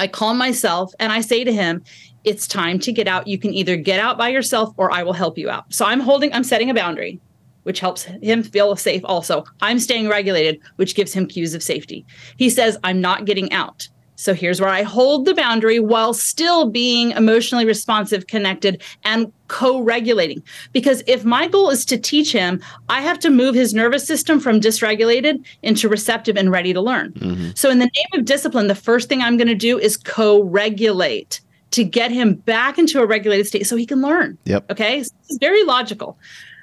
I 0.01 0.07
calm 0.07 0.39
myself 0.39 0.93
and 0.99 1.13
I 1.13 1.21
say 1.21 1.45
to 1.45 1.53
him, 1.53 1.85
it's 2.25 2.49
time 2.49 2.79
to 2.81 2.91
get 2.91 3.07
out. 3.07 3.27
You 3.27 3.39
can 3.39 3.53
either 3.53 3.77
get 3.77 4.01
out 4.01 4.17
by 4.17 4.31
yourself 4.31 4.73
or 4.79 4.91
I 4.91 5.03
will 5.03 5.13
help 5.13 5.37
you 5.37 5.51
out. 5.51 5.73
So 5.73 5.85
I'm 5.85 6.01
holding, 6.01 6.33
I'm 6.33 6.43
setting 6.43 6.71
a 6.71 6.75
boundary, 6.75 7.21
which 7.65 7.81
helps 7.81 8.05
him 8.05 8.43
feel 8.43 8.75
safe 8.77 9.03
also. 9.05 9.45
I'm 9.61 9.79
staying 9.79 10.09
regulated, 10.09 10.59
which 10.77 10.95
gives 10.95 11.13
him 11.13 11.27
cues 11.27 11.53
of 11.53 11.63
safety. 11.63 12.07
He 12.39 12.49
says, 12.49 12.79
I'm 12.83 13.03
not 13.03 13.27
getting 13.27 13.53
out. 13.53 13.89
So 14.21 14.35
here's 14.35 14.61
where 14.61 14.69
I 14.69 14.83
hold 14.83 15.25
the 15.25 15.35
boundary 15.35 15.81
while 15.81 16.13
still 16.13 16.69
being 16.69 17.13
emotionally 17.13 17.65
responsive, 17.65 18.27
connected, 18.27 18.83
and 19.03 19.33
co 19.49 19.81
regulating. 19.81 20.43
Because 20.73 21.03
if 21.07 21.25
my 21.25 21.49
goal 21.49 21.71
is 21.71 21.87
to 21.87 21.97
teach 21.97 22.31
him, 22.31 22.63
I 22.91 23.01
have 23.01 23.19
to 23.21 23.31
move 23.31 23.55
his 23.55 23.73
nervous 23.73 24.07
system 24.07 24.39
from 24.39 24.61
dysregulated 24.61 25.43
into 25.63 25.89
receptive 25.89 26.37
and 26.37 26.51
ready 26.51 26.75
to 26.75 26.83
learn. 26.83 27.13
Mm-hmm. 27.15 27.51
So, 27.55 27.71
in 27.71 27.79
the 27.79 27.87
name 27.87 28.21
of 28.21 28.27
discipline, 28.27 28.67
the 28.67 28.75
first 28.75 29.09
thing 29.09 29.23
I'm 29.23 29.39
going 29.39 29.49
to 29.49 29.55
do 29.55 29.79
is 29.79 29.97
co 29.97 30.43
regulate 30.43 31.41
to 31.71 31.85
get 31.85 32.11
him 32.11 32.35
back 32.35 32.79
into 32.79 33.01
a 33.01 33.07
regulated 33.07 33.47
state 33.47 33.67
so 33.67 33.77
he 33.77 33.87
can 33.87 34.03
learn. 34.03 34.37
Yep. 34.45 34.71
Okay. 34.73 35.03
So 35.03 35.15
it's 35.29 35.39
very 35.39 35.65
logical. 35.65 36.19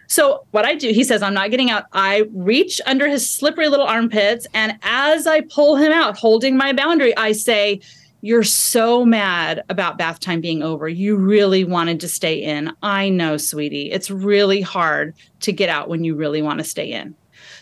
So 0.08 0.46
what 0.52 0.65
I 0.65 0.76
do, 0.76 0.89
he 0.89 1.04
says, 1.04 1.22
I'm 1.22 1.34
not 1.34 1.52
getting 1.52 1.70
out. 1.70 1.86
I 1.93 2.26
reach 2.34 2.80
under 2.86 3.08
his 3.08 3.30
slippery 3.30 3.67
little 3.67 3.86
armpits. 3.86 4.48
And 4.54 4.78
as 4.82 5.28
I 5.28 5.41
pull 5.41 5.76
him 5.76 5.91
out, 5.91 6.17
holding 6.17 6.58
my 6.58 6.74
boundary, 6.74 7.15
I 7.17 7.34
say, 7.34 7.82
You're 8.22 8.43
so 8.43 9.06
mad 9.06 9.63
about 9.70 9.98
bath 9.98 10.20
time 10.20 10.41
being 10.41 10.63
over. 10.63 10.88
You 10.89 11.17
really 11.17 11.63
wanted 11.63 12.00
to 12.00 12.08
stay 12.08 12.41
in. 12.41 12.72
I 12.82 13.10
know, 13.10 13.38
sweetie. 13.38 13.91
It's 13.91 14.10
really 14.10 14.62
hard 14.62 15.13
to 15.41 15.52
get 15.52 15.70
out 15.70 15.89
when 15.89 16.04
you 16.04 16.15
really 16.15 16.41
want 16.41 16.60
to 16.60 16.63
stay 16.63 16.91
in. 16.91 17.15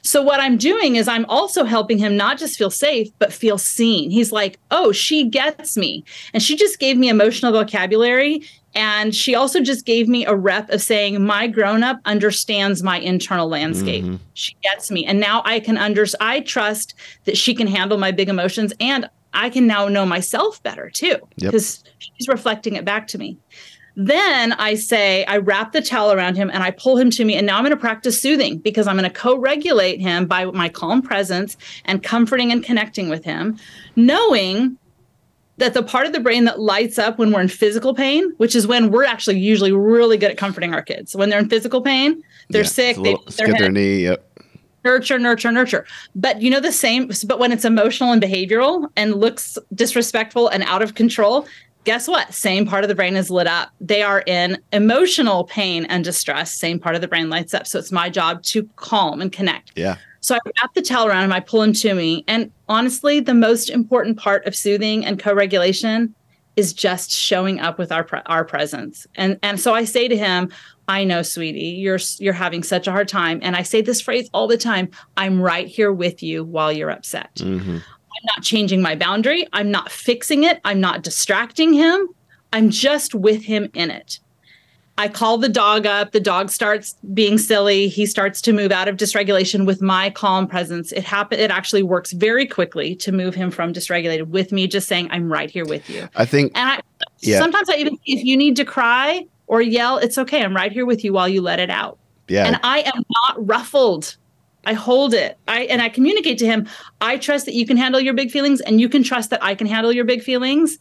So 0.05 0.21
what 0.21 0.39
I'm 0.39 0.57
doing 0.57 0.97
is 0.97 1.07
I'm 1.07 1.25
also 1.25 1.63
helping 1.63 1.97
him 1.97 2.15
not 2.15 2.37
just 2.37 2.57
feel 2.57 2.69
safe, 2.69 3.09
but 3.17 3.33
feel 3.33 3.57
seen. 3.57 4.11
He's 4.11 4.31
like, 4.31 4.59
oh, 4.69 4.91
she 4.91 5.27
gets 5.27 5.75
me. 5.75 6.03
And 6.31 6.43
she 6.43 6.55
just 6.55 6.79
gave 6.79 6.95
me 6.95 7.09
emotional 7.09 7.51
vocabulary. 7.51 8.43
And 8.75 9.15
she 9.15 9.35
also 9.35 9.61
just 9.61 9.85
gave 9.85 10.09
me 10.09 10.25
a 10.25 10.35
rep 10.35 10.69
of 10.69 10.81
saying, 10.81 11.23
my 11.25 11.47
grown 11.47 11.81
up 11.81 12.01
understands 12.05 12.83
my 12.83 12.99
internal 12.99 13.47
landscape. 13.47 14.03
Mm-hmm. 14.03 14.15
She 14.33 14.55
gets 14.61 14.91
me. 14.91 15.05
And 15.05 15.19
now 15.19 15.41
I 15.45 15.61
can 15.61 15.77
under 15.77 16.05
I 16.19 16.41
trust 16.41 16.93
that 17.23 17.37
she 17.37 17.55
can 17.55 17.67
handle 17.67 17.97
my 17.97 18.11
big 18.11 18.27
emotions 18.27 18.73
and 18.79 19.09
I 19.33 19.49
can 19.49 19.65
now 19.65 19.87
know 19.87 20.05
myself 20.05 20.61
better 20.61 20.89
too. 20.89 21.17
Because 21.37 21.83
yep. 21.85 21.93
she's 21.99 22.27
reflecting 22.27 22.75
it 22.75 22.83
back 22.83 23.07
to 23.07 23.17
me. 23.17 23.37
Then 23.97 24.51
I 24.53 24.75
say, 24.75 25.23
I 25.23 25.37
wrap 25.37 25.71
the 25.71 25.81
towel 25.81 26.11
around 26.11 26.35
him 26.35 26.49
and 26.51 26.61
I 26.61 26.71
pull 26.71 26.97
him 26.97 27.09
to 27.11 27.23
me. 27.23 27.35
And 27.35 27.47
now 27.47 27.57
I'm 27.57 27.63
going 27.63 27.71
to 27.71 27.77
practice 27.77 28.21
soothing 28.21 28.57
because 28.57 28.87
I'm 28.87 28.97
going 28.97 29.09
to 29.09 29.15
co 29.15 29.37
regulate 29.37 30.01
him 30.01 30.25
by 30.25 30.45
my 30.45 30.67
calm 30.67 31.01
presence 31.01 31.55
and 31.85 32.03
comforting 32.03 32.51
and 32.51 32.61
connecting 32.61 33.07
with 33.07 33.23
him, 33.23 33.57
knowing 33.95 34.77
that 35.57 35.73
the 35.73 35.83
part 35.83 36.05
of 36.05 36.13
the 36.13 36.19
brain 36.19 36.45
that 36.45 36.59
lights 36.59 36.99
up 36.99 37.17
when 37.17 37.31
we're 37.31 37.41
in 37.41 37.47
physical 37.47 37.93
pain, 37.93 38.33
which 38.37 38.55
is 38.55 38.67
when 38.67 38.91
we're 38.91 39.05
actually 39.05 39.39
usually 39.39 39.71
really 39.71 40.17
good 40.17 40.31
at 40.31 40.37
comforting 40.37 40.73
our 40.73 40.81
kids. 40.81 41.15
When 41.15 41.29
they're 41.29 41.39
in 41.39 41.49
physical 41.49 41.81
pain, 41.81 42.21
they're 42.49 42.63
yeah, 42.63 42.67
sick, 42.67 42.97
they 42.97 43.15
their, 43.37 43.53
their 43.57 43.71
knee, 43.71 44.03
yep. 44.03 44.29
Nurture, 44.83 45.17
nurture, 45.17 45.51
nurture. 45.51 45.85
But 46.13 46.41
you 46.41 46.51
know 46.51 46.59
the 46.59 46.71
same, 46.71 47.09
but 47.25 47.39
when 47.39 47.51
it's 47.51 47.65
emotional 47.65 48.11
and 48.11 48.21
behavioral 48.21 48.87
and 48.95 49.15
looks 49.15 49.57
disrespectful 49.73 50.47
and 50.49 50.61
out 50.63 50.83
of 50.83 50.93
control, 50.93 51.47
guess 51.85 52.07
what? 52.07 52.33
Same 52.33 52.67
part 52.67 52.83
of 52.83 52.87
the 52.87 52.95
brain 52.95 53.15
is 53.15 53.31
lit 53.31 53.47
up. 53.47 53.69
They 53.79 54.03
are 54.03 54.21
in 54.27 54.61
emotional 54.73 55.45
pain 55.45 55.85
and 55.85 56.03
distress. 56.03 56.53
Same 56.53 56.79
part 56.79 56.95
of 56.95 57.01
the 57.01 57.07
brain 57.07 57.29
lights 57.29 57.53
up. 57.53 57.65
So 57.65 57.79
it's 57.79 57.91
my 57.91 58.09
job 58.09 58.43
to 58.43 58.69
calm 58.75 59.21
and 59.21 59.31
connect. 59.31 59.71
Yeah. 59.75 59.97
So 60.25 60.33
I 60.33 60.39
wrap 60.59 60.73
the 60.73 60.81
towel 60.81 61.05
around 61.05 61.25
him, 61.25 61.31
I 61.31 61.39
pull 61.39 61.61
him 61.61 61.73
to 61.73 61.93
me. 61.93 62.23
And 62.27 62.51
honestly, 62.67 63.19
the 63.19 63.35
most 63.35 63.69
important 63.69 64.17
part 64.17 64.47
of 64.47 64.55
soothing 64.55 65.05
and 65.05 65.19
co-regulation 65.19 66.15
is 66.55 66.73
just 66.73 67.11
showing 67.11 67.59
up 67.59 67.77
with 67.77 67.91
our 67.91 68.03
pre- 68.03 68.23
our 68.25 68.43
presence. 68.43 69.05
And 69.13 69.37
and 69.43 69.59
so 69.59 69.75
I 69.75 69.83
say 69.83 70.07
to 70.07 70.17
him, 70.17 70.51
I 70.87 71.03
know, 71.03 71.21
sweetie, 71.21 71.77
you're 71.77 71.99
you're 72.17 72.33
having 72.33 72.63
such 72.63 72.87
a 72.87 72.91
hard 72.91 73.07
time. 73.07 73.39
And 73.43 73.55
I 73.55 73.61
say 73.61 73.81
this 73.81 74.01
phrase 74.01 74.27
all 74.33 74.47
the 74.47 74.57
time: 74.57 74.89
I'm 75.15 75.39
right 75.39 75.67
here 75.67 75.93
with 75.93 76.23
you 76.23 76.43
while 76.43 76.71
you're 76.71 76.89
upset. 76.89 77.35
Mm-hmm. 77.35 77.75
I'm 77.75 78.25
not 78.25 78.41
changing 78.41 78.81
my 78.81 78.95
boundary. 78.95 79.45
I'm 79.53 79.69
not 79.69 79.91
fixing 79.91 80.43
it. 80.43 80.59
I'm 80.65 80.79
not 80.79 81.03
distracting 81.03 81.71
him. 81.71 82.07
I'm 82.51 82.71
just 82.71 83.13
with 83.13 83.43
him 83.43 83.69
in 83.75 83.91
it. 83.91 84.19
I 84.97 85.09
call 85.09 85.37
the 85.37 85.49
dog 85.49 85.85
up. 85.85 86.11
The 86.11 86.21
dog 86.21 86.49
starts 86.49 86.95
being 87.13 87.37
silly. 87.37 87.89
He 87.89 88.05
starts 88.05 88.41
to 88.43 88.53
move 88.53 88.71
out 88.71 88.87
of 88.87 88.95
dysregulation 88.95 89.65
with 89.65 89.81
my 89.81 90.09
calm 90.09 90.47
presence. 90.47 90.93
It 90.93 91.03
happen. 91.03 91.39
It 91.39 91.51
actually 91.51 91.83
works 91.83 92.13
very 92.13 92.47
quickly 92.47 92.95
to 92.97 93.11
move 93.11 93.35
him 93.35 93.51
from 93.51 93.73
dysregulated 93.73 94.27
with 94.27 94.51
me 94.51 94.67
just 94.67 94.87
saying, 94.87 95.09
"I'm 95.11 95.31
right 95.31 95.49
here 95.49 95.65
with 95.65 95.89
you." 95.89 96.07
I 96.15 96.25
think. 96.25 96.53
And 96.55 96.69
I, 96.69 96.79
yeah. 97.19 97.39
sometimes 97.39 97.69
I 97.69 97.75
even 97.75 97.97
if 98.05 98.23
you 98.23 98.37
need 98.37 98.55
to 98.55 98.65
cry 98.65 99.25
or 99.47 99.61
yell, 99.61 99.97
it's 99.97 100.17
okay. 100.17 100.43
I'm 100.43 100.55
right 100.55 100.71
here 100.71 100.85
with 100.85 101.03
you 101.03 101.11
while 101.11 101.27
you 101.27 101.41
let 101.41 101.59
it 101.59 101.69
out. 101.69 101.97
Yeah. 102.27 102.47
And 102.47 102.59
I 102.63 102.79
am 102.79 103.03
not 103.09 103.47
ruffled 103.47 104.15
I 104.65 104.73
hold 104.73 105.13
it. 105.13 105.37
I 105.47 105.61
and 105.63 105.81
I 105.81 105.89
communicate 105.89 106.37
to 106.39 106.45
him, 106.45 106.67
I 107.01 107.17
trust 107.17 107.45
that 107.45 107.53
you 107.53 107.65
can 107.65 107.77
handle 107.77 108.01
your 108.01 108.13
big 108.13 108.31
feelings 108.31 108.61
and 108.61 108.81
you 108.81 108.89
can 108.89 109.03
trust 109.03 109.29
that 109.29 109.43
I 109.43 109.55
can 109.55 109.67
handle 109.67 109.91
your 109.91 110.05
big 110.05 110.23
feelings. 110.23 110.79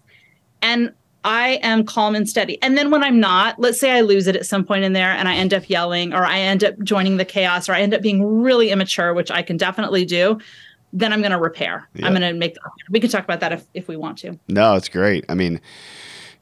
And 0.63 0.93
I 1.25 1.59
am 1.63 1.85
calm 1.85 2.15
and 2.15 2.29
steady. 2.29 2.63
And 2.63 2.77
then 2.77 2.91
when 2.91 3.03
I'm 3.03 3.19
not, 3.19 3.59
let's 3.59 3.81
say 3.81 3.91
I 3.91 4.03
lose 4.03 4.27
it 4.27 4.37
at 4.37 4.45
some 4.45 4.63
point 4.65 4.85
in 4.85 4.93
there 4.93 5.11
and 5.11 5.27
I 5.27 5.37
end 5.37 5.55
up 5.55 5.69
yelling 5.71 6.13
or 6.13 6.25
I 6.25 6.39
end 6.39 6.63
up 6.63 6.79
joining 6.81 7.17
the 7.17 7.25
chaos 7.25 7.69
or 7.69 7.73
I 7.73 7.81
end 7.81 7.95
up 7.95 8.03
being 8.03 8.43
really 8.43 8.71
immature, 8.71 9.15
which 9.15 9.31
I 9.31 9.43
can 9.43 9.57
definitely 9.57 10.05
do, 10.05 10.39
then 10.93 11.13
I'm 11.13 11.21
going 11.21 11.33
to 11.33 11.39
repair. 11.39 11.89
Yep. 11.95 12.05
I'm 12.05 12.15
going 12.15 12.33
to 12.33 12.39
make, 12.39 12.57
we 12.91 13.01
can 13.01 13.09
talk 13.09 13.25
about 13.25 13.41
that 13.41 13.53
if, 13.53 13.67
if 13.73 13.89
we 13.89 13.97
want 13.97 14.19
to. 14.19 14.39
No, 14.49 14.75
it's 14.75 14.91
great. 14.91 15.25
I 15.31 15.35
mean, 15.35 15.61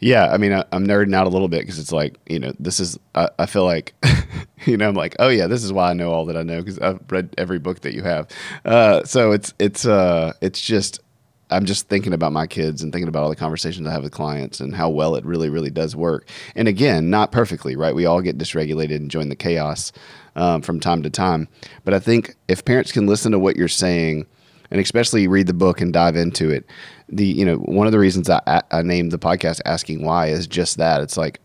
yeah, 0.01 0.33
I 0.33 0.37
mean, 0.37 0.53
I, 0.53 0.65
am 0.73 0.85
nerding 0.85 1.15
out 1.15 1.29
a 1.29 1.31
little 1.31 1.49
bit 1.49 1.61
because 1.61 1.79
it's 1.79 1.93
like, 1.93 2.17
you 2.27 2.41
know, 2.41 2.53
this 2.59 2.81
is, 2.81 2.99
I, 3.15 3.29
I 3.39 3.47
feel 3.47 3.65
like, 3.65 3.95
you 4.67 4.77
know, 4.77 4.89
I'm 4.89 4.97
like, 4.97 5.15
oh 5.21 5.29
yeah, 5.29 5.47
this 5.47 5.63
is 5.63 5.73
why 5.73 5.91
I 5.91 5.93
know 5.95 6.13
all 6.13 6.27
that 6.27 6.37
I 6.37 6.43
know 6.43 6.61
because 6.61 6.81
I've 6.81 7.01
read 7.09 7.33
every 7.39 7.61
book 7.61 7.81
that 7.83 7.95
you 7.95 8.03
have. 8.03 8.27
Uh, 8.65 9.05
so 9.05 9.31
it's, 9.31 9.55
it's, 9.61 9.87
uh, 9.87 10.33
it's 10.41 10.61
just, 10.61 11.01
I'm 11.53 11.65
just 11.65 11.89
thinking 11.89 12.13
about 12.13 12.33
my 12.33 12.47
kids 12.47 12.83
and 12.83 12.93
thinking 12.93 13.09
about 13.09 13.23
all 13.23 13.29
the 13.29 13.37
conversations 13.37 13.87
I 13.87 13.93
have 13.93 14.03
with 14.03 14.13
clients 14.13 14.61
and 14.61 14.75
how 14.75 14.89
well 14.89 15.15
it 15.15 15.25
really, 15.25 15.49
really 15.49 15.71
does 15.71 15.95
work. 15.95 16.29
And 16.55 16.69
again, 16.69 17.11
not 17.11 17.33
perfectly, 17.33 17.77
right? 17.77 17.95
We 17.95 18.07
all 18.07 18.21
get 18.21 18.39
dysregulated 18.39 18.97
and 18.97 19.11
join 19.11 19.29
the 19.29 19.37
chaos 19.37 19.93
um, 20.35 20.63
from 20.63 20.81
time 20.81 21.03
to 21.03 21.11
time. 21.11 21.49
But 21.85 21.95
I 21.95 21.99
think 21.99 22.35
if 22.49 22.65
parents 22.65 22.93
can 22.93 23.07
listen 23.07 23.33
to 23.33 23.39
what 23.39 23.57
you're 23.57 23.69
saying, 23.69 24.27
and 24.71 24.81
especially 24.81 25.29
read 25.29 25.47
the 25.47 25.55
book 25.55 25.81
and 25.83 25.93
dive 25.93 26.17
into 26.17 26.51
it, 26.51 26.65
the 27.09 27.27
you 27.27 27.45
know 27.45 27.57
one 27.57 27.87
of 27.87 27.93
the 27.93 27.99
reasons 27.99 28.31
I, 28.31 28.63
I 28.71 28.81
named 28.83 29.13
the 29.13 29.19
podcast 29.19 29.61
"Asking 29.67 30.03
Why" 30.03 30.29
is 30.29 30.47
just 30.47 30.79
that. 30.79 31.03
It's 31.03 31.19
like 31.19 31.41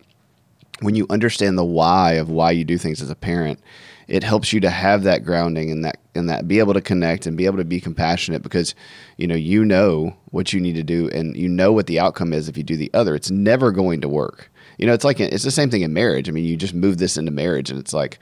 when 0.79 0.95
you 0.95 1.05
understand 1.09 1.57
the 1.57 1.65
why 1.65 2.13
of 2.13 2.29
why 2.29 2.51
you 2.51 2.63
do 2.63 2.77
things 2.77 3.01
as 3.01 3.09
a 3.09 3.15
parent 3.15 3.59
it 4.07 4.23
helps 4.23 4.53
you 4.53 4.59
to 4.61 4.69
have 4.69 5.03
that 5.03 5.23
grounding 5.23 5.69
and 5.69 5.83
that 5.83 5.99
and 6.15 6.29
that 6.29 6.47
be 6.47 6.59
able 6.59 6.73
to 6.73 6.81
connect 6.81 7.25
and 7.25 7.37
be 7.37 7.45
able 7.45 7.57
to 7.57 7.65
be 7.65 7.81
compassionate 7.81 8.41
because 8.41 8.73
you 9.17 9.27
know 9.27 9.35
you 9.35 9.65
know 9.65 10.15
what 10.31 10.53
you 10.53 10.59
need 10.59 10.75
to 10.75 10.83
do 10.83 11.09
and 11.09 11.35
you 11.35 11.49
know 11.49 11.71
what 11.71 11.87
the 11.87 11.99
outcome 11.99 12.33
is 12.33 12.47
if 12.47 12.57
you 12.57 12.63
do 12.63 12.77
the 12.77 12.91
other. 12.93 13.15
It's 13.15 13.31
never 13.31 13.71
going 13.71 14.01
to 14.01 14.09
work. 14.09 14.49
You 14.77 14.87
know 14.87 14.93
it's 14.93 15.03
like 15.03 15.19
it's 15.19 15.43
the 15.43 15.51
same 15.51 15.69
thing 15.69 15.81
in 15.81 15.93
marriage. 15.93 16.29
I 16.29 16.31
mean 16.31 16.45
you 16.45 16.55
just 16.55 16.73
move 16.73 16.97
this 16.97 17.17
into 17.17 17.31
marriage 17.31 17.69
and 17.69 17.79
it's 17.79 17.93
like 17.93 18.19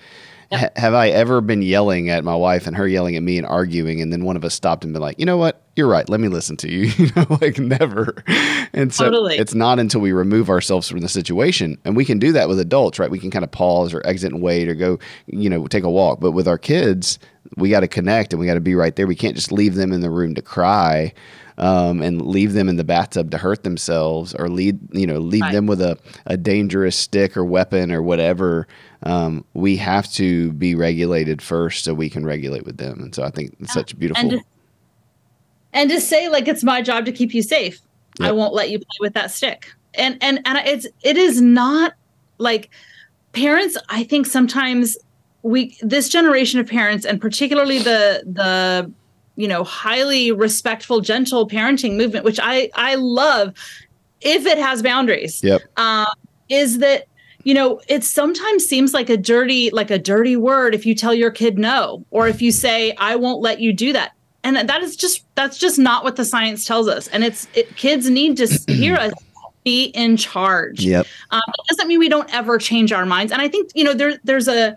Yep. 0.51 0.77
have 0.77 0.93
I 0.93 1.10
ever 1.10 1.41
been 1.41 1.62
yelling 1.62 2.10
at 2.10 2.23
my 2.23 2.36
wife 2.36 2.67
and 2.67 2.75
her 2.75 2.88
yelling 2.88 3.15
at 3.15 3.23
me 3.23 3.38
and 3.38 3.47
arguing, 3.47 4.01
and 4.01 4.12
then 4.12 4.23
one 4.23 4.36
of 4.36 4.45
us 4.45 4.53
stopped 4.53 4.84
and 4.84 4.93
been 4.93 5.01
like, 5.01 5.19
you 5.19 5.25
know 5.25 5.38
what, 5.38 5.62
you're 5.75 5.88
right. 5.88 6.08
Let 6.08 6.19
me 6.19 6.27
listen 6.27 6.58
to 6.58 6.71
you. 6.71 6.91
you 6.97 7.12
know, 7.15 7.38
like 7.41 7.58
never. 7.58 8.23
And 8.73 8.93
so 8.93 9.05
totally. 9.05 9.38
it's 9.38 9.53
not 9.53 9.79
until 9.79 10.01
we 10.01 10.12
remove 10.12 10.49
ourselves 10.49 10.89
from 10.89 10.99
the 10.99 11.10
situation, 11.10 11.77
and 11.86 11.95
we 11.95 12.05
can 12.05 12.19
do 12.19 12.31
that 12.34 12.47
with 12.47 12.60
adults, 12.60 12.99
right? 12.99 13.10
We 13.10 13.19
can 13.19 13.31
kind 13.31 13.43
of 13.43 13.51
pause 13.51 13.93
or 13.93 14.05
exit 14.05 14.31
and 14.31 14.41
wait 14.41 14.67
or 14.67 14.75
go, 14.75 14.99
you 15.27 15.49
know, 15.49 15.67
take 15.67 15.84
a 15.84 15.89
walk. 15.89 16.19
But 16.19 16.31
with 16.31 16.47
our 16.47 16.58
kids, 16.58 17.19
we 17.58 17.69
got 17.69 17.81
to 17.81 17.88
connect 17.88 18.34
and 18.34 18.39
we 18.39 18.45
got 18.45 18.55
to 18.55 18.62
be 18.62 18.75
right 18.75 18.95
there. 18.95 19.08
We 19.08 19.15
can't 19.15 19.36
just 19.36 19.51
leave 19.51 19.75
them 19.75 19.91
in 19.91 20.01
the 20.01 20.10
room 20.10 20.36
to 20.36 20.41
cry 20.41 21.13
um, 21.57 22.01
and 22.01 22.21
leave 22.21 22.53
them 22.53 22.67
in 22.67 22.75
the 22.75 22.83
bathtub 22.83 23.31
to 23.31 23.37
hurt 23.37 23.63
themselves 23.63 24.33
or 24.35 24.49
lead 24.49 24.79
you 24.91 25.07
know 25.07 25.17
leave 25.17 25.41
right. 25.41 25.53
them 25.53 25.67
with 25.67 25.81
a, 25.81 25.97
a 26.25 26.37
dangerous 26.37 26.95
stick 26.95 27.37
or 27.37 27.45
weapon 27.45 27.91
or 27.91 28.01
whatever 28.01 28.67
um, 29.03 29.45
we 29.53 29.77
have 29.77 30.11
to 30.13 30.51
be 30.53 30.75
regulated 30.75 31.41
first 31.41 31.83
so 31.83 31.93
we 31.93 32.09
can 32.09 32.25
regulate 32.25 32.65
with 32.65 32.77
them 32.77 32.99
and 33.01 33.15
so 33.15 33.23
i 33.23 33.29
think 33.29 33.55
it's 33.59 33.73
such 33.73 33.93
a 33.93 33.95
beautiful 33.95 34.21
and 34.21 34.31
to, 34.31 34.41
and 35.73 35.89
to 35.89 36.01
say 36.01 36.29
like 36.29 36.47
it's 36.47 36.63
my 36.63 36.81
job 36.81 37.05
to 37.05 37.11
keep 37.11 37.33
you 37.33 37.41
safe 37.41 37.79
yep. 38.19 38.29
i 38.29 38.31
won't 38.31 38.53
let 38.53 38.69
you 38.69 38.77
play 38.77 38.97
with 38.99 39.13
that 39.13 39.31
stick 39.31 39.71
and 39.93 40.17
and 40.21 40.39
and 40.45 40.57
it's 40.65 40.87
it 41.03 41.17
is 41.17 41.41
not 41.41 41.93
like 42.37 42.69
parents 43.31 43.77
i 43.89 44.03
think 44.03 44.25
sometimes 44.25 44.97
we 45.41 45.77
this 45.81 46.09
generation 46.09 46.59
of 46.59 46.67
parents 46.67 47.05
and 47.05 47.21
particularly 47.21 47.77
the 47.77 48.23
the 48.25 48.91
you 49.35 49.47
know 49.47 49.63
highly 49.63 50.31
respectful 50.31 51.01
gentle 51.01 51.47
parenting 51.47 51.97
movement 51.97 52.23
which 52.23 52.39
i 52.41 52.69
i 52.75 52.95
love 52.95 53.53
if 54.25 54.45
it 54.45 54.57
has 54.57 54.81
boundaries. 54.81 55.41
Yep. 55.43 55.61
Um, 55.77 56.07
is 56.49 56.79
that 56.79 57.07
you 57.43 57.53
know 57.53 57.79
it 57.87 58.03
sometimes 58.03 58.65
seems 58.65 58.93
like 58.93 59.09
a 59.09 59.17
dirty 59.17 59.69
like 59.69 59.91
a 59.91 59.99
dirty 59.99 60.35
word 60.35 60.75
if 60.75 60.85
you 60.85 60.95
tell 60.95 61.13
your 61.13 61.31
kid 61.31 61.57
no 61.57 62.03
or 62.09 62.27
if 62.27 62.41
you 62.41 62.51
say 62.51 62.93
i 62.97 63.15
won't 63.15 63.41
let 63.41 63.61
you 63.61 63.71
do 63.71 63.93
that. 63.93 64.11
And 64.43 64.57
that 64.57 64.83
is 64.83 64.95
just 64.95 65.25
that's 65.35 65.57
just 65.57 65.79
not 65.79 66.03
what 66.03 66.17
the 66.17 66.25
science 66.25 66.65
tells 66.65 66.87
us. 66.87 67.07
And 67.07 67.23
it's 67.23 67.47
it, 67.55 67.75
kids 67.77 68.09
need 68.09 68.37
to 68.37 68.47
hear 68.67 68.95
us 68.95 69.13
be 69.63 69.85
in 69.85 70.17
charge. 70.17 70.81
Yep. 70.81 71.07
Um, 71.31 71.41
it 71.47 71.67
doesn't 71.69 71.87
mean 71.87 71.97
we 71.97 72.09
don't 72.09 72.31
ever 72.31 72.59
change 72.59 72.91
our 72.91 73.05
minds. 73.05 73.31
And 73.31 73.41
i 73.41 73.47
think 73.47 73.71
you 73.75 73.83
know 73.83 73.93
there 73.93 74.19
there's 74.23 74.47
a 74.47 74.75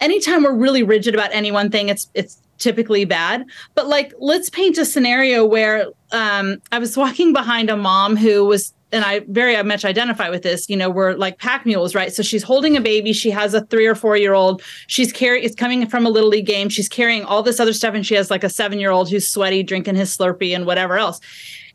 anytime 0.00 0.42
we're 0.42 0.54
really 0.54 0.82
rigid 0.82 1.14
about 1.14 1.30
any 1.32 1.50
one 1.50 1.70
thing 1.70 1.88
it's 1.88 2.08
it's 2.14 2.38
typically 2.58 3.04
bad. 3.04 3.44
But 3.74 3.86
like, 3.86 4.12
let's 4.18 4.50
paint 4.50 4.78
a 4.78 4.84
scenario 4.84 5.44
where 5.44 5.86
um, 6.12 6.60
I 6.72 6.78
was 6.78 6.96
walking 6.96 7.32
behind 7.32 7.70
a 7.70 7.76
mom 7.76 8.16
who 8.16 8.44
was, 8.44 8.72
and 8.92 9.04
I 9.04 9.20
very 9.28 9.60
much 9.62 9.84
identify 9.84 10.30
with 10.30 10.42
this. 10.42 10.68
You 10.70 10.76
know, 10.76 10.88
we're 10.88 11.14
like 11.14 11.38
pack 11.38 11.66
mules, 11.66 11.94
right? 11.94 12.12
So 12.12 12.22
she's 12.22 12.42
holding 12.42 12.76
a 12.76 12.80
baby. 12.80 13.12
She 13.12 13.30
has 13.30 13.52
a 13.52 13.62
three 13.66 13.86
or 13.86 13.94
four 13.94 14.16
year 14.16 14.34
old. 14.34 14.62
She's 14.86 15.12
carrying. 15.12 15.44
It's 15.44 15.56
coming 15.56 15.86
from 15.86 16.06
a 16.06 16.10
little 16.10 16.30
league 16.30 16.46
game. 16.46 16.68
She's 16.68 16.88
carrying 16.88 17.24
all 17.24 17.42
this 17.42 17.58
other 17.58 17.72
stuff, 17.72 17.94
and 17.94 18.06
she 18.06 18.14
has 18.14 18.30
like 18.30 18.44
a 18.44 18.48
seven 18.48 18.78
year 18.78 18.90
old 18.90 19.10
who's 19.10 19.28
sweaty, 19.28 19.62
drinking 19.62 19.96
his 19.96 20.16
Slurpee 20.16 20.54
and 20.54 20.66
whatever 20.66 20.98
else. 20.98 21.20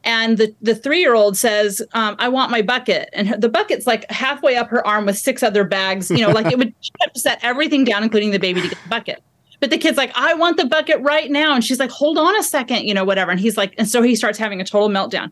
And 0.03 0.37
the, 0.37 0.55
the 0.61 0.75
three 0.75 0.99
year 0.99 1.13
old 1.13 1.37
says, 1.37 1.81
um, 1.93 2.15
I 2.19 2.27
want 2.27 2.51
my 2.51 2.61
bucket. 2.61 3.09
And 3.13 3.27
her, 3.27 3.37
the 3.37 3.49
bucket's 3.49 3.85
like 3.85 4.09
halfway 4.09 4.55
up 4.55 4.69
her 4.69 4.85
arm 4.85 5.05
with 5.05 5.17
six 5.17 5.43
other 5.43 5.63
bags, 5.63 6.09
you 6.09 6.19
know, 6.19 6.31
like 6.31 6.51
it 6.51 6.57
would 6.57 6.73
set 7.15 7.39
everything 7.43 7.83
down, 7.83 8.03
including 8.03 8.31
the 8.31 8.39
baby, 8.39 8.61
to 8.61 8.67
get 8.67 8.77
the 8.81 8.89
bucket. 8.89 9.23
But 9.61 9.69
the 9.69 9.77
kid's 9.77 9.97
like, 9.97 10.11
I 10.15 10.33
want 10.33 10.57
the 10.57 10.65
bucket 10.65 10.99
right 10.99 11.31
now. 11.31 11.53
And 11.53 11.63
she's 11.63 11.79
like, 11.79 11.91
hold 11.91 12.17
on 12.17 12.35
a 12.35 12.43
second, 12.43 12.83
you 12.85 12.93
know, 12.93 13.05
whatever. 13.05 13.31
And 13.31 13.39
he's 13.39 13.55
like, 13.55 13.73
and 13.77 13.87
so 13.87 14.01
he 14.01 14.15
starts 14.15 14.37
having 14.37 14.59
a 14.59 14.65
total 14.65 14.89
meltdown. 14.89 15.31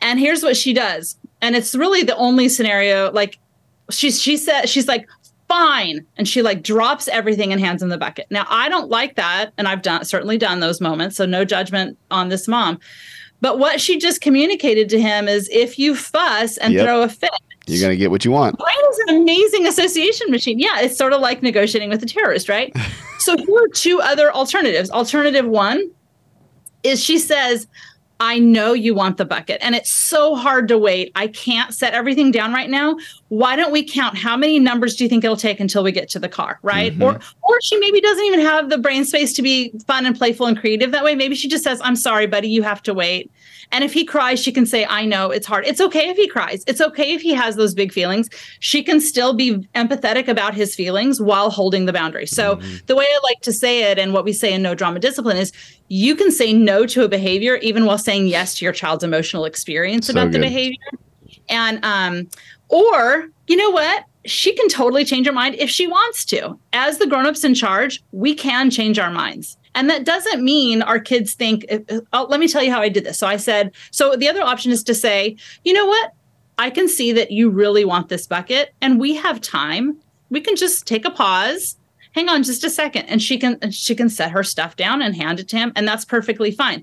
And 0.00 0.18
here's 0.18 0.42
what 0.42 0.56
she 0.56 0.72
does. 0.72 1.16
And 1.42 1.56
it's 1.56 1.74
really 1.74 2.02
the 2.04 2.16
only 2.16 2.48
scenario. 2.48 3.10
Like 3.12 3.38
she's 3.90 4.22
she 4.22 4.36
said, 4.36 4.66
she's 4.66 4.88
like, 4.88 5.06
fine. 5.48 6.06
And 6.16 6.28
she 6.28 6.40
like 6.40 6.62
drops 6.62 7.08
everything 7.08 7.52
and 7.52 7.60
hands 7.60 7.82
him 7.82 7.88
the 7.88 7.98
bucket. 7.98 8.26
Now 8.30 8.46
I 8.48 8.68
don't 8.68 8.90
like 8.90 9.16
that. 9.16 9.52
And 9.58 9.66
I've 9.66 9.82
done 9.82 10.04
certainly 10.04 10.38
done 10.38 10.60
those 10.60 10.80
moments. 10.80 11.16
So 11.16 11.26
no 11.26 11.44
judgment 11.44 11.98
on 12.10 12.28
this 12.28 12.46
mom. 12.46 12.78
But 13.40 13.58
what 13.58 13.80
she 13.80 13.98
just 13.98 14.20
communicated 14.20 14.88
to 14.90 15.00
him 15.00 15.28
is 15.28 15.48
if 15.50 15.78
you 15.78 15.94
fuss 15.94 16.56
and 16.58 16.74
yep. 16.74 16.84
throw 16.84 17.02
a 17.02 17.08
fit, 17.08 17.30
you're 17.68 17.80
going 17.80 17.90
to 17.92 17.96
get 17.96 18.10
what 18.10 18.24
you 18.24 18.30
want. 18.30 18.58
Brain 18.58 18.90
is 18.90 18.98
an 19.06 19.16
amazing 19.16 19.66
association 19.66 20.30
machine. 20.30 20.58
Yeah, 20.58 20.80
it's 20.80 20.96
sort 20.96 21.12
of 21.12 21.20
like 21.20 21.42
negotiating 21.42 21.90
with 21.90 22.02
a 22.02 22.06
terrorist, 22.06 22.48
right? 22.48 22.72
so 23.18 23.36
here 23.36 23.62
are 23.62 23.68
two 23.68 24.00
other 24.00 24.32
alternatives. 24.32 24.90
Alternative 24.90 25.46
one 25.46 25.90
is 26.82 27.02
she 27.02 27.18
says, 27.18 27.66
I 28.20 28.38
know 28.38 28.72
you 28.72 28.94
want 28.94 29.16
the 29.16 29.24
bucket 29.24 29.58
and 29.60 29.74
it's 29.74 29.90
so 29.90 30.34
hard 30.34 30.68
to 30.68 30.78
wait. 30.78 31.12
I 31.14 31.28
can't 31.28 31.72
set 31.72 31.94
everything 31.94 32.32
down 32.32 32.52
right 32.52 32.68
now. 32.68 32.96
Why 33.28 33.56
don't 33.56 33.72
we 33.72 33.82
count 33.82 34.16
how 34.16 34.36
many 34.36 34.58
numbers 34.58 34.96
do 34.96 35.04
you 35.04 35.10
think 35.10 35.22
it'll 35.24 35.36
take 35.36 35.60
until 35.60 35.82
we 35.82 35.92
get 35.92 36.08
to 36.10 36.18
the 36.18 36.28
car, 36.28 36.58
right? 36.62 36.92
Mm-hmm. 36.92 37.02
Or 37.02 37.20
or 37.42 37.60
she 37.62 37.76
maybe 37.78 38.00
doesn't 38.00 38.24
even 38.24 38.40
have 38.40 38.70
the 38.70 38.78
brain 38.78 39.04
space 39.04 39.32
to 39.34 39.42
be 39.42 39.72
fun 39.86 40.06
and 40.06 40.16
playful 40.16 40.46
and 40.46 40.58
creative 40.58 40.92
that 40.92 41.04
way. 41.04 41.14
Maybe 41.14 41.34
she 41.34 41.48
just 41.48 41.64
says, 41.64 41.80
"I'm 41.84 41.96
sorry, 41.96 42.26
buddy, 42.26 42.48
you 42.48 42.62
have 42.62 42.82
to 42.84 42.94
wait." 42.94 43.30
And 43.70 43.84
if 43.84 43.92
he 43.92 44.04
cries, 44.04 44.40
she 44.40 44.50
can 44.50 44.64
say, 44.64 44.86
I 44.86 45.04
know 45.04 45.30
it's 45.30 45.46
hard. 45.46 45.66
It's 45.66 45.80
okay 45.80 46.08
if 46.08 46.16
he 46.16 46.26
cries. 46.26 46.64
It's 46.66 46.80
okay 46.80 47.12
if 47.12 47.20
he 47.20 47.34
has 47.34 47.56
those 47.56 47.74
big 47.74 47.92
feelings. 47.92 48.28
She 48.60 48.82
can 48.82 49.00
still 49.00 49.34
be 49.34 49.58
empathetic 49.74 50.26
about 50.28 50.54
his 50.54 50.74
feelings 50.74 51.20
while 51.20 51.50
holding 51.50 51.84
the 51.86 51.92
boundary. 51.92 52.26
So, 52.26 52.56
mm-hmm. 52.56 52.76
the 52.86 52.96
way 52.96 53.04
I 53.04 53.20
like 53.24 53.40
to 53.42 53.52
say 53.52 53.90
it 53.90 53.98
and 53.98 54.12
what 54.12 54.24
we 54.24 54.32
say 54.32 54.52
in 54.52 54.62
No 54.62 54.74
Drama 54.74 55.00
Discipline 55.00 55.36
is 55.36 55.52
you 55.88 56.14
can 56.14 56.30
say 56.30 56.52
no 56.52 56.86
to 56.86 57.04
a 57.04 57.08
behavior 57.08 57.56
even 57.56 57.84
while 57.84 57.98
saying 57.98 58.26
yes 58.26 58.56
to 58.58 58.64
your 58.64 58.72
child's 58.72 59.04
emotional 59.04 59.44
experience 59.44 60.06
so 60.06 60.12
about 60.12 60.26
good. 60.26 60.34
the 60.34 60.40
behavior. 60.40 60.78
And, 61.50 61.84
um, 61.84 62.28
or, 62.68 63.28
you 63.46 63.56
know 63.56 63.70
what? 63.70 64.04
she 64.28 64.52
can 64.52 64.68
totally 64.68 65.04
change 65.04 65.26
her 65.26 65.32
mind 65.32 65.54
if 65.56 65.70
she 65.70 65.86
wants 65.86 66.24
to. 66.26 66.58
As 66.72 66.98
the 66.98 67.06
grown-ups 67.06 67.44
in 67.44 67.54
charge, 67.54 68.02
we 68.12 68.34
can 68.34 68.70
change 68.70 68.98
our 68.98 69.10
minds. 69.10 69.56
And 69.74 69.88
that 69.90 70.04
doesn't 70.04 70.44
mean 70.44 70.82
our 70.82 70.98
kids 70.98 71.34
think, 71.34 71.64
uh, 71.70 71.78
uh, 71.88 72.00
oh, 72.12 72.26
let 72.28 72.40
me 72.40 72.48
tell 72.48 72.62
you 72.62 72.70
how 72.70 72.80
I 72.80 72.88
did 72.88 73.04
this. 73.04 73.18
So 73.18 73.26
I 73.26 73.36
said, 73.36 73.72
so 73.90 74.16
the 74.16 74.28
other 74.28 74.42
option 74.42 74.72
is 74.72 74.82
to 74.84 74.94
say, 74.94 75.36
you 75.64 75.72
know 75.72 75.86
what? 75.86 76.12
I 76.58 76.70
can 76.70 76.88
see 76.88 77.12
that 77.12 77.30
you 77.30 77.50
really 77.50 77.84
want 77.84 78.08
this 78.08 78.26
bucket 78.26 78.74
and 78.80 78.98
we 78.98 79.14
have 79.14 79.40
time. 79.40 79.96
We 80.30 80.40
can 80.40 80.56
just 80.56 80.86
take 80.86 81.04
a 81.04 81.10
pause. 81.10 81.76
Hang 82.12 82.28
on 82.28 82.42
just 82.42 82.64
a 82.64 82.70
second. 82.70 83.06
And 83.06 83.22
she 83.22 83.38
can 83.38 83.70
she 83.70 83.94
can 83.94 84.08
set 84.08 84.32
her 84.32 84.42
stuff 84.42 84.74
down 84.74 85.00
and 85.00 85.14
hand 85.14 85.38
it 85.38 85.48
to 85.50 85.56
him. 85.56 85.72
And 85.76 85.86
that's 85.86 86.04
perfectly 86.04 86.50
fine. 86.50 86.82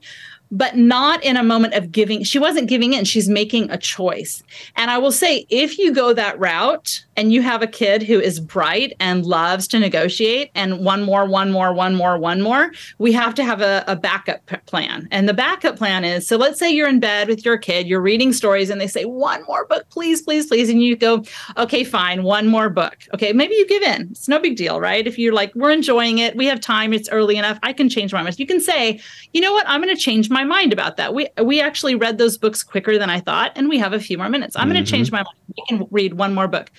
But 0.56 0.78
not 0.78 1.24
in 1.24 1.36
a 1.36 1.44
moment 1.44 1.74
of 1.74 1.92
giving. 1.92 2.24
She 2.24 2.40
wasn't 2.40 2.70
giving 2.70 2.94
in. 2.94 3.04
She's 3.04 3.28
making 3.28 3.70
a 3.70 3.78
choice. 3.78 4.42
And 4.76 4.90
I 4.90 4.98
will 4.98 5.12
say, 5.12 5.46
if 5.50 5.78
you 5.78 5.94
go 5.94 6.14
that 6.14 6.40
route 6.40 7.05
and 7.18 7.34
you 7.34 7.42
have 7.42 7.62
a 7.62 7.68
kid 7.68 8.04
who 8.04 8.20
is 8.20 8.40
bright 8.40 8.94
and 9.00 9.26
loves 9.26 9.68
to 9.70 9.80
negotiate 9.80 10.52
and 10.56 10.80
one 10.80 11.04
more, 11.04 11.26
one 11.26 11.52
more, 11.52 11.74
one 11.74 11.96
more, 11.96 12.18
one 12.18 12.42
more, 12.42 12.72
we 12.98 13.12
have 13.14 13.34
to 13.36 13.44
have 13.44 13.62
a, 13.62 13.84
a 13.88 13.96
backup 13.96 14.46
plan. 14.66 15.08
And 15.12 15.28
the 15.28 15.34
backup 15.34 15.78
plan 15.78 16.04
is 16.04 16.28
so 16.28 16.38
let's 16.38 16.60
say 16.60 16.72
you're 16.72 16.88
in 16.88 17.00
bed 17.00 17.28
with 17.28 17.46
your 17.46 17.58
kid, 17.58 17.88
you're 17.88 18.02
reading 18.02 18.34
stories, 18.34 18.70
and 18.70 18.80
they 18.80 18.88
say, 18.88 19.06
one 19.06 19.44
more 19.46 19.66
book, 19.66 19.88
please, 19.90 20.22
please, 20.22 20.48
please. 20.48 20.70
And 20.70 20.82
you 20.82 20.96
go, 20.96 21.24
okay, 21.58 21.84
fine, 21.84 22.24
one 22.24 22.48
more 22.48 22.70
book. 22.70 22.98
Okay, 23.14 23.34
maybe 23.34 23.56
you 23.56 23.68
give 23.68 23.84
in. 23.84 24.10
It's 24.12 24.28
no 24.28 24.40
big 24.40 24.56
deal, 24.56 24.80
right? 24.80 25.06
If 25.08 25.18
you're 25.18 25.34
like, 25.34 25.54
we're 25.56 25.72
enjoying 25.72 26.20
it, 26.20 26.36
we 26.36 26.46
have 26.48 26.60
time, 26.60 26.94
it's 26.94 27.10
early 27.10 27.38
enough, 27.38 27.60
I 27.64 27.74
can 27.74 27.90
change 27.90 28.14
my 28.14 28.22
mind. 28.22 28.40
You 28.40 28.48
can 28.48 28.60
say, 28.60 29.00
you 29.34 29.42
know 29.42 29.54
what, 29.54 29.68
I'm 29.68 29.82
going 29.82 29.96
to 29.96 30.02
change 30.02 30.30
my 30.30 30.44
mind 30.44 30.74
about 30.74 30.98
that. 30.98 31.14
We 31.14 31.28
we 31.42 31.62
actually 31.62 31.96
read 31.96 32.18
those 32.18 32.38
books 32.38 32.64
quicker 32.64 32.98
than 32.98 33.10
I 33.10 33.20
thought, 33.20 33.52
and 33.56 33.70
we 33.70 33.78
have 33.80 33.94
a 33.94 34.00
few 34.00 34.18
more 34.18 34.30
minutes. 34.30 34.56
I'm 34.56 34.64
mm-hmm. 34.64 34.74
going 34.74 34.86
to 34.86 34.92
change 34.92 35.12
my 35.12 35.20
mind. 35.20 35.38
We 35.56 35.64
can 35.68 35.88
read 35.92 36.16
one 36.16 36.34
more 36.34 36.48
book. 36.48 36.72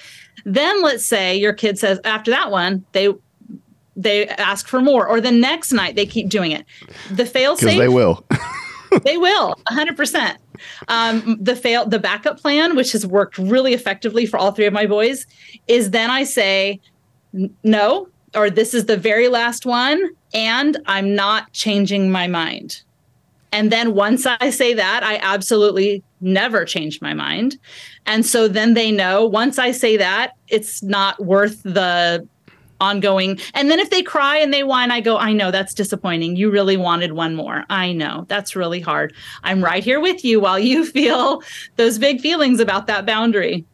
Then 0.44 0.82
let's 0.82 1.04
say 1.04 1.36
your 1.36 1.52
kid 1.52 1.78
says 1.78 2.00
after 2.04 2.30
that 2.30 2.50
one, 2.50 2.84
they 2.92 3.08
they 3.98 4.28
ask 4.28 4.68
for 4.68 4.82
more, 4.82 5.06
or 5.06 5.20
the 5.20 5.30
next 5.30 5.72
night 5.72 5.96
they 5.96 6.06
keep 6.06 6.28
doing 6.28 6.52
it. 6.52 6.66
The 7.10 7.24
fail 7.24 7.56
safe 7.56 7.78
they 7.78 7.88
will. 7.88 8.24
they 9.04 9.16
will 9.16 9.54
100% 9.68 10.36
um, 10.88 11.36
the 11.40 11.56
fail 11.56 11.86
the 11.86 11.98
backup 11.98 12.38
plan 12.38 12.76
which 12.76 12.92
has 12.92 13.06
worked 13.06 13.38
really 13.38 13.74
effectively 13.74 14.26
for 14.26 14.38
all 14.38 14.52
three 14.52 14.66
of 14.66 14.72
my 14.72 14.86
boys 14.86 15.26
is 15.66 15.90
then 15.90 16.10
i 16.10 16.22
say 16.24 16.80
no 17.62 18.08
or 18.34 18.50
this 18.50 18.74
is 18.74 18.86
the 18.86 18.96
very 18.96 19.28
last 19.28 19.66
one 19.66 20.02
and 20.32 20.78
i'm 20.86 21.14
not 21.14 21.52
changing 21.52 22.10
my 22.10 22.26
mind 22.26 22.82
and 23.56 23.72
then 23.72 23.94
once 23.94 24.26
I 24.26 24.50
say 24.50 24.74
that, 24.74 25.02
I 25.02 25.16
absolutely 25.22 26.02
never 26.20 26.66
change 26.66 27.00
my 27.00 27.14
mind. 27.14 27.56
And 28.04 28.26
so 28.26 28.48
then 28.48 28.74
they 28.74 28.92
know 28.92 29.24
once 29.24 29.58
I 29.58 29.70
say 29.70 29.96
that, 29.96 30.32
it's 30.48 30.82
not 30.82 31.24
worth 31.24 31.62
the 31.62 32.28
ongoing. 32.82 33.38
And 33.54 33.70
then 33.70 33.80
if 33.80 33.88
they 33.88 34.02
cry 34.02 34.36
and 34.36 34.52
they 34.52 34.62
whine, 34.62 34.90
I 34.90 35.00
go, 35.00 35.16
I 35.16 35.32
know 35.32 35.50
that's 35.50 35.72
disappointing. 35.72 36.36
You 36.36 36.50
really 36.50 36.76
wanted 36.76 37.12
one 37.12 37.34
more. 37.34 37.64
I 37.70 37.94
know 37.94 38.26
that's 38.28 38.54
really 38.54 38.80
hard. 38.80 39.14
I'm 39.42 39.64
right 39.64 39.82
here 39.82 40.00
with 40.00 40.22
you 40.22 40.38
while 40.38 40.58
you 40.58 40.84
feel 40.90 41.42
those 41.76 41.98
big 41.98 42.20
feelings 42.20 42.60
about 42.60 42.86
that 42.88 43.06
boundary. 43.06 43.64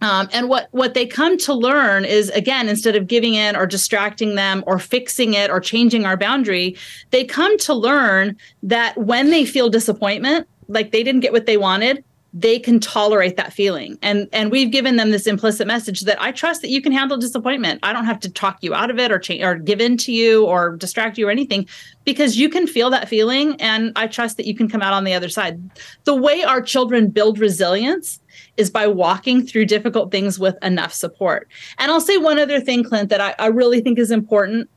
Um, 0.00 0.28
and 0.32 0.48
what 0.48 0.68
what 0.70 0.94
they 0.94 1.06
come 1.06 1.36
to 1.38 1.54
learn 1.54 2.04
is 2.04 2.30
again, 2.30 2.68
instead 2.68 2.96
of 2.96 3.08
giving 3.08 3.34
in 3.34 3.56
or 3.56 3.66
distracting 3.66 4.36
them 4.36 4.62
or 4.66 4.78
fixing 4.78 5.34
it 5.34 5.50
or 5.50 5.60
changing 5.60 6.04
our 6.04 6.16
boundary, 6.16 6.76
they 7.10 7.24
come 7.24 7.58
to 7.58 7.74
learn 7.74 8.36
that 8.62 8.96
when 8.96 9.30
they 9.30 9.44
feel 9.44 9.68
disappointment, 9.68 10.46
like 10.68 10.92
they 10.92 11.02
didn't 11.02 11.20
get 11.20 11.32
what 11.32 11.46
they 11.46 11.56
wanted, 11.56 12.04
they 12.34 12.58
can 12.58 12.80
tolerate 12.80 13.36
that 13.36 13.52
feeling. 13.52 13.98
And 14.02 14.28
and 14.32 14.50
we've 14.50 14.70
given 14.70 14.96
them 14.96 15.10
this 15.10 15.26
implicit 15.26 15.66
message 15.66 16.02
that 16.02 16.20
I 16.20 16.32
trust 16.32 16.62
that 16.62 16.70
you 16.70 16.80
can 16.80 16.92
handle 16.92 17.18
disappointment. 17.18 17.80
I 17.82 17.92
don't 17.92 18.06
have 18.06 18.20
to 18.20 18.30
talk 18.30 18.58
you 18.62 18.74
out 18.74 18.90
of 18.90 18.98
it 18.98 19.10
or 19.12 19.18
change 19.18 19.42
or 19.42 19.56
give 19.56 19.80
in 19.80 19.96
to 19.98 20.12
you 20.12 20.46
or 20.46 20.76
distract 20.76 21.18
you 21.18 21.28
or 21.28 21.30
anything 21.30 21.68
because 22.04 22.38
you 22.38 22.48
can 22.48 22.66
feel 22.66 22.88
that 22.90 23.08
feeling 23.08 23.60
and 23.60 23.92
I 23.96 24.06
trust 24.06 24.36
that 24.38 24.46
you 24.46 24.54
can 24.54 24.68
come 24.68 24.80
out 24.80 24.92
on 24.92 25.04
the 25.04 25.12
other 25.12 25.28
side. 25.28 25.60
The 26.04 26.14
way 26.14 26.42
our 26.42 26.62
children 26.62 27.10
build 27.10 27.38
resilience 27.38 28.20
is 28.56 28.70
by 28.70 28.86
walking 28.86 29.46
through 29.46 29.64
difficult 29.66 30.10
things 30.10 30.38
with 30.38 30.56
enough 30.62 30.92
support. 30.92 31.48
And 31.78 31.90
I'll 31.90 32.00
say 32.00 32.18
one 32.18 32.38
other 32.38 32.60
thing, 32.60 32.84
Clint, 32.84 33.08
that 33.08 33.20
I, 33.20 33.34
I 33.38 33.46
really 33.46 33.80
think 33.80 33.98
is 33.98 34.10
important. 34.10 34.68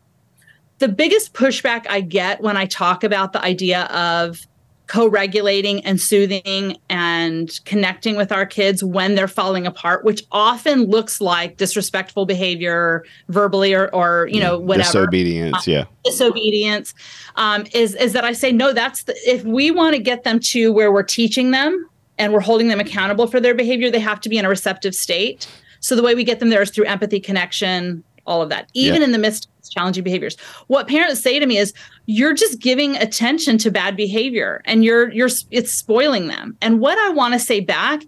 The 0.79 0.87
biggest 0.87 1.33
pushback 1.33 1.85
I 1.89 2.01
get 2.01 2.41
when 2.41 2.57
I 2.57 2.65
talk 2.65 3.03
about 3.03 3.33
the 3.33 3.41
idea 3.43 3.83
of 3.85 4.39
co-regulating 4.87 5.83
and 5.83 5.99
soothing 5.99 6.77
and 6.89 7.59
connecting 7.65 8.15
with 8.15 8.31
our 8.31 8.45
kids 8.45 8.83
when 8.83 9.15
they're 9.15 9.27
falling 9.27 9.65
apart 9.65 10.05
which 10.05 10.23
often 10.31 10.83
looks 10.83 11.19
like 11.19 11.57
disrespectful 11.57 12.25
behavior 12.25 13.03
verbally 13.29 13.73
or, 13.73 13.87
or 13.95 14.27
you 14.31 14.39
know 14.39 14.59
whatever 14.59 15.05
disobedience 15.05 15.67
yeah 15.67 15.85
disobedience 16.03 16.93
um, 17.35 17.65
is 17.73 17.95
is 17.95 18.13
that 18.13 18.23
i 18.23 18.31
say 18.31 18.51
no 18.51 18.73
that's 18.73 19.03
the, 19.03 19.15
if 19.27 19.43
we 19.43 19.71
want 19.71 19.95
to 19.95 20.01
get 20.01 20.23
them 20.23 20.39
to 20.39 20.71
where 20.71 20.91
we're 20.91 21.03
teaching 21.03 21.51
them 21.51 21.89
and 22.17 22.33
we're 22.33 22.39
holding 22.41 22.67
them 22.67 22.79
accountable 22.79 23.27
for 23.27 23.39
their 23.39 23.55
behavior, 23.55 23.91
they 23.91 23.99
have 23.99 24.21
to 24.21 24.29
be 24.29 24.37
in 24.37 24.45
a 24.45 24.49
receptive 24.49 24.95
state. 24.95 25.47
So 25.79 25.95
the 25.95 26.03
way 26.03 26.15
we 26.15 26.23
get 26.23 26.39
them 26.39 26.49
there 26.49 26.61
is 26.61 26.71
through 26.71 26.85
empathy, 26.85 27.19
connection, 27.19 28.03
all 28.25 28.41
of 28.41 28.49
that, 28.49 28.69
even 28.73 29.03
in 29.03 29.11
the 29.11 29.19
midst 29.19 29.47
of 29.63 29.69
challenging 29.69 30.03
behaviors. 30.03 30.35
What 30.67 30.87
parents 30.87 31.21
say 31.21 31.37
to 31.37 31.45
me 31.45 31.57
is, 31.57 31.73
"You're 32.07 32.33
just 32.33 32.59
giving 32.59 32.95
attention 32.97 33.59
to 33.59 33.69
bad 33.69 33.95
behavior, 33.95 34.63
and 34.65 34.83
you're 34.83 35.11
you're 35.11 35.29
it's 35.51 35.71
spoiling 35.71 36.27
them." 36.27 36.57
And 36.61 36.79
what 36.79 36.97
I 36.97 37.09
want 37.09 37.33
to 37.35 37.39
say 37.39 37.59
back 37.59 38.01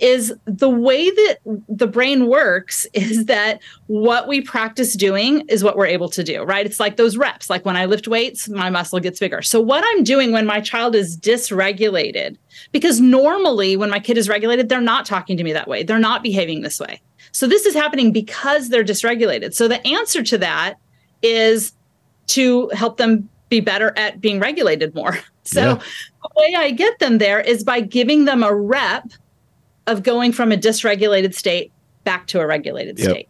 is 0.00 0.34
the 0.46 0.68
way 0.68 1.10
that 1.10 1.38
the 1.68 1.86
brain 1.86 2.26
works 2.26 2.86
is 2.94 3.26
that 3.26 3.60
what 3.86 4.26
we 4.26 4.40
practice 4.40 4.94
doing 4.94 5.42
is 5.48 5.62
what 5.62 5.76
we're 5.76 5.86
able 5.86 6.08
to 6.08 6.24
do, 6.24 6.42
right? 6.42 6.66
It's 6.66 6.80
like 6.80 6.96
those 6.96 7.16
reps. 7.16 7.50
Like 7.50 7.64
when 7.64 7.76
I 7.76 7.84
lift 7.84 8.08
weights, 8.08 8.48
my 8.48 8.70
muscle 8.70 8.98
gets 9.00 9.20
bigger. 9.20 9.42
So 9.42 9.60
what 9.60 9.84
I'm 9.86 10.04
doing 10.04 10.32
when 10.32 10.46
my 10.46 10.60
child 10.60 10.94
is 10.94 11.16
dysregulated, 11.16 12.36
because 12.72 13.00
normally 13.00 13.76
when 13.76 13.90
my 13.90 14.00
kid 14.00 14.18
is 14.18 14.28
regulated, 14.28 14.68
they're 14.68 14.80
not 14.80 15.06
talking 15.06 15.36
to 15.36 15.44
me 15.44 15.52
that 15.52 15.68
way. 15.68 15.82
They're 15.82 15.98
not 15.98 16.22
behaving 16.22 16.62
this 16.62 16.80
way. 16.80 17.00
So 17.32 17.46
this 17.46 17.66
is 17.66 17.74
happening 17.74 18.12
because 18.12 18.70
they're 18.70 18.84
dysregulated. 18.84 19.54
So 19.54 19.68
the 19.68 19.86
answer 19.86 20.22
to 20.22 20.38
that 20.38 20.74
is 21.22 21.72
to 22.28 22.68
help 22.70 22.96
them 22.96 23.28
be 23.48 23.60
better 23.60 23.92
at 23.96 24.20
being 24.20 24.40
regulated 24.40 24.94
more. 24.94 25.18
So 25.42 25.60
yeah. 25.60 25.74
the 26.22 26.28
way 26.36 26.54
I 26.54 26.70
get 26.70 26.98
them 27.00 27.18
there 27.18 27.40
is 27.40 27.64
by 27.64 27.80
giving 27.80 28.26
them 28.26 28.44
a 28.44 28.54
rep 28.54 29.10
of 29.90 30.02
going 30.02 30.32
from 30.32 30.52
a 30.52 30.56
dysregulated 30.56 31.34
state 31.34 31.72
back 32.04 32.26
to 32.28 32.40
a 32.40 32.46
regulated 32.46 32.98
yep. 32.98 33.10
state. 33.10 33.28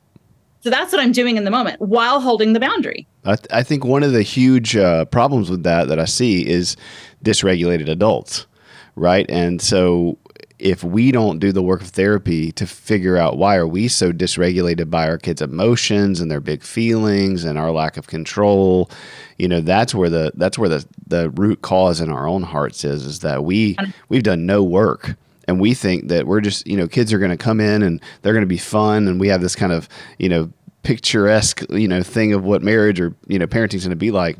So 0.60 0.68
that's 0.68 0.92
what 0.92 1.00
I'm 1.00 1.12
doing 1.12 1.36
in 1.36 1.44
the 1.44 1.50
moment 1.50 1.80
while 1.80 2.20
holding 2.20 2.52
the 2.52 2.60
boundary. 2.60 3.06
I, 3.24 3.36
th- 3.36 3.48
I 3.50 3.62
think 3.62 3.84
one 3.84 4.02
of 4.02 4.12
the 4.12 4.22
huge 4.22 4.76
uh, 4.76 5.06
problems 5.06 5.50
with 5.50 5.62
that 5.62 5.88
that 5.88 5.98
I 5.98 6.04
see 6.04 6.46
is 6.46 6.76
dysregulated 7.24 7.88
adults, 7.88 8.46
right? 8.94 9.24
And 9.30 9.60
so 9.60 10.18
if 10.58 10.84
we 10.84 11.10
don't 11.10 11.38
do 11.38 11.52
the 11.52 11.62
work 11.62 11.80
of 11.80 11.88
therapy 11.88 12.52
to 12.52 12.66
figure 12.66 13.16
out 13.16 13.38
why 13.38 13.56
are 13.56 13.66
we 13.66 13.88
so 13.88 14.12
dysregulated 14.12 14.90
by 14.90 15.08
our 15.08 15.16
kids' 15.16 15.40
emotions 15.40 16.20
and 16.20 16.30
their 16.30 16.40
big 16.40 16.62
feelings 16.62 17.44
and 17.44 17.58
our 17.58 17.70
lack 17.70 17.96
of 17.96 18.06
control, 18.06 18.90
you 19.38 19.48
know, 19.48 19.62
that's 19.62 19.94
where 19.94 20.10
the 20.10 20.32
that's 20.34 20.58
where 20.58 20.68
the 20.68 20.84
the 21.06 21.30
root 21.30 21.62
cause 21.62 22.00
in 22.02 22.10
our 22.10 22.28
own 22.28 22.42
hearts 22.42 22.84
is 22.84 23.06
is 23.06 23.20
that 23.20 23.44
we 23.44 23.76
we've 24.10 24.22
done 24.22 24.44
no 24.44 24.62
work 24.62 25.16
and 25.50 25.60
we 25.60 25.74
think 25.74 26.08
that 26.08 26.26
we're 26.26 26.40
just 26.40 26.66
you 26.66 26.76
know 26.76 26.88
kids 26.88 27.12
are 27.12 27.18
going 27.18 27.30
to 27.30 27.36
come 27.36 27.60
in 27.60 27.82
and 27.82 28.00
they're 28.22 28.32
going 28.32 28.44
to 28.44 28.46
be 28.46 28.56
fun 28.56 29.08
and 29.08 29.20
we 29.20 29.28
have 29.28 29.42
this 29.42 29.56
kind 29.56 29.72
of 29.72 29.88
you 30.18 30.28
know 30.28 30.50
picturesque 30.82 31.62
you 31.70 31.88
know 31.88 32.02
thing 32.02 32.32
of 32.32 32.44
what 32.44 32.62
marriage 32.62 33.00
or 33.00 33.14
you 33.26 33.38
know 33.38 33.46
parenting's 33.46 33.84
going 33.84 33.90
to 33.90 33.96
be 33.96 34.10
like. 34.10 34.38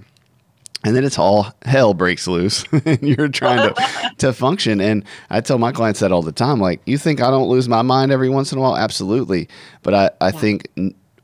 And 0.83 0.97
then 0.97 1.05
it's 1.05 1.19
all 1.19 1.53
hell 1.61 1.93
breaks 1.93 2.27
loose 2.27 2.65
and 2.73 3.03
you're 3.03 3.29
trying 3.29 3.69
to, 3.69 4.13
to 4.17 4.33
function. 4.33 4.81
And 4.81 5.05
i 5.29 5.43
tell 5.43 5.59
my 5.59 5.73
clients 5.73 6.01
that 6.01 6.11
all 6.11 6.23
the 6.23 6.33
time 6.33 6.59
like 6.59 6.81
you 6.87 6.97
think 6.97 7.21
i 7.21 7.29
don't 7.29 7.49
lose 7.49 7.69
my 7.69 7.83
mind 7.83 8.13
every 8.13 8.31
once 8.31 8.51
in 8.51 8.57
a 8.57 8.63
while? 8.63 8.77
Absolutely. 8.77 9.49
But 9.83 9.95
i, 9.95 10.11
I 10.23 10.27
yeah. 10.27 10.41
think 10.41 10.69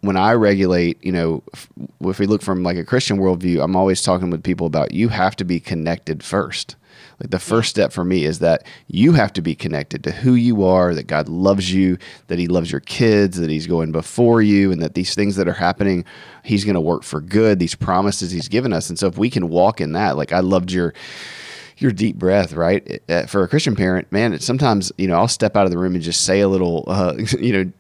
when 0.03 0.17
i 0.17 0.33
regulate 0.33 1.03
you 1.03 1.13
know 1.13 1.43
if, 1.55 1.69
if 2.01 2.19
we 2.19 2.27
look 2.27 2.43
from 2.43 2.63
like 2.63 2.77
a 2.77 2.85
christian 2.85 3.19
worldview 3.19 3.65
i'm 3.65 3.75
always 3.75 4.03
talking 4.03 4.31
with 4.31 4.43
people 4.43 4.67
about 4.67 4.93
you 4.93 5.09
have 5.09 5.35
to 5.35 5.45
be 5.45 5.59
connected 5.59 6.23
first 6.23 6.77
like 7.21 7.31
the 7.31 7.39
first 7.39 7.71
step 7.71 7.93
for 7.93 8.05
me 8.05 8.25
is 8.25 8.41
that 8.41 8.67
you 8.89 9.13
have 9.13 9.33
to 9.35 9.43
be 9.43 9.55
connected 9.55 10.05
to 10.05 10.13
who 10.13 10.35
you 10.35 10.65
are, 10.65 10.95
that 10.95 11.07
God 11.07 11.29
loves 11.29 11.73
you, 11.73 11.99
that 12.27 12.39
He 12.39 12.47
loves 12.47 12.71
your 12.71 12.81
kids, 12.81 13.39
that 13.39 13.51
He's 13.51 13.67
going 13.67 13.93
before 13.93 14.43
you, 14.43 14.71
and 14.71 14.83
that 14.83 14.95
these 14.95 15.15
things 15.15 15.37
that 15.37 15.49
are 15.49 15.55
happening, 15.55 16.05
He's 16.45 16.65
going 16.65 16.75
to 16.75 16.81
work 16.81 17.03
for 17.03 17.21
good, 17.21 17.59
these 17.59 17.75
promises 17.75 18.31
He's 18.31 18.49
given 18.49 18.73
us. 18.73 18.91
And 18.91 18.99
so 18.99 19.07
if 19.07 19.17
we 19.17 19.31
can 19.31 19.49
walk 19.49 19.81
in 19.81 19.93
that, 19.93 20.17
like 20.17 20.33
I 20.33 20.41
loved 20.41 20.71
your 20.73 20.93
your 21.79 21.93
deep 21.93 22.17
breath, 22.17 22.55
right? 22.55 23.03
For 23.29 23.43
a 23.43 23.49
Christian 23.49 23.77
parent, 23.77 24.11
man, 24.11 24.33
it's 24.33 24.47
sometimes, 24.47 24.93
you 24.97 25.07
know, 25.07 25.17
I'll 25.17 25.29
step 25.29 25.57
out 25.57 25.67
of 25.67 25.71
the 25.71 25.77
room 25.77 25.95
and 25.95 26.03
just 26.03 26.23
say 26.23 26.41
a 26.41 26.49
little, 26.49 26.85
uh, 26.87 27.15
you 27.39 27.53
know, 27.53 27.73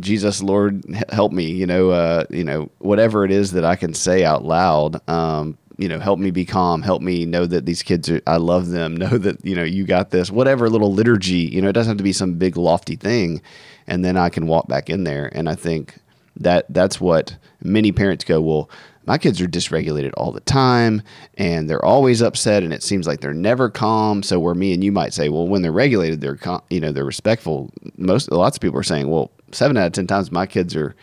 Jesus, 0.00 0.42
Lord, 0.42 0.84
help 1.10 1.32
me, 1.32 1.50
you 1.50 1.66
know, 1.66 1.90
uh, 1.90 2.24
you 2.30 2.44
know, 2.44 2.70
whatever 2.78 3.24
it 3.24 3.30
is 3.30 3.52
that 3.52 3.64
I 3.64 3.76
can 3.76 3.94
say 3.94 4.24
out 4.24 4.44
loud. 4.44 5.06
Um, 5.08 5.56
you 5.78 5.88
know, 5.88 5.98
help 5.98 6.18
me 6.18 6.30
be 6.30 6.44
calm, 6.44 6.82
help 6.82 7.02
me 7.02 7.24
know 7.26 7.46
that 7.46 7.66
these 7.66 7.82
kids 7.82 8.10
are, 8.10 8.20
I 8.26 8.36
love 8.36 8.68
them, 8.68 8.96
know 8.96 9.18
that, 9.18 9.44
you 9.44 9.54
know, 9.54 9.64
you 9.64 9.84
got 9.84 10.10
this, 10.10 10.30
whatever 10.30 10.68
little 10.68 10.92
liturgy, 10.92 11.50
you 11.52 11.60
know, 11.60 11.68
it 11.68 11.72
doesn't 11.72 11.90
have 11.90 11.98
to 11.98 12.04
be 12.04 12.12
some 12.12 12.34
big 12.34 12.56
lofty 12.56 12.96
thing. 12.96 13.42
And 13.86 14.04
then 14.04 14.16
I 14.16 14.30
can 14.30 14.46
walk 14.46 14.68
back 14.68 14.90
in 14.90 15.04
there. 15.04 15.30
And 15.32 15.48
I 15.48 15.54
think 15.54 15.98
that 16.36 16.66
that's 16.68 17.00
what 17.00 17.36
many 17.62 17.92
parents 17.92 18.24
go, 18.24 18.40
well, 18.40 18.70
my 19.06 19.18
kids 19.18 19.40
are 19.40 19.46
dysregulated 19.46 20.12
all 20.16 20.32
the 20.32 20.40
time 20.40 21.00
and 21.34 21.70
they're 21.70 21.84
always 21.84 22.20
upset 22.20 22.64
and 22.64 22.72
it 22.72 22.82
seems 22.82 23.06
like 23.06 23.20
they're 23.20 23.32
never 23.32 23.70
calm. 23.70 24.22
So 24.22 24.40
where 24.40 24.54
me 24.54 24.72
and 24.72 24.82
you 24.82 24.90
might 24.90 25.14
say, 25.14 25.28
well, 25.28 25.46
when 25.46 25.62
they're 25.62 25.70
regulated, 25.70 26.20
they're, 26.20 26.36
calm, 26.36 26.62
you 26.70 26.80
know, 26.80 26.90
they're 26.90 27.04
respectful. 27.04 27.70
Most, 27.96 28.32
lots 28.32 28.56
of 28.56 28.60
people 28.60 28.80
are 28.80 28.84
saying, 28.84 29.08
well, 29.08 29.30
seven 29.52 29.76
out 29.76 29.86
of 29.86 29.92
10 29.92 30.08
times 30.08 30.32
my 30.32 30.44
kids 30.44 30.74
are 30.74 30.96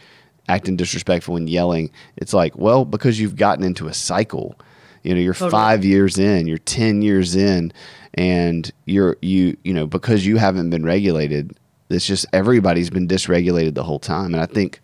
acting 0.47 0.75
disrespectful 0.75 1.35
and 1.35 1.49
yelling. 1.49 1.91
It's 2.17 2.33
like, 2.33 2.57
well, 2.57 2.85
because 2.85 3.19
you've 3.19 3.35
gotten 3.35 3.63
into 3.63 3.87
a 3.87 3.93
cycle. 3.93 4.59
You 5.03 5.13
know, 5.13 5.19
you're 5.19 5.33
totally. 5.33 5.51
five 5.51 5.83
years 5.83 6.17
in, 6.17 6.47
you're 6.47 6.57
10 6.57 7.01
years 7.01 7.35
in, 7.35 7.73
and 8.13 8.71
you're, 8.85 9.17
you, 9.21 9.57
you 9.63 9.73
know, 9.73 9.85
because 9.85 10.25
you 10.25 10.37
haven't 10.37 10.69
been 10.69 10.85
regulated, 10.85 11.57
it's 11.89 12.07
just 12.07 12.25
everybody's 12.31 12.89
been 12.89 13.07
dysregulated 13.07 13.73
the 13.73 13.83
whole 13.83 13.99
time. 13.99 14.33
And 14.33 14.41
I 14.41 14.45
think, 14.45 14.79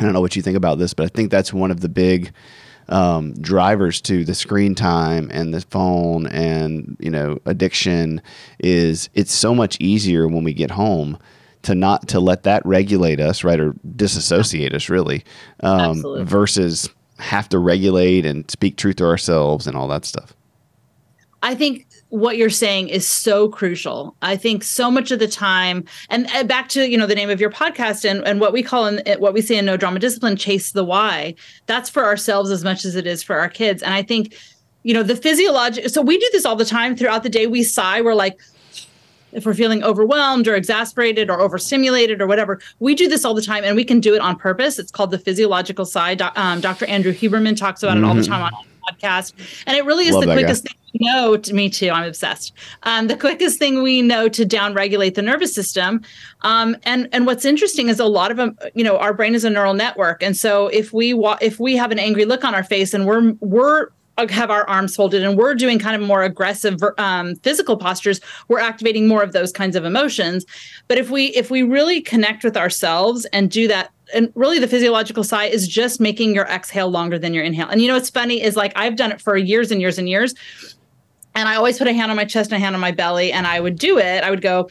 I 0.00 0.04
don't 0.04 0.12
know 0.12 0.20
what 0.20 0.34
you 0.34 0.42
think 0.42 0.56
about 0.56 0.78
this, 0.78 0.94
but 0.94 1.04
I 1.04 1.08
think 1.08 1.30
that's 1.30 1.52
one 1.52 1.70
of 1.70 1.80
the 1.80 1.88
big, 1.88 2.32
um, 2.90 3.34
drivers 3.34 4.00
to 4.02 4.24
the 4.24 4.34
screen 4.34 4.74
time 4.74 5.30
and 5.32 5.54
the 5.54 5.60
phone 5.60 6.26
and 6.26 6.96
you 6.98 7.10
know 7.10 7.38
addiction 7.46 8.20
is 8.58 9.08
it's 9.14 9.32
so 9.32 9.54
much 9.54 9.76
easier 9.80 10.26
when 10.26 10.42
we 10.42 10.52
get 10.52 10.72
home 10.72 11.16
to 11.62 11.74
not 11.74 12.08
to 12.08 12.20
let 12.20 12.42
that 12.44 12.64
regulate 12.64 13.20
us 13.20 13.44
right 13.44 13.60
or 13.60 13.74
disassociate 13.96 14.74
us 14.74 14.88
really 14.88 15.24
um, 15.62 16.02
versus 16.24 16.88
have 17.18 17.48
to 17.48 17.58
regulate 17.58 18.24
and 18.24 18.50
speak 18.50 18.76
truth 18.76 18.96
to 18.96 19.04
ourselves 19.04 19.66
and 19.66 19.76
all 19.76 19.88
that 19.88 20.04
stuff 20.04 20.32
i 21.42 21.54
think 21.54 21.86
what 22.10 22.36
you're 22.36 22.50
saying 22.50 22.88
is 22.88 23.08
so 23.08 23.48
crucial. 23.48 24.16
I 24.20 24.36
think 24.36 24.62
so 24.62 24.90
much 24.90 25.10
of 25.10 25.20
the 25.20 25.28
time, 25.28 25.84
and, 26.10 26.28
and, 26.32 26.48
back 26.48 26.68
to 26.70 26.88
you 26.88 26.98
know 26.98 27.06
the 27.06 27.14
name 27.14 27.30
of 27.30 27.40
your 27.40 27.50
podcast 27.50 28.08
and, 28.08 28.26
and 28.26 28.40
what 28.40 28.52
we 28.52 28.62
call 28.62 28.86
in 28.86 29.00
what 29.20 29.32
we 29.32 29.40
say 29.40 29.56
in 29.56 29.64
no 29.64 29.76
drama 29.76 30.00
discipline, 30.00 30.36
chase 30.36 30.72
the 30.72 30.84
why. 30.84 31.34
That's 31.66 31.88
for 31.88 32.04
ourselves 32.04 32.50
as 32.50 32.62
much 32.62 32.84
as 32.84 32.96
it 32.96 33.06
is 33.06 33.22
for 33.22 33.38
our 33.38 33.48
kids. 33.48 33.82
And 33.82 33.94
I 33.94 34.02
think, 34.02 34.36
you 34.82 34.92
know, 34.92 35.04
the 35.04 35.16
physiological. 35.16 35.88
So 35.88 36.02
we 36.02 36.18
do 36.18 36.28
this 36.32 36.44
all 36.44 36.56
the 36.56 36.64
time 36.64 36.96
throughout 36.96 37.22
the 37.22 37.30
day. 37.30 37.46
We 37.46 37.62
sigh. 37.62 38.00
We're 38.00 38.14
like, 38.14 38.40
if 39.32 39.46
we're 39.46 39.54
feeling 39.54 39.82
overwhelmed 39.82 40.48
or 40.48 40.54
exasperated 40.54 41.30
or 41.30 41.40
overstimulated 41.40 42.20
or 42.20 42.26
whatever, 42.26 42.60
we 42.78 42.94
do 42.94 43.08
this 43.08 43.24
all 43.24 43.34
the 43.34 43.42
time, 43.42 43.64
and 43.64 43.76
we 43.76 43.84
can 43.84 44.00
do 44.00 44.14
it 44.14 44.20
on 44.20 44.36
purpose. 44.36 44.78
It's 44.78 44.90
called 44.90 45.10
the 45.10 45.18
physiological 45.18 45.84
sigh. 45.84 46.14
Um, 46.36 46.60
Dr. 46.60 46.86
Andrew 46.86 47.12
Huberman 47.12 47.56
talks 47.56 47.82
about 47.82 47.96
mm-hmm. 47.96 48.04
it 48.04 48.08
all 48.08 48.14
the 48.14 48.22
mm-hmm. 48.22 48.32
time 48.32 48.54
on 48.54 48.64
podcast. 48.90 49.34
And 49.66 49.76
it 49.76 49.84
really 49.84 50.06
is 50.06 50.14
Love 50.14 50.26
the 50.26 50.32
quickest 50.32 50.64
guy. 50.64 50.72
thing 50.72 51.00
we 51.00 51.06
know. 51.06 51.36
To, 51.36 51.54
me 51.54 51.70
too. 51.70 51.90
I'm 51.90 52.04
obsessed. 52.04 52.52
Um, 52.82 53.06
the 53.06 53.16
quickest 53.16 53.58
thing 53.58 53.82
we 53.82 54.02
know 54.02 54.28
to 54.28 54.44
downregulate 54.44 55.14
the 55.14 55.22
nervous 55.22 55.54
system. 55.54 56.02
Um, 56.42 56.76
and 56.84 57.08
and 57.12 57.26
what's 57.26 57.44
interesting 57.44 57.88
is 57.88 58.00
a 58.00 58.06
lot 58.06 58.30
of 58.30 58.36
them. 58.36 58.58
You 58.74 58.84
know, 58.84 58.98
our 58.98 59.14
brain 59.14 59.34
is 59.34 59.44
a 59.44 59.50
neural 59.50 59.74
network, 59.74 60.22
and 60.22 60.36
so 60.36 60.68
if 60.68 60.92
we 60.92 61.14
wa- 61.14 61.38
if 61.40 61.60
we 61.60 61.76
have 61.76 61.92
an 61.92 61.98
angry 61.98 62.24
look 62.24 62.44
on 62.44 62.54
our 62.54 62.64
face 62.64 62.94
and 62.94 63.06
we're 63.06 63.32
we're 63.40 63.88
have 64.28 64.50
our 64.50 64.68
arms 64.68 64.94
folded 64.94 65.22
and 65.22 65.38
we're 65.38 65.54
doing 65.54 65.78
kind 65.78 66.00
of 66.00 66.06
more 66.06 66.22
aggressive 66.22 66.78
um, 66.98 67.34
physical 67.36 67.76
postures 67.76 68.20
we're 68.48 68.58
activating 68.58 69.08
more 69.08 69.22
of 69.22 69.32
those 69.32 69.50
kinds 69.50 69.74
of 69.74 69.84
emotions 69.84 70.44
but 70.88 70.98
if 70.98 71.08
we 71.08 71.26
if 71.28 71.50
we 71.50 71.62
really 71.62 72.02
connect 72.02 72.44
with 72.44 72.56
ourselves 72.56 73.24
and 73.32 73.50
do 73.50 73.66
that 73.66 73.90
and 74.14 74.32
really 74.34 74.58
the 74.58 74.68
physiological 74.68 75.24
sigh 75.24 75.46
is 75.46 75.66
just 75.68 76.00
making 76.00 76.34
your 76.34 76.46
exhale 76.46 76.88
longer 76.88 77.18
than 77.18 77.34
your 77.34 77.44
inhale. 77.44 77.68
And 77.68 77.80
you 77.80 77.88
know 77.88 77.94
what's 77.94 78.10
funny 78.10 78.42
is 78.42 78.56
like 78.56 78.72
I've 78.76 78.96
done 78.96 79.12
it 79.12 79.20
for 79.20 79.36
years 79.36 79.70
and 79.70 79.80
years 79.80 79.98
and 79.98 80.08
years. 80.08 80.34
And 81.34 81.48
I 81.48 81.54
always 81.54 81.78
put 81.78 81.86
a 81.86 81.92
hand 81.92 82.10
on 82.10 82.16
my 82.16 82.24
chest 82.24 82.50
and 82.50 82.60
a 82.60 82.64
hand 82.64 82.74
on 82.74 82.80
my 82.80 82.90
belly 82.90 83.32
and 83.32 83.46
I 83.46 83.60
would 83.60 83.78
do 83.78 83.98
it. 83.98 84.24
I 84.24 84.30
would 84.30 84.42
go 84.42 84.68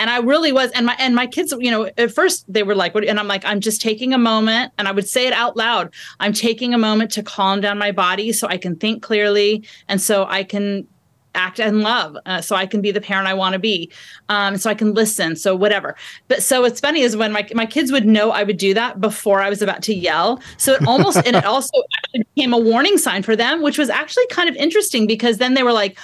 and 0.00 0.08
I 0.08 0.18
really 0.18 0.50
was 0.50 0.70
and 0.72 0.86
my 0.86 0.96
and 0.98 1.14
my 1.14 1.26
kids, 1.26 1.54
you 1.58 1.70
know, 1.70 1.90
at 1.98 2.10
first 2.10 2.50
they 2.52 2.62
were 2.62 2.74
like 2.74 2.94
what? 2.94 3.04
And 3.04 3.20
I'm 3.20 3.28
like 3.28 3.44
I'm 3.44 3.60
just 3.60 3.82
taking 3.82 4.14
a 4.14 4.18
moment 4.18 4.72
and 4.78 4.88
I 4.88 4.92
would 4.92 5.06
say 5.06 5.26
it 5.26 5.34
out 5.34 5.58
loud. 5.58 5.92
I'm 6.18 6.32
taking 6.32 6.72
a 6.72 6.78
moment 6.78 7.12
to 7.12 7.22
calm 7.22 7.60
down 7.60 7.78
my 7.78 7.92
body 7.92 8.32
so 8.32 8.48
I 8.48 8.56
can 8.56 8.76
think 8.76 9.02
clearly 9.02 9.62
and 9.88 10.00
so 10.00 10.24
I 10.24 10.42
can 10.42 10.88
act 11.36 11.60
and 11.60 11.82
love 11.82 12.16
uh, 12.26 12.40
so 12.40 12.56
i 12.56 12.66
can 12.66 12.80
be 12.80 12.90
the 12.90 13.00
parent 13.00 13.28
i 13.28 13.32
want 13.32 13.52
to 13.52 13.58
be 13.60 13.88
um, 14.30 14.56
so 14.56 14.68
i 14.68 14.74
can 14.74 14.94
listen 14.94 15.36
so 15.36 15.54
whatever. 15.54 15.94
But 16.26 16.42
so 16.42 16.62
what's 16.62 16.80
funny 16.80 17.02
is 17.02 17.16
when 17.16 17.30
my, 17.30 17.46
my 17.54 17.66
kids 17.66 17.92
would 17.92 18.04
know 18.04 18.32
i 18.32 18.42
would 18.42 18.56
do 18.56 18.74
that 18.74 19.00
before 19.00 19.40
i 19.40 19.48
was 19.48 19.62
about 19.62 19.80
to 19.82 19.94
yell. 19.94 20.42
So 20.56 20.72
it 20.72 20.84
almost 20.88 21.18
and 21.24 21.36
it 21.36 21.44
also 21.44 21.70
became 22.12 22.52
a 22.52 22.58
warning 22.58 22.98
sign 22.98 23.22
for 23.22 23.36
them 23.36 23.62
which 23.62 23.78
was 23.78 23.88
actually 23.88 24.26
kind 24.26 24.48
of 24.48 24.56
interesting 24.56 25.06
because 25.06 25.38
then 25.38 25.54
they 25.54 25.62
were 25.62 25.72
like 25.72 25.96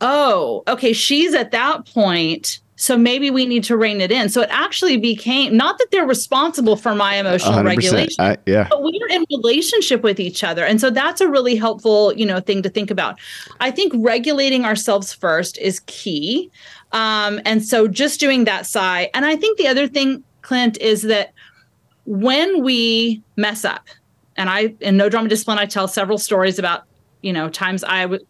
oh 0.00 0.62
okay 0.66 0.94
she's 0.94 1.34
at 1.34 1.50
that 1.50 1.84
point 1.84 2.60
so 2.80 2.96
maybe 2.96 3.30
we 3.30 3.44
need 3.44 3.62
to 3.64 3.76
rein 3.76 4.00
it 4.00 4.10
in. 4.10 4.30
So 4.30 4.40
it 4.40 4.48
actually 4.50 4.96
became 4.96 5.54
not 5.54 5.76
that 5.76 5.88
they're 5.90 6.06
responsible 6.06 6.76
for 6.76 6.94
my 6.94 7.16
emotional 7.16 7.62
regulation, 7.62 8.14
I, 8.18 8.38
yeah, 8.46 8.68
but 8.70 8.82
we're 8.82 9.08
in 9.10 9.26
relationship 9.30 10.02
with 10.02 10.18
each 10.18 10.42
other, 10.42 10.64
and 10.64 10.80
so 10.80 10.88
that's 10.88 11.20
a 11.20 11.28
really 11.28 11.56
helpful, 11.56 12.14
you 12.14 12.24
know, 12.24 12.40
thing 12.40 12.62
to 12.62 12.70
think 12.70 12.90
about. 12.90 13.20
I 13.60 13.70
think 13.70 13.92
regulating 13.96 14.64
ourselves 14.64 15.12
first 15.12 15.58
is 15.58 15.80
key, 15.80 16.50
um, 16.92 17.38
and 17.44 17.62
so 17.62 17.86
just 17.86 18.18
doing 18.18 18.44
that 18.44 18.64
sigh. 18.64 19.10
And 19.12 19.26
I 19.26 19.36
think 19.36 19.58
the 19.58 19.68
other 19.68 19.86
thing, 19.86 20.24
Clint, 20.40 20.78
is 20.78 21.02
that 21.02 21.34
when 22.06 22.64
we 22.64 23.22
mess 23.36 23.66
up, 23.66 23.88
and 24.38 24.48
I 24.48 24.74
in 24.80 24.96
no 24.96 25.10
drama 25.10 25.28
discipline, 25.28 25.58
I 25.58 25.66
tell 25.66 25.86
several 25.86 26.16
stories 26.16 26.58
about 26.58 26.84
you 27.20 27.34
know 27.34 27.50
times 27.50 27.84
I 27.84 28.06
would 28.06 28.26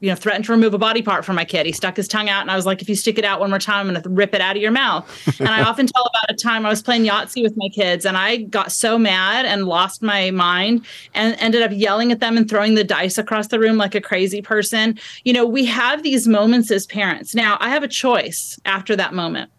you 0.00 0.08
know, 0.08 0.14
threatened 0.14 0.46
to 0.46 0.52
remove 0.52 0.72
a 0.72 0.78
body 0.78 1.02
part 1.02 1.24
from 1.24 1.36
my 1.36 1.44
kid. 1.44 1.66
He 1.66 1.72
stuck 1.72 1.96
his 1.96 2.08
tongue 2.08 2.28
out, 2.28 2.40
and 2.40 2.50
I 2.50 2.56
was 2.56 2.64
like, 2.64 2.80
if 2.80 2.88
you 2.88 2.94
stick 2.94 3.18
it 3.18 3.24
out 3.24 3.38
one 3.38 3.50
more 3.50 3.58
time, 3.58 3.86
I'm 3.86 3.92
going 3.92 4.02
to 4.02 4.08
rip 4.08 4.34
it 4.34 4.40
out 4.40 4.56
of 4.56 4.62
your 4.62 4.70
mouth. 4.70 5.06
and 5.40 5.48
I 5.48 5.62
often 5.62 5.86
tell 5.86 6.02
about 6.02 6.30
a 6.30 6.34
time 6.34 6.64
I 6.64 6.70
was 6.70 6.82
playing 6.82 7.04
Yahtzee 7.04 7.42
with 7.42 7.54
my 7.56 7.68
kids, 7.68 8.06
and 8.06 8.16
I 8.16 8.38
got 8.38 8.72
so 8.72 8.98
mad 8.98 9.44
and 9.44 9.66
lost 9.66 10.02
my 10.02 10.30
mind 10.30 10.86
and 11.14 11.36
ended 11.38 11.62
up 11.62 11.70
yelling 11.74 12.12
at 12.12 12.20
them 12.20 12.36
and 12.36 12.48
throwing 12.48 12.74
the 12.74 12.84
dice 12.84 13.18
across 13.18 13.48
the 13.48 13.60
room 13.60 13.76
like 13.76 13.94
a 13.94 14.00
crazy 14.00 14.40
person. 14.40 14.98
You 15.24 15.34
know, 15.34 15.44
we 15.44 15.66
have 15.66 16.02
these 16.02 16.26
moments 16.26 16.70
as 16.70 16.86
parents. 16.86 17.34
Now, 17.34 17.58
I 17.60 17.68
have 17.68 17.82
a 17.82 17.88
choice 17.88 18.58
after 18.64 18.96
that 18.96 19.12
moment. 19.12 19.50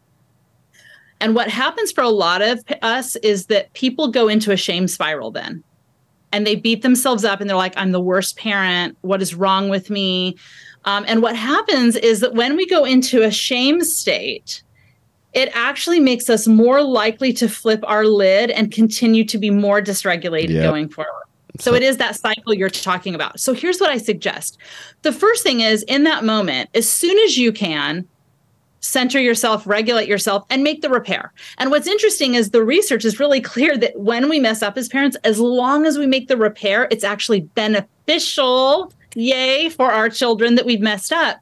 And 1.20 1.36
what 1.36 1.50
happens 1.50 1.92
for 1.92 2.02
a 2.02 2.10
lot 2.10 2.42
of 2.42 2.64
us 2.82 3.16
is 3.18 3.46
that 3.46 3.72
people 3.74 4.08
go 4.08 4.28
into 4.28 4.52
a 4.52 4.58
shame 4.58 4.88
spiral 4.88 5.30
then 5.30 5.64
and 6.32 6.46
they 6.46 6.56
beat 6.56 6.82
themselves 6.82 7.24
up 7.24 7.42
and 7.42 7.50
they're 7.50 7.58
like, 7.58 7.74
I'm 7.78 7.92
the 7.92 8.02
worst 8.02 8.38
parent. 8.38 8.98
What 9.02 9.22
is 9.22 9.36
wrong 9.36 9.70
with 9.70 9.90
me? 9.90 10.38
Um, 10.86 11.06
and 11.08 11.22
what 11.22 11.36
happens 11.36 11.96
is 11.96 12.22
that 12.22 12.34
when 12.34 12.56
we 12.56 12.66
go 12.66 12.86
into 12.86 13.22
a 13.24 13.32
shame 13.32 13.82
state, 13.82 14.64
it 15.34 15.50
actually 15.54 16.00
makes 16.00 16.30
us 16.30 16.48
more 16.48 16.82
likely 16.82 17.32
to 17.34 17.48
flip 17.48 17.84
our 17.86 18.06
lid 18.06 18.52
and 18.52 18.72
continue 18.72 19.24
to 19.26 19.38
be 19.38 19.50
more 19.50 19.82
dysregulated 19.82 20.50
yep. 20.50 20.64
going 20.64 20.90
forward. 20.90 21.24
So, 21.60 21.72
so 21.72 21.76
it 21.76 21.84
is 21.84 21.98
that 21.98 22.16
cycle 22.16 22.54
you're 22.54 22.70
talking 22.70 23.14
about. 23.14 23.40
So 23.40 23.54
here's 23.54 23.80
what 23.80 23.90
I 23.90 23.98
suggest. 23.98 24.58
The 25.04 25.12
first 25.12 25.44
thing 25.44 25.60
is 25.60 25.84
in 25.84 26.04
that 26.06 26.24
moment, 26.24 26.70
as 26.74 26.90
soon 26.90 27.18
as 27.20 27.38
you 27.38 27.52
can, 27.52 28.08
center 28.82 29.20
yourself, 29.20 29.66
regulate 29.66 30.08
yourself, 30.08 30.46
and 30.50 30.64
make 30.64 30.82
the 30.82 30.90
repair. 30.90 31.32
And 31.58 31.72
what's 31.72 31.88
interesting 31.88 32.36
is 32.36 32.50
the 32.50 32.64
research 32.64 33.06
is 33.06 33.20
really 33.20 33.40
clear 33.40 33.78
that 33.78 33.98
when 34.00 34.28
we 34.28 34.40
mess 34.40 34.62
up 34.62 34.78
as 34.78 34.90
parents, 34.90 35.16
as 35.24 35.40
long 35.40 35.86
as 35.86 35.98
we 35.98 36.08
make 36.08 36.28
the 36.28 36.38
repair, 36.38 36.88
it's 36.92 37.04
actually 37.04 37.42
beneficial. 37.42 38.92
Yay 39.16 39.70
for 39.70 39.92
our 39.92 40.10
children 40.10 40.56
that 40.56 40.66
we've 40.66 40.80
messed 40.80 41.12
up 41.12 41.38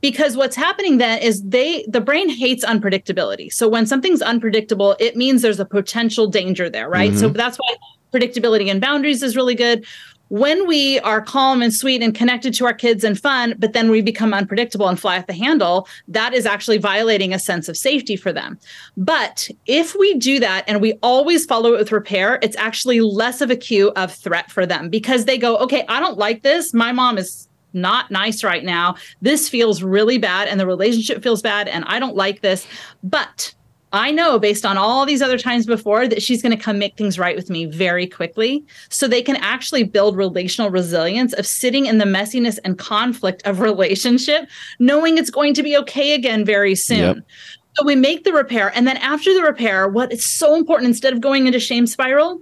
because 0.00 0.36
what's 0.36 0.56
happening 0.56 0.98
then 0.98 1.20
is 1.22 1.40
they 1.44 1.84
the 1.86 2.00
brain 2.00 2.28
hates 2.28 2.64
unpredictability 2.64 3.50
so 3.52 3.68
when 3.68 3.86
something's 3.86 4.20
unpredictable 4.20 4.96
it 4.98 5.16
means 5.16 5.40
there's 5.40 5.60
a 5.60 5.64
potential 5.64 6.26
danger 6.26 6.68
there 6.68 6.88
right 6.88 7.12
mm-hmm. 7.12 7.20
so 7.20 7.28
that's 7.28 7.56
why 7.58 7.76
predictability 8.12 8.68
and 8.68 8.80
boundaries 8.80 9.22
is 9.22 9.36
really 9.36 9.54
good 9.54 9.86
when 10.32 10.66
we 10.66 10.98
are 11.00 11.20
calm 11.20 11.60
and 11.60 11.74
sweet 11.74 12.02
and 12.02 12.14
connected 12.14 12.54
to 12.54 12.64
our 12.64 12.72
kids 12.72 13.04
and 13.04 13.20
fun, 13.20 13.54
but 13.58 13.74
then 13.74 13.90
we 13.90 14.00
become 14.00 14.32
unpredictable 14.32 14.88
and 14.88 14.98
fly 14.98 15.18
off 15.18 15.26
the 15.26 15.34
handle, 15.34 15.86
that 16.08 16.32
is 16.32 16.46
actually 16.46 16.78
violating 16.78 17.34
a 17.34 17.38
sense 17.38 17.68
of 17.68 17.76
safety 17.76 18.16
for 18.16 18.32
them. 18.32 18.58
But 18.96 19.50
if 19.66 19.94
we 19.94 20.14
do 20.14 20.40
that 20.40 20.64
and 20.66 20.80
we 20.80 20.94
always 21.02 21.44
follow 21.44 21.74
it 21.74 21.78
with 21.80 21.92
repair, 21.92 22.38
it's 22.40 22.56
actually 22.56 23.02
less 23.02 23.42
of 23.42 23.50
a 23.50 23.56
cue 23.56 23.92
of 23.94 24.10
threat 24.10 24.50
for 24.50 24.64
them 24.64 24.88
because 24.88 25.26
they 25.26 25.36
go, 25.36 25.58
okay, 25.58 25.84
I 25.86 26.00
don't 26.00 26.16
like 26.16 26.40
this. 26.40 26.72
My 26.72 26.92
mom 26.92 27.18
is 27.18 27.46
not 27.74 28.10
nice 28.10 28.42
right 28.42 28.64
now. 28.64 28.94
This 29.20 29.50
feels 29.50 29.82
really 29.82 30.16
bad 30.16 30.48
and 30.48 30.58
the 30.58 30.66
relationship 30.66 31.22
feels 31.22 31.42
bad 31.42 31.68
and 31.68 31.84
I 31.86 31.98
don't 31.98 32.16
like 32.16 32.40
this. 32.40 32.66
But 33.02 33.52
I 33.92 34.10
know 34.10 34.38
based 34.38 34.64
on 34.64 34.78
all 34.78 35.04
these 35.04 35.20
other 35.20 35.38
times 35.38 35.66
before 35.66 36.08
that 36.08 36.22
she's 36.22 36.40
going 36.40 36.56
to 36.56 36.62
come 36.62 36.78
make 36.78 36.96
things 36.96 37.18
right 37.18 37.36
with 37.36 37.50
me 37.50 37.66
very 37.66 38.06
quickly. 38.06 38.64
So 38.88 39.06
they 39.06 39.22
can 39.22 39.36
actually 39.36 39.84
build 39.84 40.16
relational 40.16 40.70
resilience 40.70 41.32
of 41.34 41.46
sitting 41.46 41.86
in 41.86 41.98
the 41.98 42.04
messiness 42.04 42.58
and 42.64 42.78
conflict 42.78 43.42
of 43.46 43.60
relationship, 43.60 44.48
knowing 44.78 45.18
it's 45.18 45.30
going 45.30 45.54
to 45.54 45.62
be 45.62 45.76
okay 45.78 46.14
again 46.14 46.44
very 46.44 46.74
soon. 46.74 47.16
Yep. 47.16 47.16
So 47.74 47.84
we 47.86 47.94
make 47.94 48.24
the 48.24 48.32
repair. 48.32 48.70
And 48.74 48.86
then 48.86 48.96
after 48.98 49.32
the 49.32 49.42
repair, 49.42 49.88
what 49.88 50.12
is 50.12 50.24
so 50.24 50.54
important 50.54 50.88
instead 50.88 51.12
of 51.12 51.20
going 51.20 51.46
into 51.46 51.60
shame 51.60 51.86
spiral, 51.86 52.40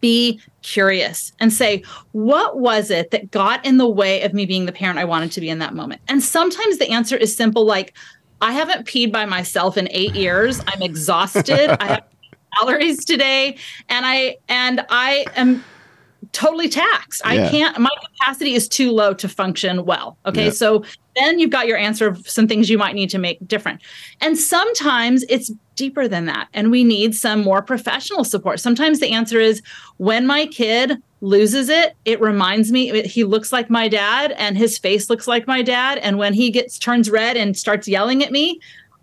be 0.00 0.40
curious 0.62 1.32
and 1.40 1.52
say, 1.52 1.82
what 2.12 2.58
was 2.58 2.90
it 2.90 3.10
that 3.10 3.30
got 3.30 3.64
in 3.64 3.78
the 3.78 3.88
way 3.88 4.22
of 4.22 4.34
me 4.34 4.44
being 4.44 4.66
the 4.66 4.72
parent 4.72 4.98
I 4.98 5.04
wanted 5.04 5.30
to 5.32 5.40
be 5.40 5.48
in 5.48 5.60
that 5.60 5.74
moment? 5.74 6.02
And 6.08 6.22
sometimes 6.22 6.78
the 6.78 6.90
answer 6.90 7.16
is 7.16 7.34
simple, 7.34 7.64
like, 7.64 7.94
I 8.40 8.52
haven't 8.52 8.86
peed 8.86 9.12
by 9.12 9.24
myself 9.24 9.76
in 9.76 9.88
eight 9.90 10.14
years. 10.14 10.60
I'm 10.66 10.82
exhausted. 10.82 11.70
I 11.82 11.86
have 11.86 12.04
calories 12.58 13.04
today, 13.04 13.56
and 13.88 14.04
I 14.06 14.36
and 14.48 14.84
I 14.90 15.26
am 15.36 15.64
totally 16.32 16.68
taxed. 16.68 17.22
Yeah. 17.24 17.46
I 17.46 17.50
can't. 17.50 17.78
My 17.78 17.90
capacity 18.18 18.54
is 18.54 18.68
too 18.68 18.90
low 18.90 19.14
to 19.14 19.28
function 19.28 19.84
well. 19.84 20.18
Okay, 20.26 20.46
yeah. 20.46 20.50
so 20.50 20.84
then 21.16 21.38
you've 21.38 21.50
got 21.50 21.66
your 21.66 21.78
answer 21.78 22.08
of 22.08 22.28
some 22.28 22.48
things 22.48 22.68
you 22.68 22.76
might 22.76 22.94
need 22.94 23.08
to 23.10 23.18
make 23.18 23.38
different. 23.46 23.80
And 24.20 24.36
sometimes 24.36 25.24
it's 25.28 25.50
deeper 25.76 26.08
than 26.08 26.26
that, 26.26 26.48
and 26.52 26.70
we 26.70 26.84
need 26.84 27.14
some 27.14 27.42
more 27.42 27.62
professional 27.62 28.24
support. 28.24 28.60
Sometimes 28.60 29.00
the 29.00 29.12
answer 29.12 29.40
is 29.40 29.62
when 29.96 30.26
my 30.26 30.46
kid 30.46 31.02
loses 31.24 31.70
it, 31.70 31.96
it 32.04 32.20
reminds 32.20 32.70
me 32.70 33.02
he 33.02 33.24
looks 33.24 33.50
like 33.50 33.70
my 33.70 33.88
dad 33.88 34.32
and 34.32 34.58
his 34.58 34.76
face 34.76 35.08
looks 35.08 35.26
like 35.26 35.46
my 35.46 35.62
dad. 35.62 35.98
And 35.98 36.18
when 36.18 36.34
he 36.34 36.50
gets 36.50 36.78
turns 36.78 37.10
red 37.10 37.36
and 37.36 37.56
starts 37.56 37.88
yelling 37.88 38.22
at 38.22 38.30
me, 38.30 38.60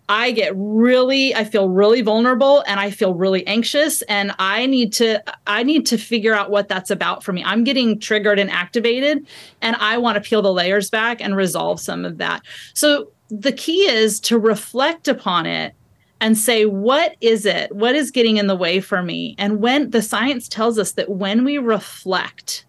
I 0.08 0.30
get 0.30 0.52
really, 0.54 1.34
I 1.34 1.44
feel 1.44 1.68
really 1.68 2.00
vulnerable 2.00 2.62
and 2.66 2.78
I 2.78 2.90
feel 2.90 3.14
really 3.14 3.44
anxious. 3.46 4.02
And 4.02 4.32
I 4.38 4.66
need 4.66 4.92
to, 4.94 5.22
I 5.46 5.64
need 5.64 5.84
to 5.86 5.98
figure 5.98 6.34
out 6.34 6.50
what 6.50 6.68
that's 6.68 6.90
about 6.90 7.24
for 7.24 7.32
me. 7.32 7.42
I'm 7.44 7.64
getting 7.64 7.98
triggered 7.98 8.38
and 8.38 8.50
activated 8.50 9.26
and 9.60 9.74
I 9.76 9.98
want 9.98 10.14
to 10.16 10.20
peel 10.20 10.42
the 10.42 10.52
layers 10.52 10.90
back 10.90 11.20
and 11.20 11.34
resolve 11.34 11.80
some 11.80 12.04
of 12.04 12.18
that. 12.18 12.42
So 12.74 13.10
the 13.30 13.52
key 13.52 13.88
is 13.88 14.20
to 14.20 14.38
reflect 14.38 15.08
upon 15.08 15.46
it 15.46 15.74
and 16.22 16.38
say, 16.38 16.66
what 16.66 17.16
is 17.20 17.44
it? 17.44 17.74
What 17.74 17.96
is 17.96 18.12
getting 18.12 18.36
in 18.36 18.46
the 18.46 18.54
way 18.54 18.80
for 18.80 19.02
me? 19.02 19.34
And 19.38 19.60
when 19.60 19.90
the 19.90 20.00
science 20.00 20.48
tells 20.48 20.78
us 20.78 20.92
that 20.92 21.10
when 21.10 21.44
we 21.44 21.58
reflect, 21.58 22.64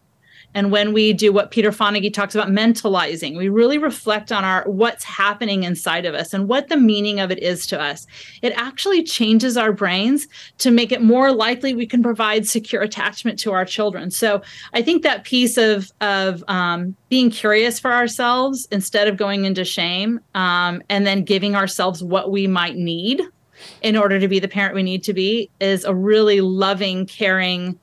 and 0.56 0.72
when 0.72 0.94
we 0.94 1.14
do 1.14 1.32
what 1.32 1.52
Peter 1.52 1.72
Fonagy 1.72 2.12
talks 2.14 2.36
about 2.36 2.48
mentalizing, 2.48 3.38
we 3.38 3.50
really 3.50 3.78
reflect 3.78 4.32
on 4.32 4.44
our 4.44 4.64
what's 4.68 5.04
happening 5.04 5.64
inside 5.64 6.06
of 6.06 6.16
us 6.16 6.34
and 6.34 6.48
what 6.48 6.68
the 6.70 6.78
meaning 6.78 7.20
of 7.20 7.32
it 7.32 7.42
is 7.42 7.66
to 7.68 7.80
us. 7.80 8.06
It 8.42 8.54
actually 8.56 9.04
changes 9.04 9.58
our 9.58 9.72
brains 9.72 10.28
to 10.60 10.72
make 10.72 10.92
it 10.92 11.02
more 11.02 11.32
likely 11.32 11.74
we 11.74 11.88
can 11.88 12.04
provide 12.04 12.48
secure 12.48 12.82
attachment 12.82 13.40
to 13.40 13.52
our 13.52 13.66
children. 13.66 14.12
So 14.12 14.42
I 14.74 14.82
think 14.82 15.04
that 15.04 15.24
piece 15.24 15.58
of 15.58 15.92
of 16.02 16.44
um, 16.48 16.96
being 17.10 17.30
curious 17.30 17.80
for 17.80 17.92
ourselves 17.92 18.68
instead 18.72 19.08
of 19.08 19.18
going 19.18 19.46
into 19.46 19.64
shame, 19.64 20.20
um, 20.36 20.82
and 20.90 21.06
then 21.06 21.24
giving 21.24 21.56
ourselves 21.56 22.04
what 22.04 22.32
we 22.32 22.48
might 22.48 22.76
need 22.76 23.22
in 23.82 23.96
order 23.96 24.20
to 24.20 24.28
be 24.28 24.40
the 24.40 24.48
parent 24.48 24.76
we 24.76 24.84
need 24.84 25.04
to 25.04 25.14
be 25.14 25.50
is 25.60 25.86
a 25.86 25.94
really 25.94 26.42
loving, 26.42 27.06
caring 27.06 27.80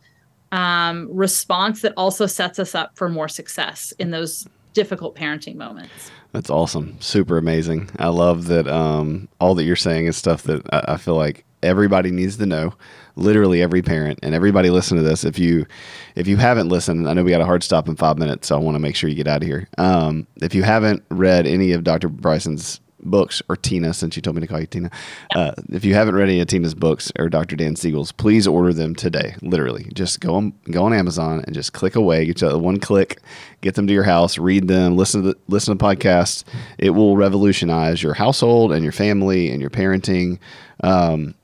um, 0.53 1.09
response 1.11 1.83
that 1.83 1.93
also 1.97 2.27
sets 2.27 2.59
us 2.59 2.75
up 2.75 2.97
for 2.97 3.09
more 3.09 3.29
success 3.29 3.93
in 3.99 4.11
those 4.11 4.49
difficult 4.73 5.17
parenting 5.17 5.57
moments. 5.57 6.11
That's 6.33 6.51
awesome. 6.51 6.97
Super 7.01 7.39
amazing. 7.39 7.91
I 7.99 8.09
love 8.09 8.47
that 8.47 8.69
um, 8.69 9.29
all 9.41 9.55
that 9.57 9.65
you're 9.65 9.77
saying 9.77 10.07
is 10.07 10.17
stuff 10.17 10.45
that 10.45 10.63
I, 10.73 10.95
I, 10.95 10.97
feel 10.97 11.17
like 11.17 11.45
everybody 11.63 12.13
needs 12.13 12.37
to 12.37 12.47
know. 12.47 12.73
Literally 13.17 13.61
every 13.61 13.83
parent 13.83 14.21
and 14.23 14.35
everybody 14.35 14.71
listen 14.71 14.97
to 14.97 15.03
this. 15.03 15.25
If 15.25 15.39
you 15.39 15.67
if 16.15 16.29
you 16.29 16.37
haven't 16.37 16.69
listened, 16.69 17.09
I 17.09 17.15
know 17.15 17.25
we 17.25 17.33
got 17.33 17.41
a 17.41 17.47
hard 17.47 17.65
stop 17.65 17.89
in 17.89 17.97
five 17.97 18.17
minutes, 18.17 18.49
so 18.49 18.57
I 18.57 18.61
want 18.61 18.77
to 18.77 18.79
make 18.79 18.95
sure 18.95 19.11
you 19.11 19.17
get 19.17 19.27
out 19.27 19.43
of 19.43 19.49
here. 19.49 19.69
Um, 19.77 20.27
if 20.41 20.55
you 20.55 20.63
haven't 20.63 21.03
read 21.11 21.47
any 21.47 21.73
of 21.73 21.83
Dr. 21.83 22.09
Bryson's 22.09 22.81
books, 23.03 23.43
or 23.49 23.57
Tina, 23.57 23.93
since 23.95 24.17
you 24.17 24.23
told 24.23 24.37
me 24.37 24.41
to 24.41 24.47
call 24.47 24.61
you 24.61 24.67
Tina. 24.67 24.91
Uh, 25.35 25.53
if 25.71 25.85
you 25.85 25.95
haven't 25.95 26.15
read 26.15 26.29
any 26.29 26.41
of 26.41 26.49
Tina's 26.49 26.75
books 26.75 27.13
or 27.19 27.29
Dr. 27.29 27.57
Dan 27.57 27.77
Siegel's, 27.77 28.13
please 28.13 28.47
order 28.47 28.73
them 28.73 28.95
today. 28.95 29.35
Literally, 29.43 29.91
just 29.95 30.21
go 30.21 30.35
on 30.35 30.53
go 30.71 30.85
on 30.85 30.93
Amazon 30.93 31.43
and 31.45 31.55
just 31.55 31.73
click 31.73 31.97
away. 31.97 32.27
Get 32.27 32.41
you 32.41 32.59
one 32.59 32.79
click, 32.79 33.21
get 33.61 33.75
them 33.75 33.87
to 33.87 33.93
your 33.93 34.05
house, 34.05 34.39
read 34.39 34.69
them, 34.69 34.97
listen 34.97 35.23
to 35.23 35.29
the, 35.29 35.39
listen 35.49 35.77
to 35.77 35.85
podcasts. 35.85 36.45
It 36.79 36.91
will 36.91 37.17
revolutionize 37.17 38.03
your 38.03 38.15
household 38.15 38.73
and 38.73 38.83
your 38.83 38.93
family 38.93 39.51
and 39.51 39.61
your 39.61 39.71
parenting. 39.71 40.39
Um, 40.83 41.35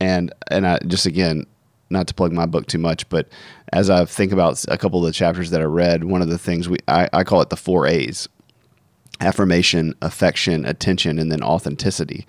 and 0.00 0.32
and 0.50 0.66
I 0.66 0.78
just 0.86 1.06
again, 1.06 1.46
not 1.90 2.06
to 2.08 2.14
plug 2.14 2.32
my 2.32 2.46
book 2.46 2.66
too 2.66 2.78
much, 2.78 3.08
but 3.08 3.28
as 3.72 3.90
I 3.90 4.04
think 4.04 4.32
about 4.32 4.64
a 4.68 4.78
couple 4.78 5.00
of 5.00 5.06
the 5.06 5.12
chapters 5.12 5.50
that 5.50 5.60
I 5.60 5.64
read, 5.64 6.04
one 6.04 6.22
of 6.22 6.28
the 6.28 6.38
things 6.38 6.68
we 6.68 6.78
I, 6.88 7.08
I 7.12 7.24
call 7.24 7.40
it 7.40 7.50
the 7.50 7.56
four 7.56 7.86
A's 7.86 8.28
affirmation, 9.20 9.94
affection, 10.02 10.64
attention, 10.64 11.18
and 11.18 11.30
then 11.30 11.42
authenticity. 11.42 12.26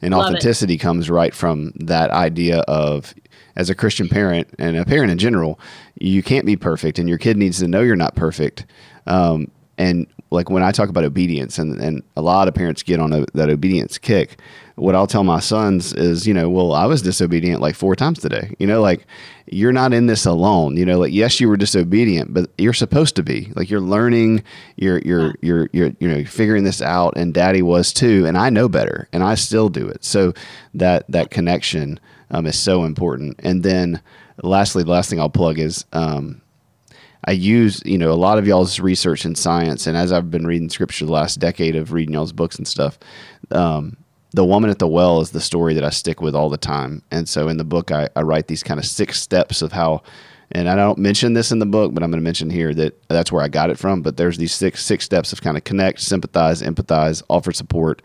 And 0.00 0.14
Love 0.14 0.26
authenticity 0.26 0.74
it. 0.74 0.78
comes 0.78 1.08
right 1.08 1.34
from 1.34 1.72
that 1.76 2.10
idea 2.10 2.60
of, 2.60 3.14
as 3.54 3.70
a 3.70 3.74
Christian 3.74 4.08
parent 4.08 4.48
and 4.58 4.76
a 4.76 4.84
parent 4.84 5.12
in 5.12 5.18
general, 5.18 5.60
you 5.98 6.22
can't 6.22 6.46
be 6.46 6.56
perfect, 6.56 6.98
and 6.98 7.08
your 7.08 7.18
kid 7.18 7.36
needs 7.36 7.58
to 7.60 7.68
know 7.68 7.82
you're 7.82 7.96
not 7.96 8.16
perfect. 8.16 8.66
Um, 9.06 9.50
and 9.78 10.06
like 10.32 10.50
when 10.50 10.62
I 10.62 10.72
talk 10.72 10.88
about 10.88 11.04
obedience, 11.04 11.58
and, 11.58 11.80
and 11.80 12.02
a 12.16 12.22
lot 12.22 12.48
of 12.48 12.54
parents 12.54 12.82
get 12.82 12.98
on 12.98 13.12
a, 13.12 13.26
that 13.34 13.50
obedience 13.50 13.98
kick, 13.98 14.38
what 14.76 14.94
I'll 14.94 15.06
tell 15.06 15.24
my 15.24 15.40
sons 15.40 15.92
is, 15.92 16.26
you 16.26 16.34
know, 16.34 16.48
well, 16.48 16.72
I 16.72 16.86
was 16.86 17.02
disobedient 17.02 17.60
like 17.60 17.74
four 17.74 17.94
times 17.94 18.18
today. 18.20 18.54
You 18.58 18.66
know, 18.66 18.80
like 18.80 19.06
you're 19.46 19.72
not 19.72 19.92
in 19.92 20.06
this 20.06 20.24
alone. 20.24 20.76
You 20.76 20.86
know, 20.86 20.98
like 20.98 21.12
yes, 21.12 21.40
you 21.40 21.48
were 21.48 21.56
disobedient, 21.56 22.32
but 22.32 22.50
you're 22.58 22.72
supposed 22.72 23.16
to 23.16 23.22
be. 23.22 23.52
Like 23.54 23.70
you're 23.70 23.80
learning, 23.80 24.42
you're 24.76 24.98
you're 25.00 25.34
you're 25.42 25.68
you're 25.72 25.92
you 26.00 26.08
know 26.08 26.24
figuring 26.24 26.64
this 26.64 26.82
out, 26.82 27.14
and 27.16 27.34
Daddy 27.34 27.62
was 27.62 27.92
too, 27.92 28.26
and 28.26 28.36
I 28.36 28.50
know 28.50 28.68
better, 28.68 29.08
and 29.12 29.22
I 29.22 29.34
still 29.34 29.68
do 29.68 29.86
it. 29.88 30.04
So 30.04 30.32
that 30.74 31.04
that 31.10 31.30
connection 31.30 32.00
um, 32.30 32.46
is 32.46 32.58
so 32.58 32.84
important. 32.84 33.38
And 33.40 33.62
then 33.62 34.00
lastly, 34.42 34.82
the 34.82 34.90
last 34.90 35.10
thing 35.10 35.20
I'll 35.20 35.30
plug 35.30 35.58
is. 35.58 35.84
Um, 35.92 36.41
I 37.24 37.32
use, 37.32 37.82
you 37.84 37.98
know, 37.98 38.10
a 38.10 38.14
lot 38.14 38.38
of 38.38 38.46
y'all's 38.46 38.80
research 38.80 39.24
in 39.24 39.34
science, 39.34 39.86
and 39.86 39.96
as 39.96 40.12
I've 40.12 40.30
been 40.30 40.46
reading 40.46 40.68
scripture 40.68 41.06
the 41.06 41.12
last 41.12 41.38
decade 41.38 41.76
of 41.76 41.92
reading 41.92 42.14
y'all's 42.14 42.32
books 42.32 42.56
and 42.56 42.66
stuff, 42.66 42.98
um, 43.52 43.96
the 44.32 44.44
woman 44.44 44.70
at 44.70 44.78
the 44.78 44.88
well 44.88 45.20
is 45.20 45.30
the 45.30 45.40
story 45.40 45.74
that 45.74 45.84
I 45.84 45.90
stick 45.90 46.20
with 46.20 46.34
all 46.34 46.48
the 46.48 46.56
time. 46.56 47.02
And 47.10 47.28
so 47.28 47.48
in 47.48 47.58
the 47.58 47.64
book, 47.64 47.92
I, 47.92 48.08
I 48.16 48.22
write 48.22 48.48
these 48.48 48.62
kind 48.62 48.80
of 48.80 48.86
six 48.86 49.20
steps 49.20 49.62
of 49.62 49.72
how, 49.72 50.02
and 50.50 50.68
I 50.68 50.74
don't 50.74 50.98
mention 50.98 51.34
this 51.34 51.52
in 51.52 51.58
the 51.58 51.66
book, 51.66 51.94
but 51.94 52.02
I'm 52.02 52.10
going 52.10 52.20
to 52.20 52.24
mention 52.24 52.50
here 52.50 52.74
that 52.74 53.08
that's 53.08 53.30
where 53.30 53.42
I 53.42 53.48
got 53.48 53.70
it 53.70 53.78
from. 53.78 54.02
But 54.02 54.16
there's 54.16 54.38
these 54.38 54.54
six 54.54 54.84
six 54.84 55.04
steps 55.04 55.32
of 55.32 55.42
kind 55.42 55.56
of 55.56 55.64
connect, 55.64 56.00
sympathize, 56.00 56.62
empathize, 56.62 57.22
offer 57.28 57.52
support, 57.52 58.02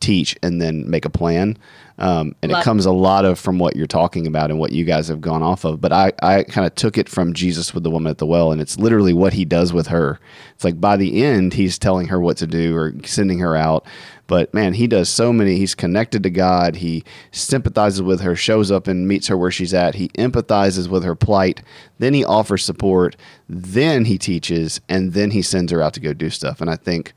teach, 0.00 0.36
and 0.42 0.60
then 0.60 0.88
make 0.88 1.04
a 1.04 1.10
plan. 1.10 1.56
Um, 1.98 2.34
and 2.42 2.50
Love 2.50 2.62
it 2.62 2.64
comes 2.64 2.86
a 2.86 2.92
lot 2.92 3.26
of 3.26 3.38
from 3.38 3.58
what 3.58 3.76
you're 3.76 3.86
talking 3.86 4.26
about 4.26 4.50
and 4.50 4.58
what 4.58 4.72
you 4.72 4.86
guys 4.86 5.08
have 5.08 5.20
gone 5.20 5.42
off 5.42 5.64
of. 5.64 5.82
But 5.82 5.92
I, 5.92 6.12
I 6.22 6.44
kind 6.44 6.66
of 6.66 6.74
took 6.74 6.96
it 6.96 7.10
from 7.10 7.34
Jesus 7.34 7.74
with 7.74 7.82
the 7.82 7.90
woman 7.90 8.08
at 8.08 8.16
the 8.16 8.26
well, 8.26 8.52
and 8.52 8.60
it's 8.60 8.78
literally 8.78 9.12
what 9.12 9.34
he 9.34 9.44
does 9.44 9.72
with 9.74 9.88
her. 9.88 10.18
It's 10.54 10.64
like 10.64 10.80
by 10.80 10.96
the 10.96 11.22
end, 11.22 11.52
he's 11.52 11.78
telling 11.78 12.08
her 12.08 12.18
what 12.18 12.38
to 12.38 12.46
do 12.46 12.74
or 12.74 12.94
sending 13.04 13.38
her 13.40 13.54
out. 13.54 13.86
But 14.26 14.54
man, 14.54 14.74
he 14.74 14.86
does 14.86 15.08
so 15.08 15.32
many. 15.32 15.56
He's 15.56 15.74
connected 15.74 16.22
to 16.22 16.30
God. 16.30 16.76
He 16.76 17.04
sympathizes 17.32 18.00
with 18.00 18.20
her, 18.20 18.36
shows 18.36 18.70
up 18.70 18.86
and 18.86 19.08
meets 19.08 19.26
her 19.26 19.36
where 19.36 19.50
she's 19.50 19.74
at. 19.74 19.96
He 19.96 20.08
empathizes 20.10 20.88
with 20.88 21.02
her 21.02 21.16
plight. 21.16 21.62
Then 21.98 22.14
he 22.14 22.24
offers 22.24 22.64
support. 22.64 23.16
Then 23.48 24.04
he 24.04 24.16
teaches, 24.16 24.80
and 24.88 25.12
then 25.12 25.32
he 25.32 25.42
sends 25.42 25.72
her 25.72 25.82
out 25.82 25.94
to 25.94 26.00
go 26.00 26.14
do 26.14 26.30
stuff. 26.30 26.60
And 26.60 26.70
I 26.70 26.76
think, 26.76 27.12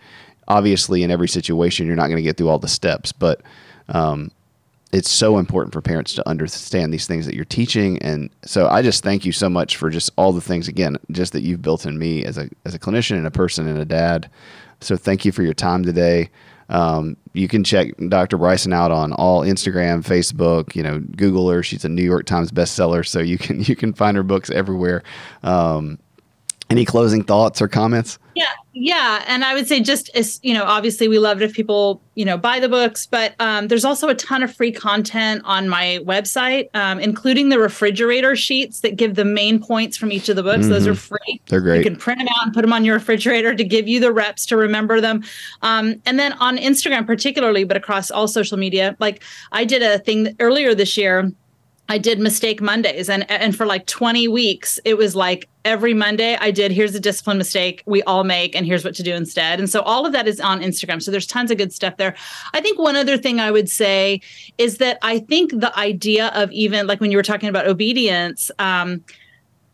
obviously, 0.48 1.04
in 1.04 1.12
every 1.12 1.28
situation, 1.28 1.88
you're 1.88 1.96
not 1.96 2.08
going 2.08 2.18
to 2.18 2.24
get 2.24 2.38
through 2.38 2.50
all 2.50 2.60
the 2.60 2.68
steps, 2.68 3.12
but 3.12 3.42
um, 3.90 4.32
it's 4.94 5.10
so 5.10 5.40
important 5.40 5.74
for 5.74 5.82
parents 5.82 6.14
to 6.14 6.30
understand 6.30 6.94
these 6.94 7.08
things 7.08 7.26
that 7.26 7.36
you're 7.36 7.44
teaching 7.44 7.98
and 8.04 8.30
so 8.46 8.68
i 8.68 8.82
just 8.82 9.04
thank 9.04 9.26
you 9.26 9.32
so 9.32 9.50
much 9.50 9.76
for 9.76 9.90
just 9.90 10.12
all 10.18 10.32
the 10.32 10.40
things 10.40 10.68
again 10.68 10.96
just 11.12 11.34
that 11.34 11.42
you've 11.42 11.64
built 11.64 11.86
in 11.86 11.98
me 11.98 12.24
as 12.24 12.38
a 12.38 12.48
as 12.64 12.76
a 12.76 12.80
clinician 12.80 13.18
and 13.18 13.26
a 13.26 13.32
person 13.32 13.68
and 13.68 13.80
a 13.80 13.86
dad 13.86 14.30
so 14.80 14.96
thank 14.96 15.26
you 15.26 15.32
for 15.32 15.42
your 15.42 15.54
time 15.54 15.84
today 15.84 16.30
um, 16.70 17.18
you 17.34 17.48
can 17.48 17.64
check 17.64 17.90
Dr. 18.10 18.38
Bryson 18.38 18.74
out 18.74 18.90
on 18.90 19.12
all 19.14 19.42
Instagram, 19.42 20.04
Facebook, 20.04 20.76
you 20.76 20.82
know, 20.82 21.00
Google 21.00 21.50
her. 21.50 21.62
She's 21.62 21.84
a 21.84 21.90
New 21.90 22.04
York 22.04 22.26
Times 22.26 22.52
bestseller, 22.52 23.06
so 23.06 23.20
you 23.20 23.38
can 23.38 23.60
you 23.64 23.76
can 23.76 23.94
find 23.94 24.16
her 24.18 24.24
books 24.24 24.50
everywhere. 24.50 25.04
Um, 25.44 26.00
any 26.70 26.86
closing 26.86 27.24
thoughts 27.24 27.62
or 27.62 27.68
comments? 27.68 28.18
Yeah, 28.34 28.46
yeah, 28.74 29.24
and 29.28 29.46
I 29.46 29.54
would 29.54 29.68
say 29.68 29.80
just 29.80 30.10
as 30.16 30.40
you 30.42 30.54
know, 30.54 30.64
obviously 30.64 31.08
we 31.08 31.20
love 31.20 31.42
it 31.42 31.46
if 31.46 31.54
people 31.54 32.02
you 32.16 32.26
know 32.26 32.38
buy 32.38 32.60
the 32.60 32.68
books, 32.68 33.06
but 33.06 33.36
um, 33.40 33.68
there's 33.68 33.86
also 33.86 34.10
a 34.10 34.16
ton 34.16 34.42
of 34.42 34.54
free 34.54 34.72
content 34.72 35.44
on 35.46 35.70
my 35.70 36.00
website, 36.04 36.70
um, 36.74 37.00
including 37.00 37.50
the 37.50 37.60
refrigerator 37.60 38.36
sheets 38.36 38.80
that 38.80 38.96
give 38.96 39.14
the 39.14 39.26
main 39.26 39.62
points 39.62 39.96
from 39.96 40.12
each 40.12 40.28
of 40.28 40.36
the 40.36 40.42
books. 40.42 40.62
Mm-hmm. 40.62 40.70
Those 40.70 40.88
are 40.88 40.94
mm-hmm. 40.94 41.16
free. 41.16 41.42
They're 41.48 41.62
great. 41.62 41.78
You 41.78 41.84
can 41.84 41.96
print 41.96 42.20
them 42.20 42.28
out 42.30 42.46
and 42.46 42.54
put 42.54 42.62
them 42.64 42.74
on 42.74 42.84
your 42.84 42.96
refrigerator 42.96 43.54
to 43.54 43.64
give 43.64 43.88
you 43.88 44.00
the 44.00 44.12
reps 44.12 44.46
to 44.48 44.58
remember 44.58 45.00
them. 45.00 45.24
Um, 45.62 46.02
and 46.08 46.18
then 46.18 46.34
on 46.34 46.58
Instagram, 46.58 47.06
particularly, 47.06 47.66
but 47.66 47.78
across 47.78 48.10
all 48.10 48.28
social 48.28 48.58
media, 48.58 48.96
like 49.00 49.24
I 49.52 49.66
did 49.66 49.84
a 49.84 50.00
thing 50.00 50.36
earlier 50.40 50.74
this 50.74 50.98
year 50.98 51.32
I 51.94 52.00
did 52.00 52.20
mistake 52.20 52.60
Mondays 52.60 53.08
and 53.08 53.30
and 53.30 53.56
for 53.56 53.68
like 53.68 53.86
20 53.86 54.28
weeks 54.28 54.80
it 54.84 54.98
was 54.98 55.16
like 55.16 55.48
every 55.64 55.94
Monday 55.94 56.36
I 56.42 56.50
did 56.50 56.72
here's 56.72 56.96
a 56.96 57.00
discipline 57.00 57.38
mistake 57.38 57.84
we 57.86 58.02
all 58.04 58.24
make 58.24 58.56
and 58.56 58.66
here's 58.66 58.84
what 58.84 58.96
to 58.96 59.04
do 59.04 59.14
instead. 59.14 59.60
And 59.60 59.70
so 59.70 59.82
all 59.82 60.04
of 60.04 60.12
that 60.14 60.28
is 60.28 60.40
on 60.40 60.62
Instagram. 60.62 61.04
So 61.04 61.12
there's 61.12 61.28
tons 61.28 61.52
of 61.52 61.60
good 61.60 61.72
stuff 61.72 61.98
there. 61.98 62.16
I 62.52 62.62
think 62.62 62.80
one 62.80 62.96
other 62.96 63.16
thing 63.16 63.40
I 63.40 63.52
would 63.52 63.70
say 63.70 64.22
is 64.58 64.80
that 64.80 64.98
I 65.04 65.20
think 65.20 65.52
the 65.52 65.72
idea 65.78 66.30
of 66.30 66.52
even 66.52 66.88
like 66.88 67.00
when 67.00 67.12
you 67.12 67.18
were 67.18 67.22
talking 67.22 67.48
about 67.48 67.68
obedience 67.68 68.50
um, 68.58 69.04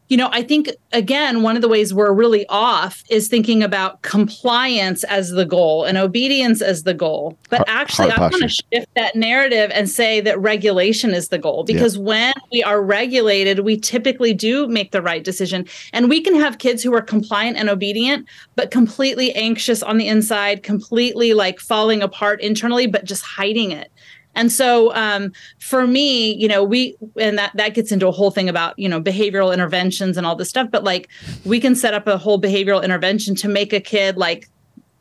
you 0.10 0.18
know, 0.18 0.30
I 0.32 0.41
think 0.41 0.70
again, 0.91 1.43
one 1.43 1.55
of 1.55 1.62
the 1.62 1.68
ways 1.68 1.93
we're 1.93 2.12
really 2.12 2.45
off 2.49 3.03
is 3.10 3.28
thinking 3.28 3.62
about 3.62 4.01
compliance 4.01 5.03
as 5.03 5.30
the 5.30 5.45
goal 5.45 5.86
and 5.86 5.99
obedience 5.99 6.64
as 6.64 6.82
the 6.82 6.95
goal. 6.95 7.38
But 7.51 7.64
actually, 7.68 8.10
I 8.12 8.20
want 8.20 8.34
to 8.34 8.49
shift 8.49 8.88
that 8.95 9.16
narrative 9.16 9.70
and 9.72 9.88
say 9.88 10.20
that 10.22 10.39
regulation 10.39 11.12
is 11.12 11.30
the 11.30 11.38
goal 11.38 11.64
because 11.64 11.95
yeah. 11.95 12.01
when 12.01 12.34
we 12.51 12.64
are 12.64 12.82
regulated, 12.82 13.60
we 13.60 13.78
typically 13.78 14.34
do 14.34 14.68
make 14.68 14.91
the 14.91 15.01
right 15.01 15.24
decision. 15.24 15.68
And 15.93 16.10
we 16.10 16.22
can 16.22 16.34
have 16.34 16.57
kids 16.57 16.82
who 16.82 16.93
are 16.95 17.03
compliant 17.03 17.57
and 17.57 17.70
obedient, 17.70 18.28
but 18.55 18.72
completely 18.72 19.32
anxious 19.36 19.84
on 19.84 19.99
the 19.99 20.07
inside, 20.07 20.64
completely 20.64 21.36
like 21.36 21.60
falling 21.60 22.01
apart 22.01 22.41
internally, 22.41 22.88
but 22.88 23.05
just 23.05 23.22
hiding 23.22 23.72
it 23.72 23.91
And 24.36 24.51
so 24.51 24.93
um, 24.95 25.32
for 25.59 25.86
me, 25.88 26.34
you 26.36 26.47
know, 26.47 26.63
we 26.63 26.95
and 27.19 27.38
that 27.38 27.51
that 27.55 27.73
gets 27.73 27.91
into 27.91 28.07
a 28.07 28.11
whole 28.11 28.32
thing 28.32 28.47
about 28.47 28.77
you 28.77 28.88
know 28.88 29.01
behavioral 29.01 29.53
interventions 29.53 30.17
and 30.17 30.25
all 30.25 30.36
this 30.36 30.49
stuff. 30.49 30.69
But 30.71 30.84
like 30.84 31.09
we 31.45 31.59
can 31.59 31.75
set 31.75 31.93
up 31.93 32.07
a 32.07 32.17
whole 32.17 32.39
behavioral 32.39 32.84
intervention 32.84 33.36
to 33.36 33.47
make 33.47 33.73
a 33.73 33.80
kid 33.80 34.17
like 34.17 34.49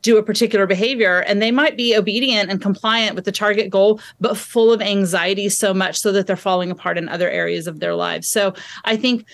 do 0.01 0.17
a 0.17 0.23
particular 0.23 0.65
behavior 0.65 1.19
and 1.19 1.41
they 1.41 1.51
might 1.51 1.75
be 1.75 1.95
obedient 1.95 2.49
and 2.49 2.61
compliant 2.61 3.15
with 3.15 3.25
the 3.25 3.31
target 3.31 3.69
goal 3.69 3.99
but 4.19 4.37
full 4.37 4.71
of 4.71 4.81
anxiety 4.81 5.49
so 5.49 5.73
much 5.73 5.99
so 5.99 6.11
that 6.11 6.25
they're 6.25 6.37
falling 6.37 6.71
apart 6.71 6.97
in 6.97 7.09
other 7.09 7.29
areas 7.29 7.67
of 7.67 7.79
their 7.79 7.95
lives 7.95 8.27
so 8.27 8.53
i 8.85 8.95
think 8.95 9.25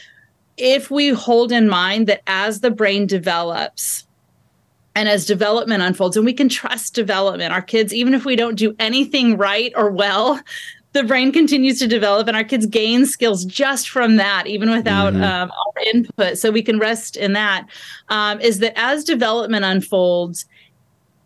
if 0.57 0.89
we 0.89 1.09
hold 1.09 1.51
in 1.51 1.69
mind 1.69 2.07
that 2.07 2.21
as 2.27 2.61
the 2.61 2.71
brain 2.71 3.05
develops 3.05 4.07
and 4.95 5.09
as 5.09 5.25
development 5.25 5.83
unfolds 5.83 6.17
and 6.17 6.25
we 6.25 6.33
can 6.33 6.49
trust 6.49 6.95
development 6.95 7.53
our 7.53 7.61
kids 7.61 7.93
even 7.93 8.13
if 8.13 8.25
we 8.25 8.35
don't 8.35 8.55
do 8.55 8.75
anything 8.79 9.37
right 9.37 9.71
or 9.75 9.91
well 9.91 10.39
the 10.95 11.03
brain 11.03 11.33
continues 11.33 11.77
to 11.77 11.87
develop 11.87 12.25
and 12.29 12.37
our 12.37 12.43
kids 12.43 12.65
gain 12.65 13.05
skills 13.05 13.43
just 13.43 13.89
from 13.89 14.15
that 14.15 14.47
even 14.47 14.71
without 14.71 15.13
mm-hmm. 15.13 15.23
um, 15.23 15.51
our 15.51 15.83
input 15.93 16.37
so 16.37 16.49
we 16.49 16.63
can 16.63 16.79
rest 16.79 17.17
in 17.17 17.33
that. 17.33 17.67
Um, 18.07 18.39
is 18.39 18.59
that 18.59 18.71
as 18.79 19.03
development 19.03 19.65
unfolds 19.65 20.45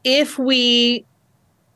if 0.03 0.39
we 0.39 1.05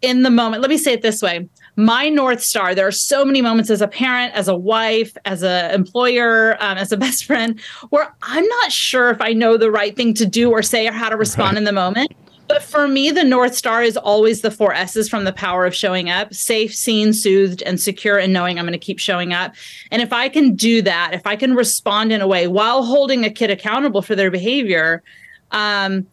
in 0.02 0.24
the 0.24 0.32
moment 0.32 0.62
let 0.62 0.72
me 0.72 0.78
say 0.78 0.94
it 0.94 1.04
this 1.04 1.22
way 1.22 1.48
my 1.76 2.10
north 2.10 2.44
star. 2.44 2.76
There 2.76 2.88
are 2.88 2.92
so 2.92 3.26
many 3.26 3.42
moments 3.42 3.70
as 3.70 3.82
a 3.82 3.88
parent 3.88 4.34
as 4.34 4.48
a 4.48 4.56
wife 4.56 5.16
as 5.26 5.44
an 5.44 5.72
employer 5.72 6.58
um, 6.60 6.78
as 6.78 6.92
a 6.92 6.98
best 7.04 7.26
friend 7.26 7.60
where 7.90 8.14
i'm 8.22 8.46
not 8.46 8.72
sure 8.72 9.10
if 9.10 9.22
i 9.22 9.34
know 9.34 9.58
the 9.58 9.72
right 9.72 9.96
thing 9.96 10.14
to 10.14 10.26
do 10.26 10.52
or 10.52 10.62
say 10.62 10.88
or 10.88 10.92
how 10.92 11.10
to 11.10 11.18
respond 11.18 11.54
right. 11.54 11.58
in 11.58 11.64
the 11.64 11.72
moment. 11.72 12.12
But 12.48 12.62
for 12.62 12.88
me 12.88 13.10
the 13.10 13.24
north 13.24 13.56
star 13.56 13.82
is 13.84 13.98
always 13.98 14.42
the 14.42 14.52
four 14.52 14.74
s's 14.74 15.10
from 15.10 15.24
the 15.24 15.34
power 15.34 15.66
of 15.66 15.74
showing 15.74 16.10
up. 16.10 16.34
Safe 16.34 16.74
seen 16.74 17.14
soothed 17.14 17.64
and 17.64 17.80
secure 17.80 18.18
and 18.18 18.32
knowing 18.32 18.60
i'm 18.60 18.66
going 18.66 18.74
to 18.74 18.80
keep 18.80 19.00
showing 19.00 19.34
up. 19.34 19.54
And 19.92 20.02
if 20.02 20.14
i 20.14 20.30
can 20.30 20.56
do 20.56 20.82
that 20.84 21.12
if 21.14 21.26
i 21.26 21.36
can 21.36 21.56
respond 21.56 22.12
in 22.12 22.22
a 22.22 22.28
way 22.28 22.48
while 22.48 22.84
holding 22.84 23.26
a 23.26 23.30
kid 23.30 23.50
accountable 23.50 24.02
for 24.02 24.16
their 24.16 24.32
behavior 24.32 25.04
um, 25.52 26.08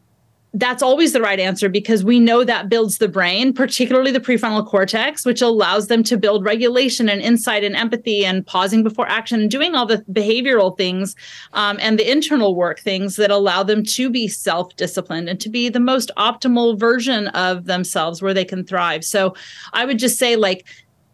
that's 0.55 0.82
always 0.82 1.12
the 1.12 1.20
right 1.20 1.38
answer 1.38 1.68
because 1.68 2.03
we 2.03 2.18
know 2.18 2.42
that 2.42 2.68
builds 2.68 2.98
the 2.98 3.09
brain, 3.09 3.53
particularly 3.53 4.11
the 4.11 4.20
prefrontal 4.20 4.66
cortex, 4.66 5.24
which 5.24 5.40
allows 5.40 5.86
them 5.86 6.03
to 6.03 6.16
build 6.16 6.44
regulation 6.44 7.09
and 7.09 7.20
insight 7.20 7.62
and 7.62 7.76
empathy 7.76 8.24
and 8.24 8.44
pausing 8.44 8.82
before 8.82 9.09
action 9.09 9.40
and 9.40 9.51
doing 9.51 9.76
all 9.76 9.86
the 9.86 9.98
behavioral 10.12 10.76
things 10.76 11.14
um, 11.53 11.78
and 11.80 11.98
the 11.98 12.11
internal 12.11 12.57
work 12.57 12.80
things 12.80 13.14
that 13.14 13.30
allow 13.30 13.62
them 13.62 13.84
to 13.84 14.11
be 14.11 14.26
self 14.26 14.74
disciplined 14.74 15.28
and 15.28 15.40
to 15.40 15.48
be 15.48 15.68
the 15.68 15.80
most 15.80 16.11
optimal 16.16 16.78
version 16.78 17.28
of 17.28 17.66
themselves 17.66 18.20
where 18.20 18.34
they 18.34 18.44
can 18.44 18.64
thrive. 18.64 19.05
So 19.05 19.34
I 19.72 19.84
would 19.84 20.01
just 20.01 20.18
say, 20.18 20.34
like, 20.34 20.66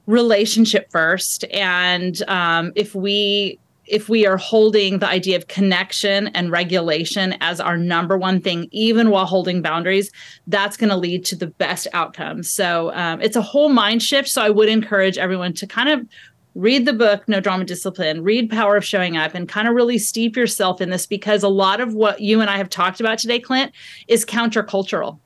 relationship 0.06 0.90
first. 0.90 1.44
And 1.52 2.22
um, 2.28 2.72
if 2.74 2.94
we 2.94 3.58
if 3.86 4.08
we 4.08 4.26
are 4.26 4.36
holding 4.36 4.98
the 4.98 5.08
idea 5.08 5.36
of 5.36 5.48
connection 5.48 6.28
and 6.28 6.50
regulation 6.50 7.34
as 7.40 7.60
our 7.60 7.76
number 7.76 8.18
one 8.18 8.40
thing, 8.40 8.68
even 8.70 9.10
while 9.10 9.26
holding 9.26 9.62
boundaries, 9.62 10.10
that's 10.46 10.76
going 10.76 10.90
to 10.90 10.96
lead 10.96 11.24
to 11.26 11.36
the 11.36 11.46
best 11.46 11.86
outcomes. 11.92 12.50
So 12.50 12.92
um, 12.94 13.20
it's 13.20 13.36
a 13.36 13.42
whole 13.42 13.68
mind 13.68 14.02
shift. 14.02 14.28
So 14.28 14.42
I 14.42 14.50
would 14.50 14.68
encourage 14.68 15.18
everyone 15.18 15.52
to 15.54 15.66
kind 15.66 15.88
of 15.88 16.06
read 16.56 16.86
the 16.86 16.92
book 16.94 17.28
no 17.28 17.38
drama 17.38 17.64
discipline 17.64 18.22
read 18.22 18.48
power 18.48 18.78
of 18.78 18.84
showing 18.84 19.14
up 19.14 19.34
and 19.34 19.46
kind 19.46 19.68
of 19.68 19.74
really 19.74 19.98
steep 19.98 20.34
yourself 20.34 20.80
in 20.80 20.88
this 20.88 21.06
because 21.06 21.42
a 21.42 21.48
lot 21.50 21.82
of 21.82 21.92
what 21.92 22.18
you 22.22 22.40
and 22.40 22.48
i 22.48 22.56
have 22.56 22.70
talked 22.70 22.98
about 22.98 23.18
today 23.18 23.38
clint 23.38 23.70
is 24.08 24.24
countercultural 24.24 25.18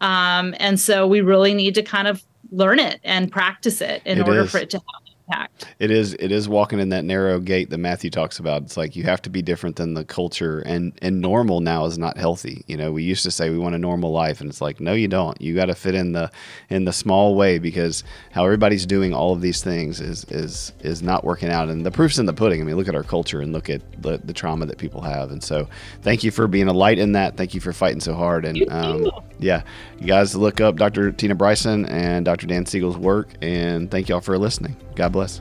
um, 0.00 0.54
and 0.60 0.78
so 0.78 1.04
we 1.04 1.20
really 1.20 1.52
need 1.52 1.74
to 1.74 1.82
kind 1.82 2.06
of 2.06 2.22
learn 2.52 2.78
it 2.78 3.00
and 3.02 3.32
practice 3.32 3.80
it 3.80 4.00
in 4.04 4.20
it 4.20 4.28
order 4.28 4.42
is. 4.42 4.52
for 4.52 4.58
it 4.58 4.70
to 4.70 4.76
help 4.76 5.07
impact. 5.28 5.66
It 5.78 5.90
is 5.90 6.14
it 6.14 6.32
is 6.32 6.48
walking 6.48 6.80
in 6.80 6.88
that 6.90 7.04
narrow 7.04 7.38
gate 7.40 7.70
that 7.70 7.78
Matthew 7.78 8.10
talks 8.10 8.38
about. 8.38 8.62
It's 8.62 8.76
like 8.76 8.96
you 8.96 9.04
have 9.04 9.22
to 9.22 9.30
be 9.30 9.42
different 9.42 9.76
than 9.76 9.94
the 9.94 10.04
culture 10.04 10.60
and 10.60 10.92
and 11.02 11.20
normal 11.20 11.60
now 11.60 11.84
is 11.84 11.98
not 11.98 12.16
healthy. 12.16 12.64
You 12.66 12.76
know, 12.76 12.92
we 12.92 13.02
used 13.02 13.22
to 13.24 13.30
say 13.30 13.50
we 13.50 13.58
want 13.58 13.74
a 13.74 13.78
normal 13.78 14.10
life 14.12 14.40
and 14.40 14.50
it's 14.50 14.60
like 14.60 14.80
no 14.80 14.92
you 14.92 15.08
don't. 15.08 15.40
You 15.40 15.54
got 15.54 15.66
to 15.66 15.74
fit 15.74 15.94
in 15.94 16.12
the 16.12 16.30
in 16.70 16.84
the 16.84 16.92
small 16.92 17.34
way 17.34 17.58
because 17.58 18.04
how 18.32 18.44
everybody's 18.44 18.86
doing 18.86 19.14
all 19.14 19.32
of 19.32 19.40
these 19.40 19.62
things 19.62 20.00
is 20.00 20.24
is 20.24 20.72
is 20.80 21.02
not 21.02 21.24
working 21.24 21.50
out 21.50 21.68
and 21.68 21.84
the 21.84 21.90
proof's 21.90 22.18
in 22.18 22.26
the 22.26 22.32
pudding. 22.32 22.60
I 22.60 22.64
mean, 22.64 22.76
look 22.76 22.88
at 22.88 22.94
our 22.94 23.02
culture 23.02 23.40
and 23.40 23.52
look 23.52 23.70
at 23.70 23.80
the, 24.02 24.18
the 24.18 24.32
trauma 24.32 24.66
that 24.66 24.78
people 24.78 25.00
have. 25.02 25.30
And 25.30 25.42
so, 25.42 25.68
thank 26.02 26.24
you 26.24 26.30
for 26.30 26.46
being 26.46 26.68
a 26.68 26.72
light 26.72 26.98
in 26.98 27.12
that. 27.12 27.36
Thank 27.36 27.54
you 27.54 27.60
for 27.60 27.72
fighting 27.72 28.00
so 28.00 28.14
hard 28.14 28.44
and 28.44 28.70
um, 28.70 29.10
yeah, 29.38 29.62
you 30.00 30.06
guys 30.06 30.34
look 30.34 30.60
up 30.60 30.76
Dr. 30.76 31.12
Tina 31.12 31.34
Bryson 31.34 31.86
and 31.86 32.24
Dr. 32.24 32.46
Dan 32.46 32.66
Siegel's 32.66 32.96
work 32.96 33.28
and 33.42 33.90
thank 33.90 34.08
y'all 34.08 34.20
for 34.20 34.38
listening. 34.38 34.76
God 34.94 35.12
bless. 35.12 35.40